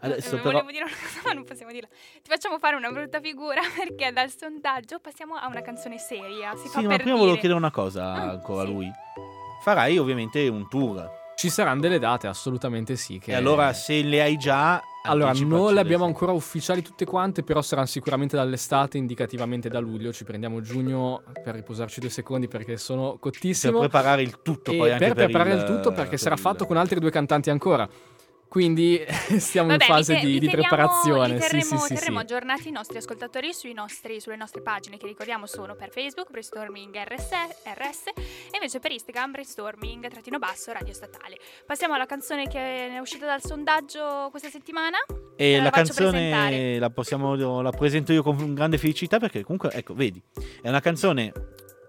Adesso 0.05 0.35
eh, 0.35 0.39
però- 0.41 0.51
Volevo 0.62 0.70
dire 0.72 0.85
una 0.85 0.93
cosa, 0.93 1.20
ma 1.26 1.33
non 1.33 1.45
possiamo 1.45 1.70
dirla. 1.70 1.89
Ti 1.89 2.28
facciamo 2.28 2.59
fare 2.59 2.74
una 2.74 2.91
brutta 2.91 3.20
figura 3.20 3.61
perché 3.76 4.11
dal 4.11 4.30
sondaggio 4.37 4.99
passiamo 4.99 5.35
a 5.37 5.47
una 5.47 5.61
canzone 5.62 5.99
seria. 5.99 6.57
Si 6.57 6.66
fa 6.68 6.80
Sì, 6.80 6.83
ma 6.87 6.89
per 6.89 7.03
prima 7.03 7.03
dire. 7.03 7.18
volevo 7.18 7.35
chiedere 7.35 7.55
una 7.59 7.70
cosa 7.70 8.12
Ah, 8.12 8.30
ancora 8.30 8.62
a 8.62 8.66
sì. 8.66 8.72
lui. 8.72 8.91
Farai 9.62 9.99
ovviamente 9.99 10.49
un 10.49 10.68
tour. 10.68 11.20
Ci 11.37 11.49
saranno 11.51 11.80
delle 11.80 11.99
date, 12.01 12.26
assolutamente 12.26 12.97
sì. 12.97 13.18
Che... 13.20 13.30
E 13.30 13.35
allora 13.35 13.72
se 13.74 14.03
le 14.03 14.20
hai 14.22 14.37
già... 14.37 14.83
Allora, 15.05 15.33
non 15.33 15.75
le 15.75 15.81
abbiamo 15.81 16.05
ancora 16.05 16.31
ufficiali 16.33 16.81
tutte 16.81 17.05
quante, 17.05 17.43
però 17.43 17.61
saranno 17.61 17.87
sicuramente 17.87 18.37
dall'estate, 18.37 18.99
indicativamente 18.99 19.69
da 19.69 19.81
luglio. 19.81 20.13
Ci 20.13 20.23
prendiamo 20.25 20.61
giugno 20.61 21.23
per 21.43 21.55
riposarci 21.57 21.99
due 21.99 22.09
secondi 22.09 22.47
perché 22.47 22.77
sono 22.77 23.11
Per 23.13 23.19
cottissimo. 23.21 23.81
preparare 23.81 24.23
il 24.23 24.39
tutto 24.43 24.71
e 24.71 24.77
poi 24.77 24.93
anche 24.93 25.05
per 25.07 25.15
per 25.15 25.25
preparare 25.25 25.55
il, 25.55 25.59
il 25.61 25.65
tutto 25.65 25.91
perché 25.91 26.11
per 26.11 26.19
sarà 26.21 26.35
il- 26.37 26.41
fatto 26.41 26.67
con 26.67 26.77
altri 26.77 27.01
due 27.01 27.11
cantanti 27.11 27.51
ancora. 27.51 27.89
Quindi 28.53 29.03
stiamo 29.41 29.69
Vabbè, 29.69 29.85
in 29.85 29.91
fase 29.91 30.15
te- 30.17 30.21
di, 30.21 30.39
di 30.39 30.41
teniamo- 30.41 30.61
preparazione. 30.67 31.39
terremo, 31.39 31.63
sì, 31.63 31.77
sì, 31.79 31.95
terremo 31.95 32.19
sì. 32.19 32.25
aggiornati 32.25 32.69
i 32.69 32.71
nostri 32.71 32.99
ascoltatori 32.99 33.55
sui 33.55 33.73
nostri- 33.73 34.21
sulle 34.21 34.37
nostre 34.37 34.61
pagine 34.61 34.99
che 34.99 35.07
ricordiamo 35.07 35.47
sono 35.47 35.75
per 35.75 35.89
Facebook 35.91 36.29
Brainstorming 36.29 36.95
RS, 36.95 37.31
RS 37.65 38.07
e 38.09 38.51
invece 38.53 38.79
per 38.79 38.91
Instagram 38.91 39.31
Brainstorming 39.31 40.07
trattino 40.09 40.39
basso 40.39 40.71
Radio 40.71 40.93
Statale. 40.93 41.39
Passiamo 41.65 41.95
alla 41.95 42.05
canzone 42.05 42.47
che 42.47 42.89
è 42.89 42.99
uscita 42.99 43.25
dal 43.25 43.43
sondaggio 43.43 44.29
questa 44.31 44.51
settimana. 44.51 44.99
E 45.35 45.57
la 45.57 45.63
la, 45.63 45.71
canzone 45.71 46.79
la, 46.79 46.91
possiamo, 46.91 47.63
la 47.63 47.71
presento 47.71 48.13
io 48.13 48.23
con 48.23 48.53
grande 48.53 48.77
felicità 48.77 49.19
perché 49.19 49.45
comunque, 49.45 49.71
ecco, 49.73 49.95
vedi, 49.95 50.23
è 50.61 50.69
una 50.69 50.81
canzone 50.81 51.33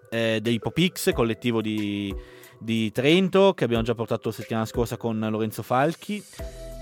eh, 0.10 0.40
dei 0.42 0.60
Pop 0.60 0.80
X, 0.80 1.12
collettivo 1.12 1.60
di, 1.60 2.16
di 2.64 2.92
Trento, 2.92 3.54
che 3.54 3.64
abbiamo 3.66 3.84
già 3.84 3.94
portato 3.94 4.32
settimana 4.32 4.66
scorsa 4.66 4.98
con 4.98 5.20
Lorenzo 5.20 5.62
Falchi. 5.64 6.24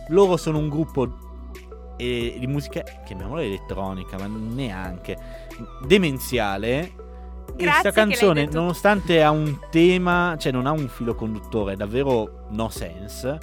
Loro 0.10 0.38
sono 0.38 0.58
un 0.58 0.70
gruppo 0.70 1.94
eh, 1.98 2.36
di 2.40 2.48
musica, 2.48 2.84
chiamiamola 3.06 3.42
elettronica, 3.44 4.18
ma 4.18 4.28
neanche, 4.28 5.18
demenziale, 5.86 6.94
Grazie 7.56 7.64
questa 7.64 7.90
che 7.92 7.96
l'hai 7.96 8.08
canzone, 8.08 8.50
nonostante 8.52 9.22
ha 9.24 9.32
un 9.32 9.58
tema, 9.70 10.36
cioè 10.40 10.52
non 10.52 10.66
ha 10.66 10.72
un 10.72 10.88
filo 10.88 11.16
conduttore, 11.16 11.74
è 11.74 11.76
davvero 11.76 12.48
no 12.50 12.70
sense. 12.70 13.40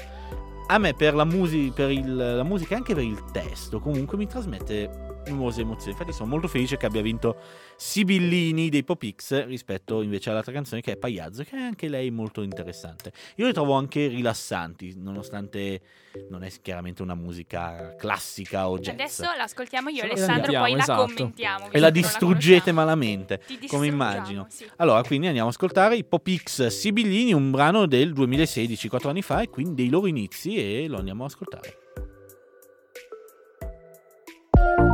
A 0.66 0.78
me 0.78 0.94
per 0.94 1.14
la, 1.14 1.24
musi- 1.24 1.72
per 1.74 1.90
il- 1.90 2.14
la 2.14 2.42
musica 2.42 2.74
e 2.74 2.76
anche 2.78 2.94
per 2.94 3.04
il 3.04 3.22
testo, 3.32 3.80
comunque 3.80 4.16
mi 4.18 4.26
trasmette 4.26 5.07
numerose 5.28 5.62
emozioni. 5.62 5.92
Infatti, 5.92 6.12
sono 6.12 6.28
molto 6.28 6.48
felice 6.48 6.76
che 6.76 6.86
abbia 6.86 7.02
vinto 7.02 7.36
Sibillini 7.76 8.68
dei 8.68 8.84
Pop 8.84 9.04
X 9.06 9.46
rispetto 9.46 10.02
invece 10.02 10.30
all'altra 10.30 10.52
canzone 10.52 10.80
che 10.80 10.92
è 10.92 10.96
Pagliazzo, 10.96 11.42
che 11.44 11.56
è 11.56 11.60
anche 11.60 11.88
lei 11.88 12.10
molto 12.10 12.42
interessante. 12.42 13.12
Io 13.36 13.46
le 13.46 13.52
trovo 13.52 13.74
anche 13.74 14.06
rilassanti, 14.06 14.94
nonostante 14.96 15.80
non 16.30 16.42
è 16.42 16.50
chiaramente 16.60 17.02
una 17.02 17.14
musica 17.14 17.94
classica 17.96 18.68
o 18.68 18.78
jazz. 18.78 18.94
Adesso 18.94 19.24
l'ascoltiamo 19.36 19.88
io 19.88 20.04
la 20.04 20.12
Alessandro, 20.12 20.52
poi 20.52 20.70
sentiamo, 20.70 20.76
la 20.76 20.82
esatto. 20.82 21.14
commentiamo. 21.14 21.70
e 21.70 21.78
la 21.78 21.90
distruggete 21.90 22.70
conosciamo. 22.70 22.78
malamente, 22.78 23.40
come 23.68 23.86
immagino. 23.86 24.46
sì. 24.48 24.66
Allora, 24.76 25.02
quindi 25.02 25.26
andiamo 25.26 25.48
ad 25.48 25.54
ascoltare 25.54 25.96
i 25.96 26.04
Pop 26.04 26.28
X 26.28 26.66
Sibillini, 26.66 27.32
un 27.32 27.50
brano 27.50 27.86
del 27.86 28.12
2016, 28.12 28.88
4 28.88 29.10
anni 29.10 29.22
fa, 29.22 29.42
e 29.42 29.48
quindi 29.48 29.74
dei 29.74 29.88
loro 29.88 30.06
inizi, 30.06 30.56
e 30.56 30.86
lo 30.88 30.98
andiamo 30.98 31.24
ad 31.24 31.30
ascoltare. 31.30 31.78
La 34.58 34.74
vita 34.76 34.87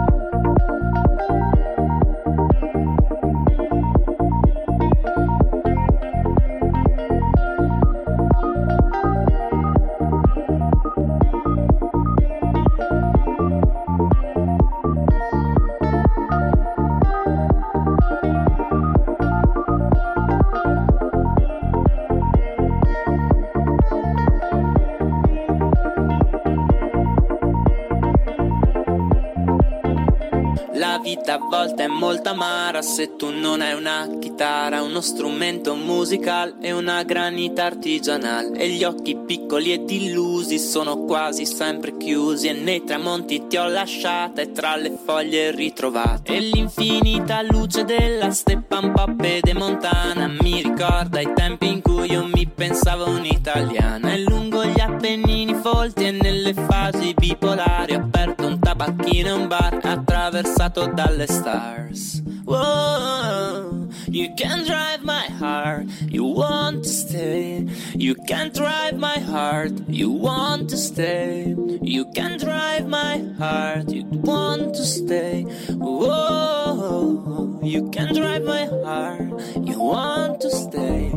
a 31.34 31.38
volte 31.38 31.84
è 31.84 31.86
molto 31.88 32.28
amara 32.28 32.80
se 32.80 33.16
tu 33.16 33.30
non 33.30 33.60
hai 33.60 33.74
una 33.74 34.08
chitarra, 34.20 34.82
uno 34.82 35.00
strumento 35.00 35.74
musicale 35.74 36.54
e 36.60 36.70
una 36.70 37.02
granita 37.02 37.64
artigianale. 37.64 38.56
E 38.56 38.68
gli 38.68 38.84
occhi 38.84 39.16
piccoli 39.16 39.72
ed 39.72 39.90
illusi 39.90 40.60
sono 40.60 40.98
quasi 40.98 41.44
sempre 41.44 41.96
chiusi. 41.96 42.46
E 42.46 42.52
nei 42.52 42.84
tramonti 42.84 43.48
ti 43.48 43.56
ho 43.56 43.66
lasciata 43.66 44.42
e 44.42 44.52
tra 44.52 44.76
le 44.76 44.96
foglie 45.04 45.50
ritrovata. 45.50 46.32
E 46.32 46.38
l'infinita 46.38 47.42
luce 47.42 47.84
della 47.84 48.30
steppa 48.30 48.78
un 48.78 48.92
po' 48.92 49.12
pedemontana 49.16 50.28
mi 50.40 50.62
ricorda 50.62 51.20
i 51.20 51.32
tempi 51.34 51.66
in 51.66 51.82
cui 51.82 52.12
io 52.12 52.26
mi 52.32 52.46
pensavo 52.46 53.08
un'italiana. 53.08 54.12
E 54.12 54.20
lungo 54.20 54.64
gli 54.64 54.80
Appennini 54.80 55.54
folti 55.54 56.06
e 56.06 56.10
nelle 56.12 56.54
fasi 56.54 57.12
bipolari 57.14 57.94
ho 57.94 57.98
aperto 57.98 58.43
tabacchino 58.76 59.28
e 59.28 59.32
un 59.32 59.46
bar 59.46 59.78
attraversato 59.82 60.92
dalle 60.92 61.26
stars. 61.26 62.22
Whoa, 62.44 63.88
you 64.08 64.34
can 64.34 64.64
drive 64.64 65.02
my 65.02 65.26
heart, 65.38 65.86
you 66.10 66.24
want 66.24 66.82
to 66.82 66.88
stay. 66.88 67.66
You 67.94 68.16
can 68.26 68.50
drive 68.52 68.98
my 68.98 69.18
heart, 69.18 69.72
you 69.88 70.10
want 70.10 70.68
to 70.70 70.76
stay. 70.76 71.54
You 71.82 72.10
can 72.12 72.36
drive 72.36 72.86
my 72.86 73.22
heart, 73.38 73.90
you 73.90 74.04
want 74.22 74.74
to 74.74 74.84
stay. 74.84 75.44
Whoa, 75.70 77.60
you 77.62 77.88
can 77.90 78.12
drive 78.12 78.44
my 78.44 78.66
heart, 78.66 79.56
you 79.56 79.78
want 79.78 80.40
to 80.40 80.50
stay. 80.50 81.12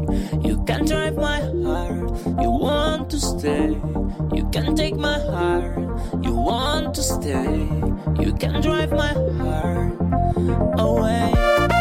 Can 0.68 0.84
drive 0.84 1.15
my 1.15 1.39
heart, 1.39 2.11
you 2.41 2.51
want 2.51 3.09
to 3.11 3.20
stay. 3.22 3.70
You 4.36 4.49
can 4.51 4.76
take 4.76 4.97
my 4.97 5.18
heart, 5.18 5.78
you 6.22 6.34
want 6.34 6.93
to 6.95 7.03
stay. 7.03 7.70
You 8.20 8.34
can 8.34 8.61
drive 8.61 8.91
my 8.91 9.13
heart 9.39 9.93
away. 10.78 11.77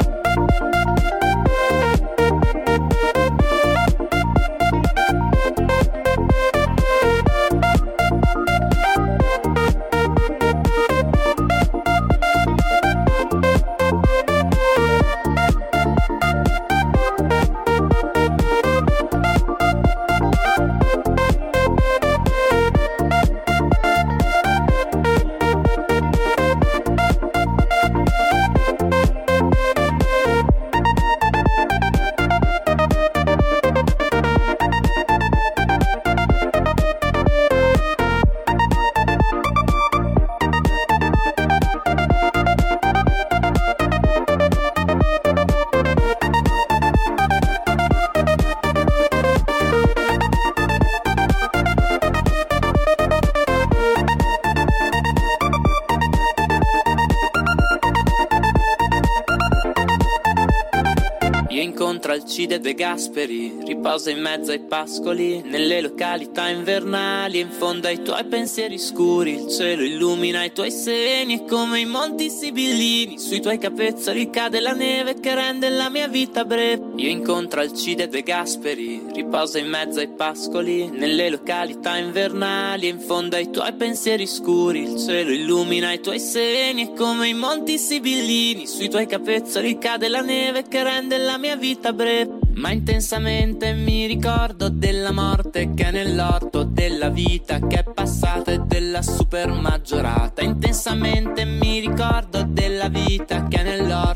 Alcide 62.36 62.60
De 62.60 62.74
Gasperi, 62.74 63.60
riposa 63.64 64.10
in 64.10 64.20
mezzo 64.20 64.50
ai 64.50 64.60
pascoli, 64.60 65.40
nelle 65.40 65.80
località 65.80 66.50
invernali, 66.50 67.40
in 67.40 67.48
fondo 67.48 67.86
ai 67.86 68.02
tuoi 68.02 68.26
pensieri 68.26 68.78
scuri, 68.78 69.44
il 69.44 69.48
cielo 69.48 69.82
illumina 69.82 70.44
i 70.44 70.52
tuoi 70.52 70.70
seni 70.70 71.32
e 71.32 71.44
come 71.46 71.80
i 71.80 71.86
monti 71.86 72.28
sibillini, 72.28 73.18
sui 73.18 73.40
tuoi 73.40 73.56
capezzoli 73.56 74.28
cade 74.28 74.60
la 74.60 74.72
neve 74.72 75.18
che 75.18 75.34
rende 75.34 75.70
la 75.70 75.88
mia 75.88 76.08
vita 76.08 76.44
breve. 76.44 76.85
Io 76.96 77.10
incontro 77.10 77.60
Alcide 77.60 78.08
De 78.08 78.22
Gasperi, 78.22 79.02
riposa 79.12 79.58
in 79.58 79.68
mezzo 79.68 79.98
ai 79.98 80.08
pascoli, 80.08 80.88
nelle 80.88 81.28
località 81.28 81.98
invernali, 81.98 82.88
in 82.88 83.00
fondo 83.00 83.36
ai 83.36 83.50
tuoi 83.50 83.74
pensieri 83.74 84.26
scuri, 84.26 84.82
il 84.82 84.98
cielo 84.98 85.30
illumina 85.30 85.92
i 85.92 86.00
tuoi 86.00 86.18
seni 86.18 86.82
e 86.82 86.92
come 86.94 87.28
i 87.28 87.34
monti 87.34 87.76
sibillini, 87.76 88.66
sui 88.66 88.88
tuoi 88.88 89.06
capezzoli 89.06 89.76
cade 89.76 90.08
la 90.08 90.22
neve 90.22 90.64
che 90.66 90.82
rende 90.82 91.18
la 91.18 91.36
mia 91.36 91.56
vita 91.56 91.92
breve. 91.92 92.44
Ma 92.56 92.70
intensamente 92.70 93.74
mi 93.74 94.06
ricordo 94.06 94.70
della 94.70 95.12
morte 95.12 95.74
che 95.74 95.88
è 95.88 95.90
nell'orto, 95.90 96.62
della 96.62 97.10
vita 97.10 97.58
che 97.58 97.80
è 97.80 97.84
passata 97.84 98.50
e 98.50 98.60
della 98.60 99.02
super 99.02 99.50
maggiorata. 99.50 100.40
Intensamente 100.40 101.44
mi 101.44 101.80
ricordo 101.80 102.44
della 102.48 102.88
vita 102.88 103.46
che 103.46 103.58
è 103.58 103.62
nell'orto, 103.62 104.15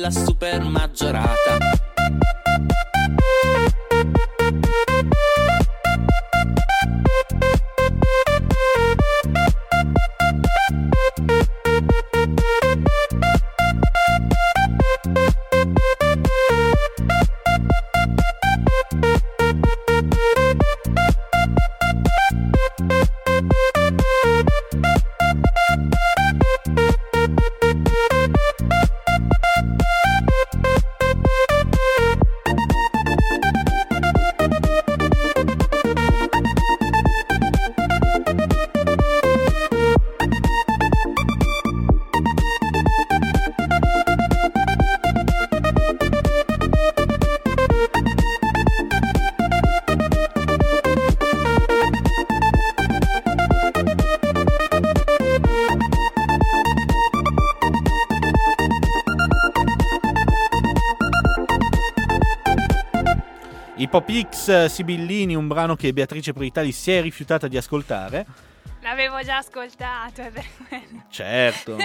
della 0.00 0.10
super 0.10 0.62
maggiorata. 0.62 1.79
Pop 63.90 64.08
X 64.08 64.48
eh, 64.48 64.68
Sibillini, 64.68 65.34
un 65.34 65.48
brano 65.48 65.74
che 65.74 65.92
Beatrice 65.92 66.32
Proitali 66.32 66.70
si 66.70 66.92
è 66.92 67.02
rifiutata 67.02 67.48
di 67.48 67.56
ascoltare. 67.56 68.24
L'avevo 68.82 69.20
già 69.22 69.38
ascoltato, 69.38 70.20
è 70.22 70.30
per 70.30 70.44
quello. 70.68 71.04
Certo, 71.10 71.76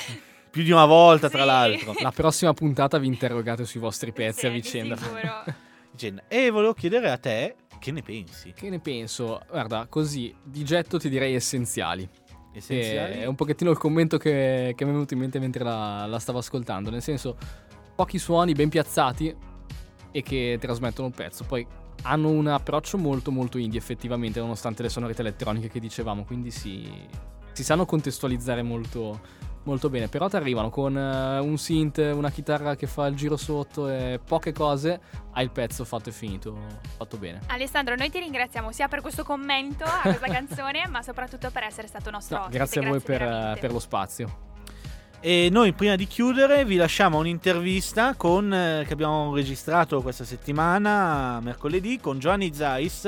più 0.50 0.62
di 0.62 0.70
una 0.70 0.86
volta 0.86 1.28
tra 1.28 1.40
Sì. 1.40 1.46
l'altro. 1.46 1.94
La 2.00 2.10
prossima 2.10 2.54
puntata 2.54 2.96
vi 2.96 3.06
interrogate 3.06 3.66
sui 3.66 3.80
vostri 3.80 4.12
pezzi 4.12 4.40
Sì, 4.40 4.46
a 4.46 4.48
di 4.48 4.54
vicenda. 4.54 4.96
sicuro. 4.96 5.44
E 6.26 6.48
volevo 6.48 6.72
chiedere 6.72 7.10
a 7.10 7.18
te 7.18 7.54
che 7.78 7.92
ne 7.92 8.00
pensi? 8.00 8.54
Che 8.54 8.70
ne 8.70 8.78
penso? 8.78 9.42
Guarda, 9.50 9.84
così, 9.90 10.34
di 10.42 10.64
getto 10.64 10.98
ti 10.98 11.10
direi 11.10 11.34
essenziali. 11.34 12.08
Essenziali? 12.54 13.18
È 13.18 13.26
un 13.26 13.34
pochettino 13.34 13.70
il 13.70 13.76
commento 13.76 14.16
che, 14.16 14.72
che 14.74 14.84
mi 14.84 14.90
è 14.90 14.94
venuto 14.94 15.12
in 15.12 15.20
mente 15.20 15.38
mentre 15.38 15.62
la, 15.62 16.06
la 16.06 16.18
stavo 16.18 16.38
ascoltando. 16.38 16.88
Nel 16.88 17.02
senso, 17.02 17.36
pochi 17.94 18.18
suoni 18.18 18.54
ben 18.54 18.70
piazzati 18.70 19.36
e 20.12 20.22
che 20.22 20.56
trasmettono 20.60 21.08
un 21.08 21.14
pezzo. 21.14 21.44
Poi 21.44 21.66
hanno 22.02 22.28
un 22.30 22.46
approccio 22.46 22.98
molto 22.98 23.30
molto 23.30 23.58
indie 23.58 23.78
effettivamente, 23.78 24.40
nonostante 24.40 24.82
le 24.82 24.88
sonorità 24.88 25.22
elettroniche 25.22 25.68
che 25.68 25.80
dicevamo. 25.80 26.24
Quindi 26.24 26.50
si, 26.50 26.88
si 27.52 27.64
sanno 27.64 27.84
contestualizzare 27.84 28.62
molto, 28.62 29.20
molto 29.64 29.88
bene. 29.88 30.08
Però 30.08 30.28
ti 30.28 30.36
arrivano 30.36 30.68
con 30.70 30.96
eh, 30.96 31.38
un 31.38 31.56
synth, 31.58 31.98
una 31.98 32.30
chitarra 32.30 32.74
che 32.76 32.86
fa 32.86 33.06
il 33.06 33.14
giro 33.14 33.36
sotto 33.36 33.88
e 33.88 34.20
poche 34.24 34.52
cose. 34.52 35.00
Hai 35.32 35.44
il 35.44 35.50
pezzo 35.50 35.84
fatto 35.84 36.08
e 36.08 36.12
finito, 36.12 36.56
fatto 36.96 37.16
bene. 37.16 37.40
Alessandro, 37.46 37.94
noi 37.96 38.10
ti 38.10 38.18
ringraziamo 38.18 38.70
sia 38.72 38.88
per 38.88 39.00
questo 39.00 39.24
commento 39.24 39.84
a 39.84 40.00
questa 40.02 40.26
canzone, 40.32 40.86
ma 40.88 41.02
soprattutto 41.02 41.50
per 41.50 41.62
essere 41.64 41.86
stato 41.86 42.10
nostro 42.10 42.36
No, 42.36 42.42
ospite. 42.42 42.58
grazie 42.58 42.84
a 42.84 42.88
voi 42.88 43.00
per, 43.00 43.18
veramente. 43.18 43.60
per 43.60 43.72
lo 43.72 43.78
spazio. 43.78 44.50
E 45.24 45.50
noi 45.52 45.72
prima 45.72 45.94
di 45.94 46.08
chiudere 46.08 46.64
vi 46.64 46.74
lasciamo 46.74 47.18
un'intervista 47.18 48.16
con, 48.16 48.52
eh, 48.52 48.82
che 48.84 48.92
abbiamo 48.92 49.32
registrato 49.32 50.02
questa 50.02 50.24
settimana, 50.24 51.38
mercoledì, 51.40 52.00
con 52.00 52.18
Giovanni 52.18 52.52
Zeiss, 52.52 53.04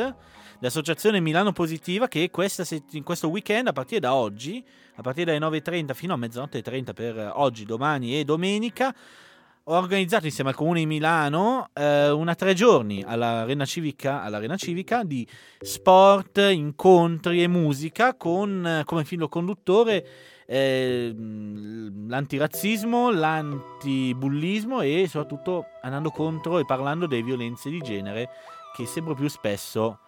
dell'associazione 0.61 1.19
Milano 1.19 1.51
Positiva, 1.51 2.07
che 2.07 2.31
in 2.31 3.03
questo 3.03 3.29
weekend, 3.29 3.67
a 3.67 3.73
partire 3.73 3.99
da 3.99 4.15
oggi, 4.15 4.65
a 4.95 5.03
partire 5.03 5.37
dalle 5.37 5.59
9.30 5.59 5.93
fino 5.93 6.15
a 6.15 6.17
mezzanotte 6.17 6.59
e 6.59 6.63
30 6.63 6.93
per 6.93 7.19
eh, 7.19 7.27
oggi, 7.35 7.65
domani 7.65 8.17
e 8.17 8.23
domenica, 8.23 8.95
ho 9.65 9.77
organizzato 9.77 10.27
insieme 10.27 10.51
al 10.51 10.57
Comune 10.57 10.79
di 10.79 10.87
Milano 10.87 11.71
eh, 11.73 12.11
una 12.11 12.37
tre 12.37 12.55
giorni 12.55 13.03
all'Arena 13.05 13.65
Civica, 13.65 14.23
all'Arena 14.23 14.57
Civica 14.57 15.03
di 15.03 15.27
sport, 15.59 16.39
incontri 16.53 17.43
e 17.43 17.49
musica 17.49 18.15
con 18.15 18.65
eh, 18.65 18.85
come 18.85 19.05
filo 19.05 19.29
conduttore 19.29 20.07
eh, 20.47 21.15
l'antirazzismo, 22.07 23.11
l'antibullismo 23.11 24.81
e 24.81 25.07
soprattutto 25.09 25.67
andando 25.83 26.11
contro 26.11 26.59
e 26.59 26.65
parlando 26.65 27.07
delle 27.07 27.23
violenze 27.23 27.71
di 27.71 27.81
genere 27.81 28.29
che 28.75 28.87
sempre 28.87 29.15
più 29.15 29.29
spesso 29.29 29.99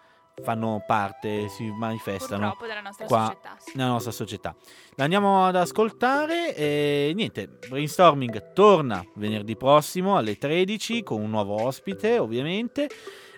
fanno 0.43 0.83
parte, 0.85 1.49
si 1.49 1.71
manifestano 1.71 2.49
Purtroppo 2.49 2.67
della 2.67 2.81
nostra 2.81 3.05
qua 3.05 3.25
società. 3.25 3.55
sì. 3.57 3.71
nella 3.75 3.89
nostra 3.89 4.11
società. 4.11 4.55
Andiamo 4.97 5.45
ad 5.45 5.55
ascoltare 5.55 6.55
e 6.55 7.11
niente, 7.15 7.47
Brainstorming 7.67 8.53
torna 8.53 9.03
venerdì 9.15 9.55
prossimo 9.55 10.15
alle 10.15 10.37
13 10.37 11.01
con 11.01 11.21
un 11.21 11.29
nuovo 11.29 11.63
ospite 11.63 12.19
ovviamente. 12.19 12.87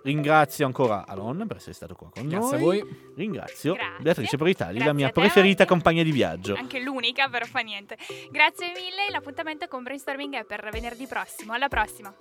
Ringrazio 0.04 0.66
ancora 0.66 1.06
Alon 1.06 1.46
per 1.48 1.58
essere 1.58 1.74
stato 1.74 1.96
qua 1.96 2.10
con 2.10 2.28
Grazie 2.28 2.56
a 2.56 2.60
noi. 2.60 2.80
voi. 2.82 3.12
Ringrazio 3.16 3.74
Grazie. 3.74 4.04
Beatrice 4.04 4.38
Proitali, 4.38 4.74
la 4.74 4.86
Grazie 4.86 4.94
mia 4.98 5.08
a 5.08 5.12
preferita 5.12 5.62
anche. 5.64 5.74
compagna 5.74 6.04
di 6.04 6.12
viaggio. 6.12 6.56
Anche 6.56 6.80
l'unica, 6.82 7.28
però 7.30 7.46
fa 7.46 7.60
niente. 7.60 7.98
Grazie 8.32 8.68
mille, 8.68 9.10
l'appuntamento 9.12 9.68
con 9.68 9.84
Brainstorming 9.84 10.36
è 10.36 10.46
per 10.46 10.68
venerdì 10.72 11.06
prossimo. 11.08 11.54
Alla 11.54 11.68
prossima. 11.68 12.14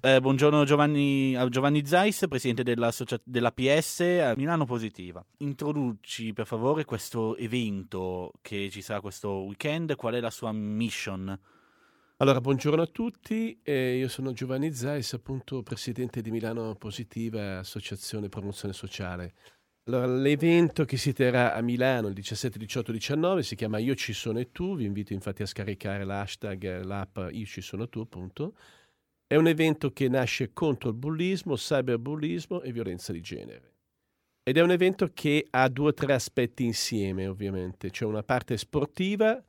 Eh, 0.00 0.20
buongiorno 0.20 0.62
Giovanni, 0.64 1.34
a 1.34 1.48
Giovanni 1.48 1.84
Zeiss, 1.84 2.28
presidente 2.28 2.62
dell'associa- 2.62 3.20
della 3.24 3.50
PS 3.50 4.00
a 4.22 4.32
Milano 4.36 4.64
Positiva. 4.64 5.24
Introduci 5.38 6.32
per 6.32 6.46
favore 6.46 6.84
questo 6.84 7.36
evento 7.36 8.32
che 8.40 8.68
ci 8.70 8.80
sarà 8.80 9.00
questo 9.00 9.28
weekend, 9.42 9.96
qual 9.96 10.14
è 10.14 10.20
la 10.20 10.30
sua 10.30 10.52
mission? 10.52 11.36
Allora, 12.20 12.40
buongiorno 12.40 12.82
a 12.82 12.86
tutti, 12.86 13.60
eh, 13.62 13.96
io 13.96 14.08
sono 14.08 14.32
Giovanni 14.32 14.74
Zeiss, 14.74 15.12
appunto 15.12 15.62
presidente 15.62 16.20
di 16.20 16.32
Milano 16.32 16.74
Positiva, 16.74 17.60
Associazione 17.60 18.28
Promozione 18.28 18.74
Sociale. 18.74 19.34
Allora, 19.84 20.06
l'evento 20.06 20.84
che 20.84 20.96
si 20.96 21.12
terrà 21.12 21.54
a 21.54 21.60
Milano 21.60 22.08
il 22.08 22.14
17, 22.14 22.58
18, 22.58 22.90
19 22.90 23.44
si 23.44 23.54
chiama 23.54 23.78
Io 23.78 23.94
ci 23.94 24.12
sono 24.12 24.40
e 24.40 24.50
tu, 24.50 24.74
vi 24.74 24.84
invito 24.84 25.12
infatti 25.12 25.42
a 25.42 25.46
scaricare 25.46 26.04
l'hashtag, 26.04 26.64
eh, 26.64 26.82
l'app 26.82 27.18
Io 27.30 27.46
ci 27.46 27.60
sono 27.60 27.88
tu, 27.88 28.00
appunto. 28.00 28.56
È 29.24 29.36
un 29.36 29.46
evento 29.46 29.92
che 29.92 30.08
nasce 30.08 30.52
contro 30.52 30.88
il 30.88 30.96
bullismo, 30.96 31.54
cyberbullismo 31.54 32.62
e 32.62 32.72
violenza 32.72 33.12
di 33.12 33.20
genere. 33.20 33.74
Ed 34.42 34.56
è 34.56 34.60
un 34.60 34.72
evento 34.72 35.12
che 35.14 35.46
ha 35.50 35.68
due 35.68 35.90
o 35.90 35.94
tre 35.94 36.14
aspetti 36.14 36.64
insieme, 36.64 37.28
ovviamente. 37.28 37.90
C'è 37.90 38.04
una 38.04 38.24
parte 38.24 38.56
sportiva, 38.56 39.40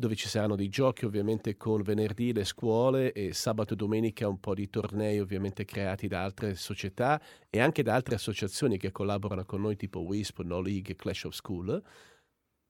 dove 0.00 0.16
ci 0.16 0.26
saranno 0.26 0.56
dei 0.56 0.68
giochi 0.68 1.04
ovviamente 1.04 1.56
con 1.56 1.82
venerdì 1.82 2.32
le 2.32 2.44
scuole 2.44 3.12
e 3.12 3.32
sabato 3.32 3.74
e 3.74 3.76
domenica 3.76 4.26
un 4.26 4.40
po' 4.40 4.54
di 4.54 4.68
tornei 4.68 5.20
ovviamente 5.20 5.64
creati 5.64 6.08
da 6.08 6.24
altre 6.24 6.56
società 6.56 7.22
e 7.48 7.60
anche 7.60 7.84
da 7.84 7.94
altre 7.94 8.16
associazioni 8.16 8.78
che 8.78 8.90
collaborano 8.90 9.44
con 9.44 9.60
noi 9.60 9.76
tipo 9.76 10.00
WISP, 10.00 10.40
No 10.40 10.60
League, 10.60 10.96
Clash 10.96 11.24
of 11.24 11.34
School. 11.34 11.80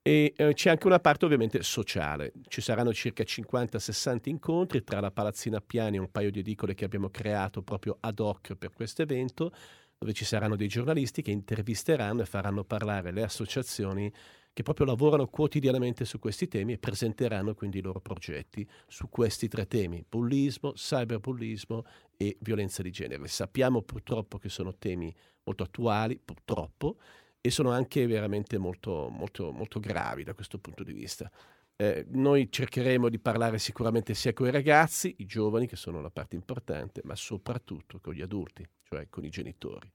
E 0.03 0.33
eh, 0.37 0.55
c'è 0.55 0.71
anche 0.71 0.87
una 0.87 0.99
parte 0.99 1.25
ovviamente 1.25 1.63
sociale. 1.63 2.33
Ci 2.49 2.61
saranno 2.61 2.93
circa 2.93 3.23
50-60 3.23 4.29
incontri 4.29 4.83
tra 4.83 5.01
la 5.01 5.11
Palazzina 5.11 5.59
Appiani 5.59 5.97
e 5.97 6.01
un 6.01 6.11
paio 6.11 6.31
di 6.31 6.41
edicole 6.41 6.75
che 6.75 6.85
abbiamo 6.85 7.11
creato 7.11 7.63
proprio 7.63 7.97
ad 8.01 8.19
hoc 8.19 8.55
per 8.55 8.73
questo 8.73 9.03
evento, 9.03 9.53
dove 9.97 10.13
ci 10.13 10.25
saranno 10.25 10.57
dei 10.57 10.69
giornalisti 10.69 11.23
che 11.23 11.31
intervisteranno 11.31 12.23
e 12.23 12.27
faranno 12.27 12.65
parlare 12.65 13.13
le 13.13 13.23
associazioni 13.23 14.13
che 14.53 14.63
proprio 14.63 14.87
lavorano 14.87 15.27
quotidianamente 15.27 16.05
su 16.05 16.19
questi 16.19 16.49
temi 16.49 16.73
e 16.73 16.79
presenteranno 16.79 17.55
quindi 17.55 17.79
i 17.79 17.83
loro 17.83 18.01
progetti 18.01 18.69
su 18.87 19.09
questi 19.09 19.49
tre 19.49 19.67
temi, 19.67 20.05
bullismo, 20.09 20.73
cyberbullismo 20.73 21.85
e 22.17 22.37
violenza 22.41 22.83
di 22.83 22.91
genere. 22.91 23.29
Sappiamo 23.29 23.83
purtroppo 23.83 24.39
che 24.39 24.49
sono 24.49 24.75
temi 24.77 25.15
molto 25.45 25.63
attuali, 25.63 26.19
purtroppo, 26.23 26.99
e 27.41 27.51
sono 27.51 27.71
anche 27.71 28.07
veramente 28.07 28.59
molto, 28.59 29.09
molto, 29.09 29.53
molto 29.53 29.81
gravi 29.81 30.25
da 30.25 30.35
questo 30.35 30.59
punto 30.59 30.83
di 30.83 30.93
vista. 30.93 31.31
Eh, 31.77 32.05
noi 32.11 32.51
cercheremo 32.51 33.09
di 33.09 33.19
parlare 33.19 33.59
sicuramente 33.59 34.13
sia 34.13 34.35
con 34.35 34.49
i 34.49 34.51
ragazzi, 34.51 35.15
i 35.19 35.27
giovani, 35.27 35.67
che 35.67 35.77
sono 35.77 36.03
la 36.03 36.11
parte 36.11 36.37
importante, 36.37 37.01
ma 37.05 37.17
soprattutto 37.17 38.01
con 38.01 38.13
gli 38.13 38.21
adulti, 38.21 38.69
cioè 38.83 39.09
con 39.09 39.25
i 39.25 39.31
genitori. 39.31 39.91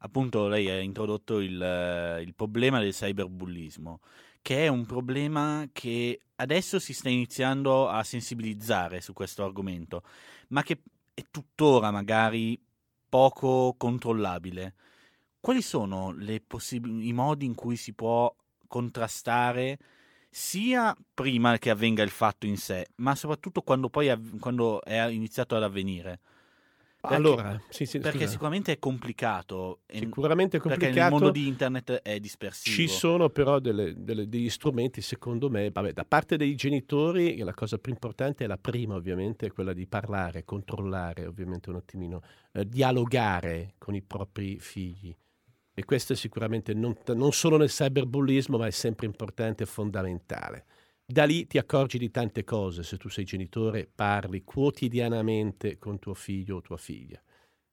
Appunto, 0.00 0.48
lei 0.48 0.68
ha 0.68 0.80
introdotto 0.80 1.40
il, 1.40 1.60
eh, 1.60 2.22
il 2.22 2.34
problema 2.34 2.80
del 2.80 2.92
cyberbullismo, 2.92 4.00
che 4.42 4.64
è 4.64 4.68
un 4.68 4.84
problema 4.86 5.66
che 5.72 6.20
adesso 6.36 6.78
si 6.78 6.92
sta 6.92 7.08
iniziando 7.08 7.88
a 7.88 8.02
sensibilizzare 8.02 9.00
su 9.00 9.12
questo 9.12 9.44
argomento, 9.44 10.02
ma 10.48 10.62
che 10.62 10.80
è 11.14 11.22
tuttora 11.30 11.90
magari 11.90 12.60
poco 13.08 13.74
controllabile. 13.78 14.74
Quali 15.40 15.62
sono 15.62 16.14
possib- 16.46 16.86
i 17.02 17.12
modi 17.12 17.44
in 17.46 17.54
cui 17.54 17.76
si 17.76 17.92
può 17.92 18.34
contrastare 18.66 19.78
sia 20.30 20.96
prima 21.14 21.58
che 21.58 21.70
avvenga 21.70 22.02
il 22.02 22.10
fatto 22.10 22.46
in 22.46 22.56
sé, 22.56 22.88
ma 22.96 23.14
soprattutto 23.14 23.62
quando 23.62 23.88
poi 23.88 24.08
av- 24.10 24.38
quando 24.38 24.82
è 24.82 25.06
iniziato 25.08 25.54
ad 25.54 25.62
avvenire? 25.62 26.20
Perché- 27.08 27.16
allora, 27.16 27.60
sì, 27.68 27.84
sì, 27.84 27.98
perché 27.98 28.20
scusa. 28.20 28.30
sicuramente 28.30 28.72
è 28.72 28.78
complicato. 28.78 29.80
Sicuramente 29.86 30.56
è 30.56 30.60
Perché 30.60 30.78
complicato. 30.86 31.00
nel 31.00 31.10
mondo 31.10 31.30
di 31.30 31.46
internet 31.46 31.92
è 32.02 32.18
dispersivo. 32.18 32.74
Ci 32.74 32.88
sono 32.88 33.28
però 33.28 33.58
delle- 33.58 33.92
delle- 34.02 34.26
degli 34.28 34.48
strumenti, 34.48 35.02
secondo 35.02 35.50
me, 35.50 35.70
vabbè, 35.70 35.92
da 35.92 36.04
parte 36.06 36.36
dei 36.38 36.54
genitori 36.54 37.36
la 37.38 37.52
cosa 37.52 37.76
più 37.78 37.92
importante 37.92 38.44
è 38.44 38.46
la 38.46 38.56
prima, 38.56 38.94
ovviamente, 38.94 39.46
è 39.46 39.52
quella 39.52 39.72
di 39.74 39.86
parlare, 39.86 40.44
controllare, 40.44 41.26
ovviamente 41.26 41.68
un 41.68 41.76
attimino, 41.76 42.22
eh, 42.52 42.66
dialogare 42.66 43.74
con 43.78 43.94
i 43.94 44.00
propri 44.02 44.58
figli. 44.58 45.14
E 45.76 45.84
questo 45.84 46.12
è 46.12 46.16
sicuramente 46.16 46.72
non, 46.72 46.96
non 47.14 47.32
solo 47.32 47.56
nel 47.56 47.68
cyberbullismo, 47.68 48.56
ma 48.56 48.66
è 48.66 48.70
sempre 48.70 49.06
importante 49.06 49.64
e 49.64 49.66
fondamentale. 49.66 50.64
Da 51.06 51.24
lì 51.24 51.46
ti 51.46 51.58
accorgi 51.58 51.98
di 51.98 52.10
tante 52.10 52.44
cose 52.44 52.82
se 52.82 52.96
tu 52.96 53.10
sei 53.10 53.24
genitore, 53.24 53.86
parli 53.86 54.42
quotidianamente 54.42 55.78
con 55.78 55.98
tuo 55.98 56.14
figlio 56.14 56.56
o 56.56 56.60
tua 56.62 56.78
figlia. 56.78 57.22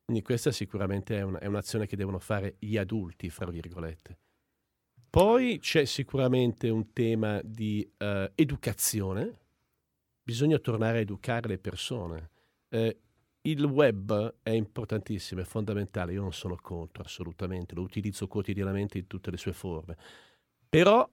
Quindi 0.04 0.22
questa 0.22 0.52
sicuramente 0.52 1.18
è, 1.18 1.22
un- 1.22 1.38
è 1.40 1.46
un'azione 1.46 1.88
che 1.88 1.96
devono 1.96 2.20
fare 2.20 2.56
gli 2.60 2.76
adulti, 2.76 3.30
fra 3.30 3.50
virgolette. 3.50 4.18
Poi 5.10 5.60
c'è 5.60 5.86
sicuramente 5.86 6.68
un 6.70 6.92
tema 6.92 7.40
di 7.44 7.90
eh, 7.98 8.32
educazione. 8.36 9.40
Bisogna 10.22 10.58
tornare 10.60 10.98
a 10.98 11.02
educare 11.02 11.48
le 11.48 11.58
persone. 11.58 12.30
Eh, 12.68 12.98
il 13.44 13.64
web 13.64 14.36
è 14.44 14.52
importantissimo, 14.52 15.40
è 15.40 15.46
fondamentale. 15.46 16.14
Io 16.14 16.22
non 16.22 16.34
sono 16.34 16.58
contro 16.62 17.04
assolutamente, 17.04 17.76
lo 17.76 17.82
utilizzo 17.82 18.28
quotidianamente 18.28 18.98
in 18.98 19.08
tutte 19.08 19.32
le 19.32 19.38
sue 19.38 19.54
forme. 19.54 19.98
Però 20.68 21.10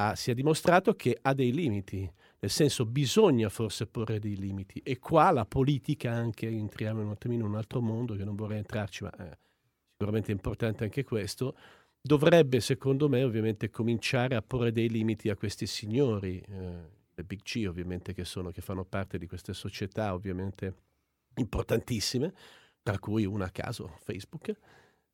ha- 0.00 0.14
si 0.14 0.30
è 0.30 0.34
dimostrato 0.34 0.94
che 0.94 1.18
ha 1.20 1.34
dei 1.34 1.52
limiti, 1.52 2.10
nel 2.38 2.50
senso 2.50 2.86
bisogna 2.86 3.48
forse 3.48 3.86
porre 3.86 4.18
dei 4.18 4.36
limiti. 4.36 4.80
E 4.82 4.98
qua 4.98 5.30
la 5.30 5.44
politica 5.44 6.12
anche, 6.12 6.48
entriamo 6.48 7.02
un 7.02 7.10
attimino 7.10 7.44
in 7.44 7.50
un 7.50 7.56
altro 7.56 7.80
mondo 7.80 8.14
che 8.14 8.24
non 8.24 8.34
vorrei 8.34 8.58
entrarci, 8.58 9.04
ma 9.04 9.10
è 9.10 9.38
sicuramente 9.92 10.32
importante 10.32 10.84
anche 10.84 11.04
questo, 11.04 11.56
dovrebbe 12.00 12.60
secondo 12.60 13.08
me 13.08 13.22
ovviamente 13.22 13.68
cominciare 13.68 14.34
a 14.34 14.42
porre 14.42 14.72
dei 14.72 14.88
limiti 14.88 15.28
a 15.28 15.36
questi 15.36 15.66
signori, 15.66 16.40
eh, 16.40 16.98
le 17.14 17.24
big 17.24 17.42
G 17.42 17.66
ovviamente 17.68 18.14
che 18.14 18.24
sono, 18.24 18.50
che 18.50 18.62
fanno 18.62 18.84
parte 18.84 19.18
di 19.18 19.26
queste 19.26 19.52
società 19.52 20.14
ovviamente 20.14 20.74
importantissime, 21.34 22.32
tra 22.82 22.98
cui 22.98 23.26
una 23.26 23.46
a 23.46 23.50
caso 23.50 23.98
Facebook, 24.00 24.52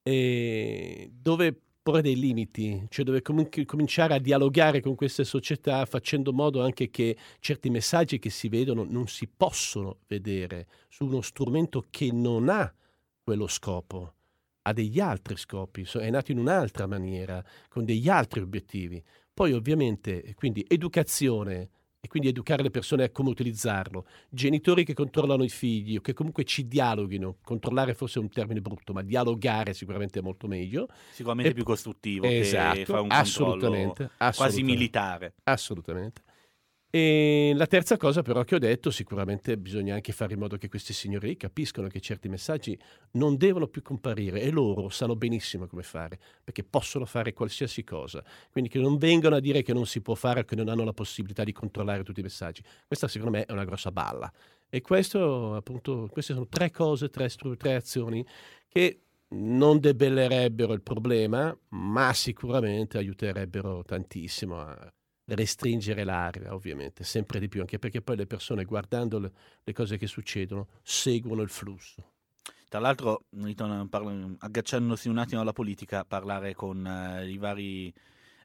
e 0.02 1.10
dove 1.12 1.62
porre 1.86 2.02
dei 2.02 2.18
limiti, 2.18 2.84
cioè 2.88 3.04
dove 3.04 3.22
comunque 3.22 3.64
cominciare 3.64 4.14
a 4.14 4.18
dialogare 4.18 4.80
con 4.80 4.96
queste 4.96 5.22
società 5.22 5.86
facendo 5.86 6.32
modo 6.32 6.60
anche 6.60 6.90
che 6.90 7.16
certi 7.38 7.70
messaggi 7.70 8.18
che 8.18 8.28
si 8.28 8.48
vedono 8.48 8.82
non 8.82 9.06
si 9.06 9.28
possono 9.28 9.98
vedere 10.08 10.66
su 10.88 11.04
uno 11.04 11.20
strumento 11.20 11.86
che 11.88 12.10
non 12.10 12.48
ha 12.48 12.74
quello 13.22 13.46
scopo, 13.46 14.14
ha 14.62 14.72
degli 14.72 14.98
altri 14.98 15.36
scopi, 15.36 15.86
è 15.92 16.10
nato 16.10 16.32
in 16.32 16.38
un'altra 16.38 16.88
maniera, 16.88 17.40
con 17.68 17.84
degli 17.84 18.08
altri 18.08 18.40
obiettivi. 18.40 19.00
Poi 19.32 19.52
ovviamente, 19.52 20.34
quindi 20.34 20.64
educazione 20.66 21.70
e 22.06 22.08
quindi 22.08 22.28
educare 22.28 22.62
le 22.62 22.70
persone 22.70 23.02
a 23.02 23.10
come 23.10 23.30
utilizzarlo, 23.30 24.06
genitori 24.28 24.84
che 24.84 24.94
controllano 24.94 25.42
i 25.42 25.48
figli 25.48 25.96
o 25.96 26.00
che 26.00 26.12
comunque 26.14 26.44
ci 26.44 26.68
dialoghino, 26.68 27.38
controllare 27.42 27.94
forse 27.94 28.20
è 28.20 28.22
un 28.22 28.30
termine 28.30 28.60
brutto, 28.60 28.92
ma 28.92 29.02
dialogare 29.02 29.74
sicuramente 29.74 30.20
è 30.20 30.22
molto 30.22 30.46
meglio. 30.46 30.86
Sicuramente 31.10 31.50
E- 31.50 31.54
più 31.54 31.64
costruttivo 31.64 32.28
che 32.28 32.38
Esatto, 32.38 32.84
fa 32.84 33.00
un 33.00 33.10
assolutamente, 33.10 33.86
controllo 33.86 34.10
quasi 34.16 34.24
assolutamente. 34.24 34.72
militare. 34.72 35.34
Assolutamente. 35.44 36.22
E 36.88 37.52
la 37.54 37.66
terza 37.66 37.96
cosa 37.96 38.22
però 38.22 38.44
che 38.44 38.54
ho 38.54 38.58
detto, 38.58 38.90
sicuramente 38.90 39.58
bisogna 39.58 39.94
anche 39.94 40.12
fare 40.12 40.34
in 40.34 40.38
modo 40.38 40.56
che 40.56 40.68
questi 40.68 40.92
signori 40.92 41.36
capiscono 41.36 41.88
che 41.88 42.00
certi 42.00 42.28
messaggi 42.28 42.78
non 43.12 43.36
devono 43.36 43.66
più 43.66 43.82
comparire 43.82 44.40
e 44.40 44.50
loro 44.50 44.88
sanno 44.88 45.16
benissimo 45.16 45.66
come 45.66 45.82
fare, 45.82 46.18
perché 46.42 46.62
possono 46.62 47.04
fare 47.04 47.32
qualsiasi 47.32 47.84
cosa. 47.84 48.24
Quindi 48.50 48.70
che 48.70 48.78
non 48.78 48.96
vengano 48.98 49.36
a 49.36 49.40
dire 49.40 49.62
che 49.62 49.72
non 49.72 49.84
si 49.84 50.00
può 50.00 50.14
fare 50.14 50.40
o 50.40 50.44
che 50.44 50.54
non 50.54 50.68
hanno 50.68 50.84
la 50.84 50.92
possibilità 50.92 51.44
di 51.44 51.52
controllare 51.52 52.04
tutti 52.04 52.20
i 52.20 52.22
messaggi. 52.22 52.62
Questa 52.86 53.08
secondo 53.08 53.36
me 53.36 53.44
è 53.44 53.52
una 53.52 53.64
grossa 53.64 53.90
balla. 53.90 54.32
E 54.68 54.80
questo, 54.80 55.54
appunto, 55.54 56.08
queste 56.10 56.32
sono 56.34 56.46
tre 56.48 56.70
cose, 56.70 57.10
tre, 57.10 57.28
tre 57.56 57.74
azioni 57.74 58.24
che 58.68 59.00
non 59.28 59.80
debellerebbero 59.80 60.72
il 60.72 60.82
problema, 60.82 61.56
ma 61.70 62.12
sicuramente 62.12 62.96
aiuterebbero 62.96 63.82
tantissimo 63.84 64.60
a 64.60 64.92
restringere 65.26 66.04
l'area, 66.04 66.54
ovviamente, 66.54 67.04
sempre 67.04 67.38
di 67.40 67.48
più, 67.48 67.60
anche 67.60 67.78
perché 67.78 68.00
poi 68.00 68.16
le 68.16 68.26
persone 68.26 68.64
guardando 68.64 69.18
le, 69.18 69.32
le 69.62 69.72
cose 69.72 69.98
che 69.98 70.06
succedono 70.06 70.68
seguono 70.82 71.42
il 71.42 71.50
flusso. 71.50 72.12
Tra 72.68 72.80
l'altro, 72.80 73.24
parlo- 73.88 74.36
agganciandosi 74.38 75.08
un 75.08 75.18
attimo 75.18 75.40
alla 75.40 75.52
politica, 75.52 76.04
parlare 76.04 76.54
con 76.54 76.86
eh, 76.86 77.28
i 77.28 77.38
vari 77.38 77.92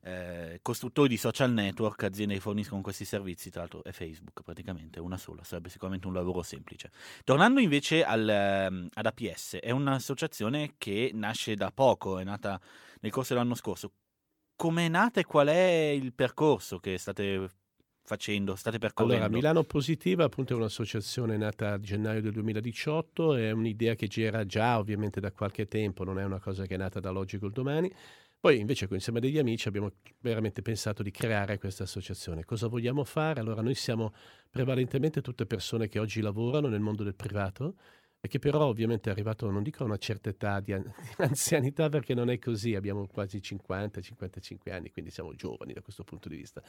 eh, 0.03 0.59
costruttori 0.61 1.09
di 1.09 1.17
social 1.17 1.51
network, 1.51 2.03
aziende 2.03 2.35
che 2.35 2.39
forniscono 2.39 2.81
questi 2.81 3.05
servizi, 3.05 3.49
tra 3.49 3.61
l'altro 3.61 3.83
è 3.83 3.91
Facebook 3.91 4.41
praticamente, 4.43 4.99
una 4.99 5.17
sola, 5.17 5.43
sarebbe 5.43 5.69
sicuramente 5.69 6.07
un 6.07 6.13
lavoro 6.13 6.41
semplice. 6.43 6.91
Tornando 7.23 7.59
invece 7.59 8.03
al, 8.03 8.27
ehm, 8.27 8.87
ad 8.93 9.05
APS, 9.05 9.57
è 9.57 9.71
un'associazione 9.71 10.73
che 10.77 11.11
nasce 11.13 11.55
da 11.55 11.71
poco, 11.71 12.19
è 12.19 12.23
nata 12.23 12.59
nel 13.01 13.11
corso 13.11 13.33
dell'anno 13.33 13.55
scorso. 13.55 13.91
Come 14.61 14.85
è 14.85 14.89
nata 14.89 15.19
e 15.19 15.25
qual 15.25 15.47
è 15.47 15.89
il 15.89 16.13
percorso 16.13 16.77
che 16.77 16.99
state 16.99 17.49
facendo, 18.03 18.55
state 18.55 18.77
percorrendo? 18.77 19.15
Allora, 19.15 19.35
Milano 19.35 19.63
Positiva 19.63 20.25
appunto 20.25 20.53
è 20.53 20.55
un'associazione 20.55 21.35
nata 21.35 21.71
a 21.71 21.79
gennaio 21.79 22.21
del 22.21 22.31
2018, 22.31 23.37
è 23.37 23.49
un'idea 23.49 23.95
che 23.95 24.05
gira 24.05 24.45
già 24.45 24.77
ovviamente 24.77 25.19
da 25.19 25.31
qualche 25.31 25.67
tempo, 25.67 26.03
non 26.03 26.19
è 26.19 26.23
una 26.23 26.39
cosa 26.39 26.67
che 26.67 26.75
è 26.75 26.77
nata 26.77 26.99
dall'oggi 26.99 27.39
col 27.39 27.51
domani. 27.51 27.91
Poi 28.39 28.59
invece 28.59 28.87
insieme 28.91 29.17
a 29.17 29.21
degli 29.23 29.39
amici 29.39 29.67
abbiamo 29.67 29.93
veramente 30.19 30.61
pensato 30.61 31.01
di 31.01 31.09
creare 31.09 31.57
questa 31.57 31.81
associazione. 31.81 32.45
Cosa 32.45 32.67
vogliamo 32.67 33.03
fare? 33.03 33.39
Allora 33.39 33.63
noi 33.63 33.73
siamo 33.73 34.13
prevalentemente 34.47 35.21
tutte 35.21 35.47
persone 35.47 35.87
che 35.87 35.97
oggi 35.97 36.21
lavorano 36.21 36.67
nel 36.67 36.81
mondo 36.81 37.01
del 37.01 37.15
privato 37.15 37.77
e 38.23 38.27
che 38.27 38.37
però 38.37 38.65
ovviamente 38.65 39.09
è 39.09 39.11
arrivato, 39.11 39.49
non 39.49 39.63
dico 39.63 39.81
a 39.81 39.87
una 39.87 39.97
certa 39.97 40.29
età 40.29 40.59
di, 40.59 40.73
an- 40.73 40.83
di 41.17 41.23
anzianità 41.23 41.89
perché 41.89 42.13
non 42.13 42.29
è 42.29 42.37
così, 42.37 42.75
abbiamo 42.75 43.07
quasi 43.07 43.39
50-55 43.39 44.71
anni, 44.71 44.91
quindi 44.91 45.09
siamo 45.09 45.33
giovani 45.33 45.73
da 45.73 45.81
questo 45.81 46.03
punto 46.03 46.29
di 46.29 46.35
vista. 46.35 46.61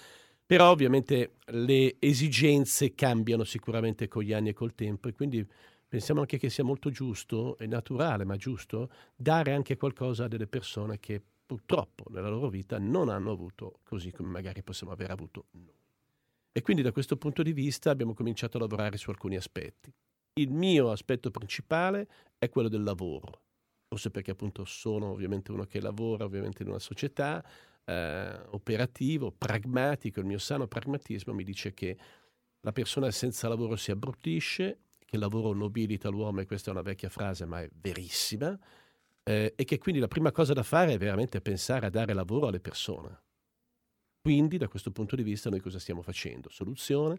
Però 0.46 0.70
ovviamente 0.70 1.34
le 1.48 1.96
esigenze 1.98 2.94
cambiano 2.94 3.44
sicuramente 3.44 4.08
con 4.08 4.22
gli 4.22 4.32
anni 4.32 4.48
e 4.48 4.54
col 4.54 4.74
tempo 4.74 5.08
e 5.08 5.12
quindi 5.12 5.46
pensiamo 5.86 6.20
anche 6.20 6.38
che 6.38 6.48
sia 6.48 6.64
molto 6.64 6.88
giusto 6.88 7.58
e 7.58 7.66
naturale, 7.66 8.24
ma 8.24 8.36
giusto, 8.36 8.90
dare 9.14 9.52
anche 9.52 9.76
qualcosa 9.76 10.24
a 10.24 10.28
delle 10.28 10.46
persone 10.46 10.98
che 11.00 11.20
purtroppo 11.44 12.04
nella 12.08 12.30
loro 12.30 12.48
vita 12.48 12.78
non 12.78 13.10
hanno 13.10 13.30
avuto 13.30 13.80
così 13.82 14.10
come 14.10 14.30
magari 14.30 14.62
possiamo 14.62 14.94
aver 14.94 15.10
avuto 15.10 15.48
noi. 15.50 15.80
E 16.50 16.62
quindi 16.62 16.80
da 16.80 16.92
questo 16.92 17.18
punto 17.18 17.42
di 17.42 17.52
vista 17.52 17.90
abbiamo 17.90 18.14
cominciato 18.14 18.56
a 18.56 18.60
lavorare 18.60 18.96
su 18.96 19.10
alcuni 19.10 19.36
aspetti. 19.36 19.92
Il 20.34 20.50
mio 20.50 20.90
aspetto 20.90 21.30
principale 21.30 22.08
è 22.38 22.48
quello 22.48 22.68
del 22.68 22.82
lavoro, 22.82 23.42
forse 23.88 24.10
perché 24.10 24.30
appunto 24.30 24.64
sono 24.64 25.10
ovviamente 25.10 25.52
uno 25.52 25.64
che 25.64 25.78
lavora 25.80 26.24
ovviamente 26.24 26.62
in 26.62 26.68
una 26.70 26.78
società, 26.78 27.44
eh, 27.84 28.40
operativo, 28.50 29.30
pragmatico, 29.30 30.20
il 30.20 30.26
mio 30.26 30.38
sano 30.38 30.66
pragmatismo 30.66 31.34
mi 31.34 31.44
dice 31.44 31.74
che 31.74 31.98
la 32.60 32.72
persona 32.72 33.10
senza 33.10 33.48
lavoro 33.48 33.76
si 33.76 33.90
abbruttisce, 33.90 34.78
che 35.04 35.16
il 35.16 35.20
lavoro 35.20 35.52
nobilita 35.52 36.08
l'uomo 36.08 36.40
e 36.40 36.46
questa 36.46 36.70
è 36.70 36.72
una 36.72 36.82
vecchia 36.82 37.10
frase 37.10 37.44
ma 37.44 37.60
è 37.60 37.68
verissima, 37.70 38.58
eh, 39.24 39.52
e 39.54 39.64
che 39.64 39.76
quindi 39.76 40.00
la 40.00 40.08
prima 40.08 40.32
cosa 40.32 40.54
da 40.54 40.62
fare 40.62 40.94
è 40.94 40.98
veramente 40.98 41.42
pensare 41.42 41.86
a 41.86 41.90
dare 41.90 42.14
lavoro 42.14 42.46
alle 42.46 42.60
persone. 42.60 43.20
Quindi 44.22 44.56
da 44.56 44.68
questo 44.68 44.92
punto 44.92 45.16
di 45.16 45.24
vista 45.24 45.50
noi 45.50 45.60
cosa 45.60 45.78
stiamo 45.80 46.00
facendo? 46.00 46.48
Soluzione, 46.48 47.18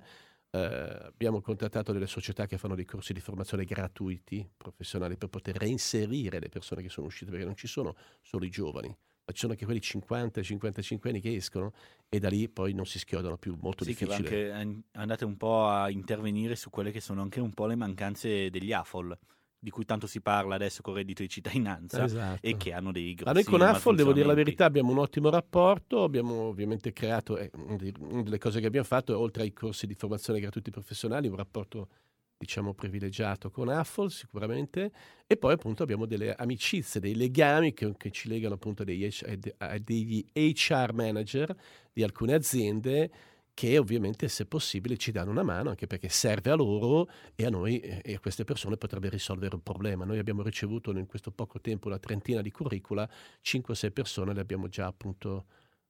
eh, 0.55 0.59
abbiamo 1.07 1.41
contattato 1.41 1.91
delle 1.93 2.05
società 2.05 2.45
che 2.45 2.59
fanno 2.59 2.75
dei 2.75 2.85
corsi 2.85 3.11
di 3.11 3.19
formazione 3.19 3.65
gratuiti, 3.65 4.47
professionali, 4.55 5.17
per 5.17 5.29
poter 5.29 5.55
reinserire 5.57 6.39
le 6.39 6.49
persone 6.49 6.83
che 6.83 6.89
sono 6.89 7.07
uscite, 7.07 7.31
perché 7.31 7.45
non 7.45 7.55
ci 7.55 7.65
sono 7.67 7.95
solo 8.21 8.45
i 8.45 8.49
giovani, 8.51 8.87
ma 8.87 9.33
ci 9.33 9.39
sono 9.39 9.53
anche 9.53 9.65
quelli 9.65 9.79
50-55 9.79 11.07
anni 11.09 11.21
che 11.21 11.33
escono 11.33 11.73
e 12.07 12.19
da 12.19 12.29
lì 12.29 12.47
poi 12.49 12.73
non 12.73 12.85
si 12.85 12.99
schiodano 12.99 13.37
più, 13.37 13.57
molto 13.59 13.83
Sì, 13.83 13.95
che 13.95 14.05
difficile. 14.05 14.51
anche, 14.51 14.51
an- 14.51 14.83
andate 14.91 15.25
un 15.25 15.37
po' 15.37 15.65
a 15.67 15.89
intervenire 15.89 16.55
su 16.55 16.69
quelle 16.69 16.91
che 16.91 17.01
sono 17.01 17.21
anche 17.23 17.39
un 17.39 17.53
po' 17.53 17.65
le 17.65 17.75
mancanze 17.75 18.49
degli 18.51 18.71
AFOL, 18.71 19.17
di 19.63 19.69
cui 19.69 19.85
tanto 19.85 20.07
si 20.07 20.19
parla 20.19 20.55
adesso 20.55 20.81
con 20.81 20.91
il 20.91 20.99
reddito 20.99 21.21
di 21.21 21.29
cittadinanza 21.29 22.03
Esatto. 22.03 22.39
e 22.41 22.57
che 22.57 22.73
hanno 22.73 22.91
dei 22.91 23.13
grossi 23.13 23.23
Ma 23.23 23.31
noi 23.31 23.43
con 23.45 23.61
Affol, 23.61 23.95
devo 23.95 24.11
dire 24.11 24.25
la 24.25 24.33
verità, 24.33 24.65
abbiamo 24.65 24.91
un 24.91 24.97
ottimo 24.97 25.29
rapporto, 25.29 26.03
abbiamo 26.03 26.33
ovviamente 26.41 26.91
creato, 26.91 27.37
eh, 27.37 27.49
una 27.53 28.21
delle 28.23 28.37
cose 28.39 28.59
che 28.59 28.65
abbiamo 28.67 28.85
fatto, 28.85 29.17
oltre 29.17 29.43
ai 29.43 29.53
corsi 29.53 29.87
di 29.87 29.93
formazione 29.93 30.41
gratuiti 30.41 30.69
professionali, 30.69 31.29
un 31.29 31.37
rapporto 31.37 31.87
diciamo 32.35 32.73
privilegiato 32.73 33.49
con 33.49 33.69
Affol 33.69 34.11
sicuramente 34.11 34.91
e 35.25 35.37
poi 35.37 35.53
appunto 35.53 35.81
abbiamo 35.81 36.05
delle 36.05 36.35
amicizie, 36.35 36.99
dei 36.99 37.15
legami 37.15 37.71
che, 37.73 37.93
che 37.95 38.11
ci 38.11 38.27
legano 38.27 38.55
appunto 38.55 38.81
a 38.81 38.85
degli, 38.85 39.05
H- 39.05 39.23
a 39.25 39.35
de- 39.37 39.55
a 39.59 39.77
degli 39.79 40.25
HR 40.33 40.91
manager 40.93 41.55
di 41.93 42.03
alcune 42.03 42.33
aziende 42.33 43.09
che 43.53 43.77
ovviamente 43.77 44.27
se 44.27 44.45
possibile 44.45 44.97
ci 44.97 45.11
danno 45.11 45.31
una 45.31 45.43
mano 45.43 45.69
anche 45.69 45.85
perché 45.85 46.09
serve 46.09 46.49
a 46.49 46.55
loro 46.55 47.07
e 47.35 47.45
a 47.45 47.49
noi 47.49 47.79
eh, 47.79 48.01
e 48.03 48.15
a 48.15 48.19
queste 48.19 48.43
persone 48.43 48.77
potrebbe 48.77 49.09
risolvere 49.09 49.55
un 49.55 49.61
problema. 49.61 50.05
Noi 50.05 50.17
abbiamo 50.17 50.41
ricevuto 50.41 50.91
in 50.91 51.05
questo 51.05 51.31
poco 51.31 51.61
tempo 51.61 51.87
una 51.87 51.99
trentina 51.99 52.41
di 52.41 52.51
curricula, 52.51 53.07
5-6 53.43 53.91
persone 53.91 54.33
le 54.33 54.41
abbiamo 54.41 54.67
già 54.67 54.87
appunto 54.87 55.45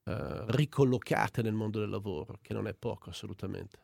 eh, 0.06 0.44
ricollocate 0.48 1.42
nel 1.42 1.54
mondo 1.54 1.80
del 1.80 1.90
lavoro, 1.90 2.40
che 2.42 2.54
non 2.54 2.68
è 2.68 2.74
poco 2.74 3.10
assolutamente. 3.10 3.80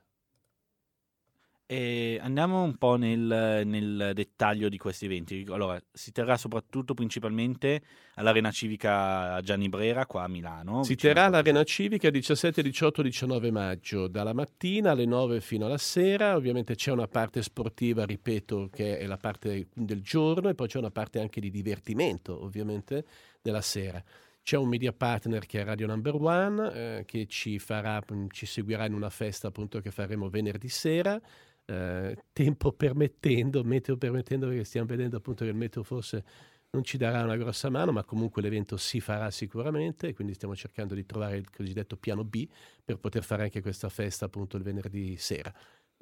E 1.72 2.18
andiamo 2.20 2.64
un 2.64 2.78
po' 2.80 2.96
nel, 2.96 3.62
nel 3.64 4.14
dettaglio 4.16 4.70
di 4.70 4.80
questi 4.80 5.06
eventi. 5.06 5.46
Allora, 5.50 5.80
si 5.92 6.12
terrà 6.12 6.36
soprattutto 6.36 6.96
principalmente 6.96 7.84
all'Arena 8.16 8.50
Civica 8.50 9.40
Gianni 9.44 9.70
Brera 9.70 10.08
qua 10.08 10.24
a 10.24 10.28
Milano. 10.28 10.82
Si 10.82 10.96
terrà 10.96 11.26
a- 11.26 11.30
l'Arena 11.30 11.64
Civica 11.64 12.10
17, 12.10 12.64
18, 12.64 13.04
19 13.04 13.52
maggio, 13.52 14.08
dalla 14.08 14.34
mattina 14.34 14.90
alle 14.90 15.06
9 15.06 15.42
fino 15.42 15.68
alla 15.68 15.78
sera. 15.78 16.36
Ovviamente 16.36 16.74
c'è 16.74 16.90
una 16.90 17.08
parte 17.08 17.44
sportiva, 17.44 18.04
ripeto, 18.04 18.70
che 18.72 18.98
è 18.98 19.06
la 19.06 19.18
parte 19.18 19.68
del 19.72 20.02
giorno 20.02 20.50
e 20.50 20.56
poi 20.56 20.68
c'è 20.68 20.80
una 20.80 20.90
parte 20.90 21.20
anche 21.20 21.40
di 21.40 21.52
divertimento, 21.52 22.44
ovviamente, 22.44 23.06
della 23.44 23.62
sera. 23.62 24.04
C'è 24.42 24.58
un 24.58 24.70
media 24.70 24.92
partner 24.92 25.46
che 25.46 25.62
è 25.62 25.64
Radio 25.64 25.86
Number 25.86 26.16
One, 26.16 26.74
eh, 26.74 27.04
che 27.06 27.28
ci, 27.28 27.60
farà, 27.60 28.02
ci 28.30 28.48
seguirà 28.48 28.86
in 28.88 28.94
una 28.94 29.12
festa 29.12 29.50
appunto 29.50 29.80
che 29.82 29.92
faremo 29.92 30.30
venerdì 30.30 30.68
sera. 30.68 31.22
Eh, 31.70 32.18
tempo 32.34 32.72
permettendo, 32.72 33.64
meteo 33.64 33.96
permettendo, 33.96 34.48
perché 34.48 34.64
stiamo 34.64 34.88
vedendo 34.88 35.18
appunto 35.18 35.44
che 35.44 35.52
il 35.52 35.56
meteo 35.56 35.84
forse 35.84 36.24
non 36.72 36.84
ci 36.84 36.98
darà 36.98 37.24
una 37.24 37.38
grossa 37.38 37.70
mano, 37.70 37.92
ma 37.92 38.04
comunque 38.04 38.42
l'evento 38.42 38.76
si 38.76 39.00
farà 39.00 39.30
sicuramente, 39.30 40.14
quindi 40.16 40.34
stiamo 40.34 40.56
cercando 40.56 40.96
di 40.96 41.06
trovare 41.06 41.38
il 41.38 41.48
cosiddetto 41.52 41.96
piano 41.96 42.24
B 42.24 42.48
per 42.84 42.98
poter 42.98 43.24
fare 43.24 43.44
anche 43.44 43.62
questa 43.62 43.88
festa 43.90 44.26
appunto 44.26 44.58
il 44.58 44.64
venerdì 44.64 45.16
sera. 45.18 45.54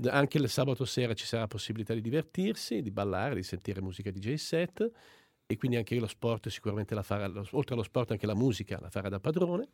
Anche 0.06 0.38
il 0.38 0.48
sabato 0.48 0.86
sera 0.86 1.14
ci 1.14 1.26
sarà 1.26 1.48
possibilità 1.48 1.94
di 1.94 2.02
divertirsi, 2.02 2.82
di 2.82 2.92
ballare, 2.92 3.36
di 3.36 3.44
sentire 3.44 3.82
musica 3.82 4.10
DJ 4.10 4.36
set 4.36 4.90
e 5.46 5.58
quindi 5.58 5.76
anche 5.76 6.00
lo 6.00 6.08
sport 6.08 6.48
sicuramente 6.48 6.96
la 6.96 7.04
farà, 7.04 7.30
oltre 7.52 7.74
allo 7.74 7.84
sport 7.84 8.12
anche 8.12 8.26
la 8.26 8.36
musica 8.36 8.80
la 8.80 8.90
farà 8.90 9.10
da 9.10 9.20
padrone. 9.20 9.68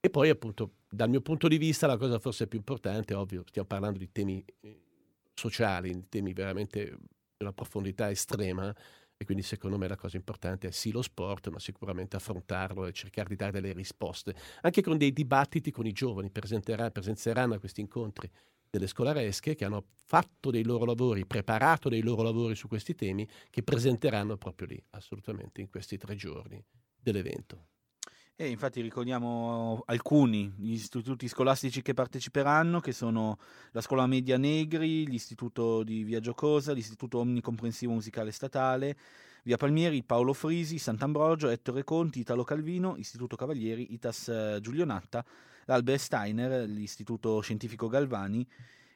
E 0.00 0.08
poi 0.08 0.30
appunto 0.30 0.76
dal 0.88 1.10
mio 1.10 1.20
punto 1.20 1.48
di 1.48 1.58
vista 1.58 1.86
la 1.86 1.98
cosa 1.98 2.18
forse 2.18 2.46
più 2.46 2.58
importante, 2.58 3.12
ovvio, 3.12 3.42
stiamo 3.46 3.66
parlando 3.66 3.98
di 3.98 4.10
temi 4.12 4.44
eh, 4.60 4.87
sociali, 5.38 5.92
di 5.92 6.08
temi 6.08 6.32
veramente 6.32 6.84
di 6.84 7.44
una 7.44 7.52
profondità 7.52 8.10
estrema 8.10 8.74
e 9.20 9.24
quindi 9.24 9.42
secondo 9.42 9.78
me 9.78 9.88
la 9.88 9.96
cosa 9.96 10.16
importante 10.16 10.68
è 10.68 10.70
sì 10.70 10.92
lo 10.92 11.02
sport, 11.02 11.48
ma 11.48 11.58
sicuramente 11.58 12.16
affrontarlo 12.16 12.86
e 12.86 12.92
cercare 12.92 13.28
di 13.28 13.36
dare 13.36 13.52
delle 13.52 13.72
risposte, 13.72 14.34
anche 14.60 14.82
con 14.82 14.96
dei 14.96 15.12
dibattiti 15.12 15.70
con 15.70 15.86
i 15.86 15.92
giovani, 15.92 16.30
presenzieranno 16.30 17.54
a 17.54 17.58
questi 17.58 17.80
incontri 17.80 18.30
delle 18.70 18.86
scolaresche 18.86 19.54
che 19.54 19.64
hanno 19.64 19.86
fatto 20.04 20.50
dei 20.50 20.62
loro 20.62 20.84
lavori, 20.84 21.26
preparato 21.26 21.88
dei 21.88 22.02
loro 22.02 22.22
lavori 22.22 22.54
su 22.54 22.68
questi 22.68 22.94
temi, 22.94 23.26
che 23.50 23.62
presenteranno 23.62 24.36
proprio 24.36 24.68
lì, 24.68 24.84
assolutamente, 24.90 25.60
in 25.60 25.68
questi 25.68 25.96
tre 25.96 26.14
giorni 26.14 26.62
dell'evento. 26.94 27.66
E 28.40 28.50
infatti 28.50 28.80
ricordiamo 28.80 29.82
alcuni 29.86 30.54
gli 30.56 30.70
istituti 30.70 31.26
scolastici 31.26 31.82
che 31.82 31.92
parteciperanno, 31.92 32.78
che 32.78 32.92
sono 32.92 33.36
la 33.72 33.80
Scuola 33.80 34.06
Media 34.06 34.38
Negri, 34.38 35.04
l'Istituto 35.08 35.82
di 35.82 36.04
Via 36.04 36.20
Giocosa, 36.20 36.72
l'Istituto 36.72 37.18
Omnicomprensivo 37.18 37.94
Musicale 37.94 38.30
Statale, 38.30 38.96
Via 39.42 39.56
Palmieri, 39.56 40.04
Paolo 40.04 40.34
Frisi, 40.34 40.78
Sant'Ambrogio, 40.78 41.48
Ettore 41.48 41.82
Conti, 41.82 42.20
Italo 42.20 42.44
Calvino, 42.44 42.94
Istituto 42.96 43.34
Cavalieri, 43.34 43.92
Itas 43.92 44.28
eh, 44.28 44.58
Giulionatta, 44.60 45.24
l'Albert 45.64 45.98
Steiner, 45.98 46.68
l'Istituto 46.68 47.40
Scientifico 47.40 47.88
Galvani, 47.88 48.46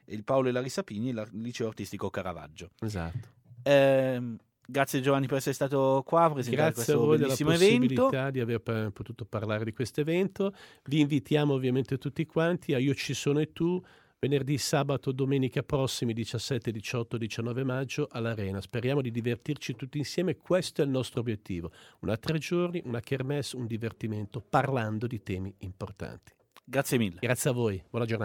il 0.05 0.23
Paolo 0.23 0.47
e 0.47 0.51
Larissa 0.53 0.83
Pini 0.83 1.09
e 1.09 1.11
il 1.11 1.27
Liceo 1.33 1.67
Artistico 1.67 2.09
Caravaggio. 2.09 2.69
Esatto. 2.79 3.27
Ehm, 3.63 4.37
grazie 4.65 5.01
Giovanni 5.01 5.27
per 5.27 5.37
essere 5.37 5.53
stato 5.53 6.03
qua 6.05 6.25
a 6.25 6.31
presentare 6.31 6.71
Grazie 6.71 6.81
a 6.81 6.85
questo 6.85 7.05
voi 7.05 7.17
della 7.17 7.33
bellissimo 7.33 7.51
evento. 7.51 7.85
possibilità 7.87 8.31
di 8.31 8.39
aver 8.39 8.59
pa- 8.59 8.91
potuto 8.91 9.25
parlare 9.25 9.63
di 9.63 9.73
questo 9.73 10.01
evento. 10.01 10.53
Vi 10.85 10.99
invitiamo 10.99 11.53
ovviamente 11.53 11.97
tutti 11.97 12.25
quanti 12.25 12.73
a 12.73 12.79
Io 12.79 12.93
ci 12.93 13.13
sono 13.13 13.39
e 13.39 13.51
tu, 13.51 13.81
venerdì, 14.19 14.57
sabato, 14.57 15.11
domenica 15.11 15.63
prossimi 15.63 16.13
17, 16.13 16.71
18, 16.71 17.17
19 17.17 17.63
maggio 17.63 18.07
all'Arena. 18.09 18.61
Speriamo 18.61 19.01
di 19.01 19.11
divertirci 19.11 19.75
tutti 19.75 19.97
insieme, 19.97 20.37
questo 20.37 20.81
è 20.81 20.85
il 20.85 20.91
nostro 20.91 21.19
obiettivo. 21.19 21.71
Una 21.99 22.15
tre 22.17 22.37
giorni, 22.37 22.81
una 22.85 23.01
kermesse, 23.01 23.55
un 23.57 23.67
divertimento, 23.67 24.41
parlando 24.41 25.07
di 25.07 25.21
temi 25.21 25.53
importanti. 25.59 26.33
Grazie 26.65 26.97
mille. 26.97 27.17
Grazie 27.19 27.49
a 27.49 27.53
voi, 27.53 27.83
buona 27.89 28.05
giornata. 28.05 28.21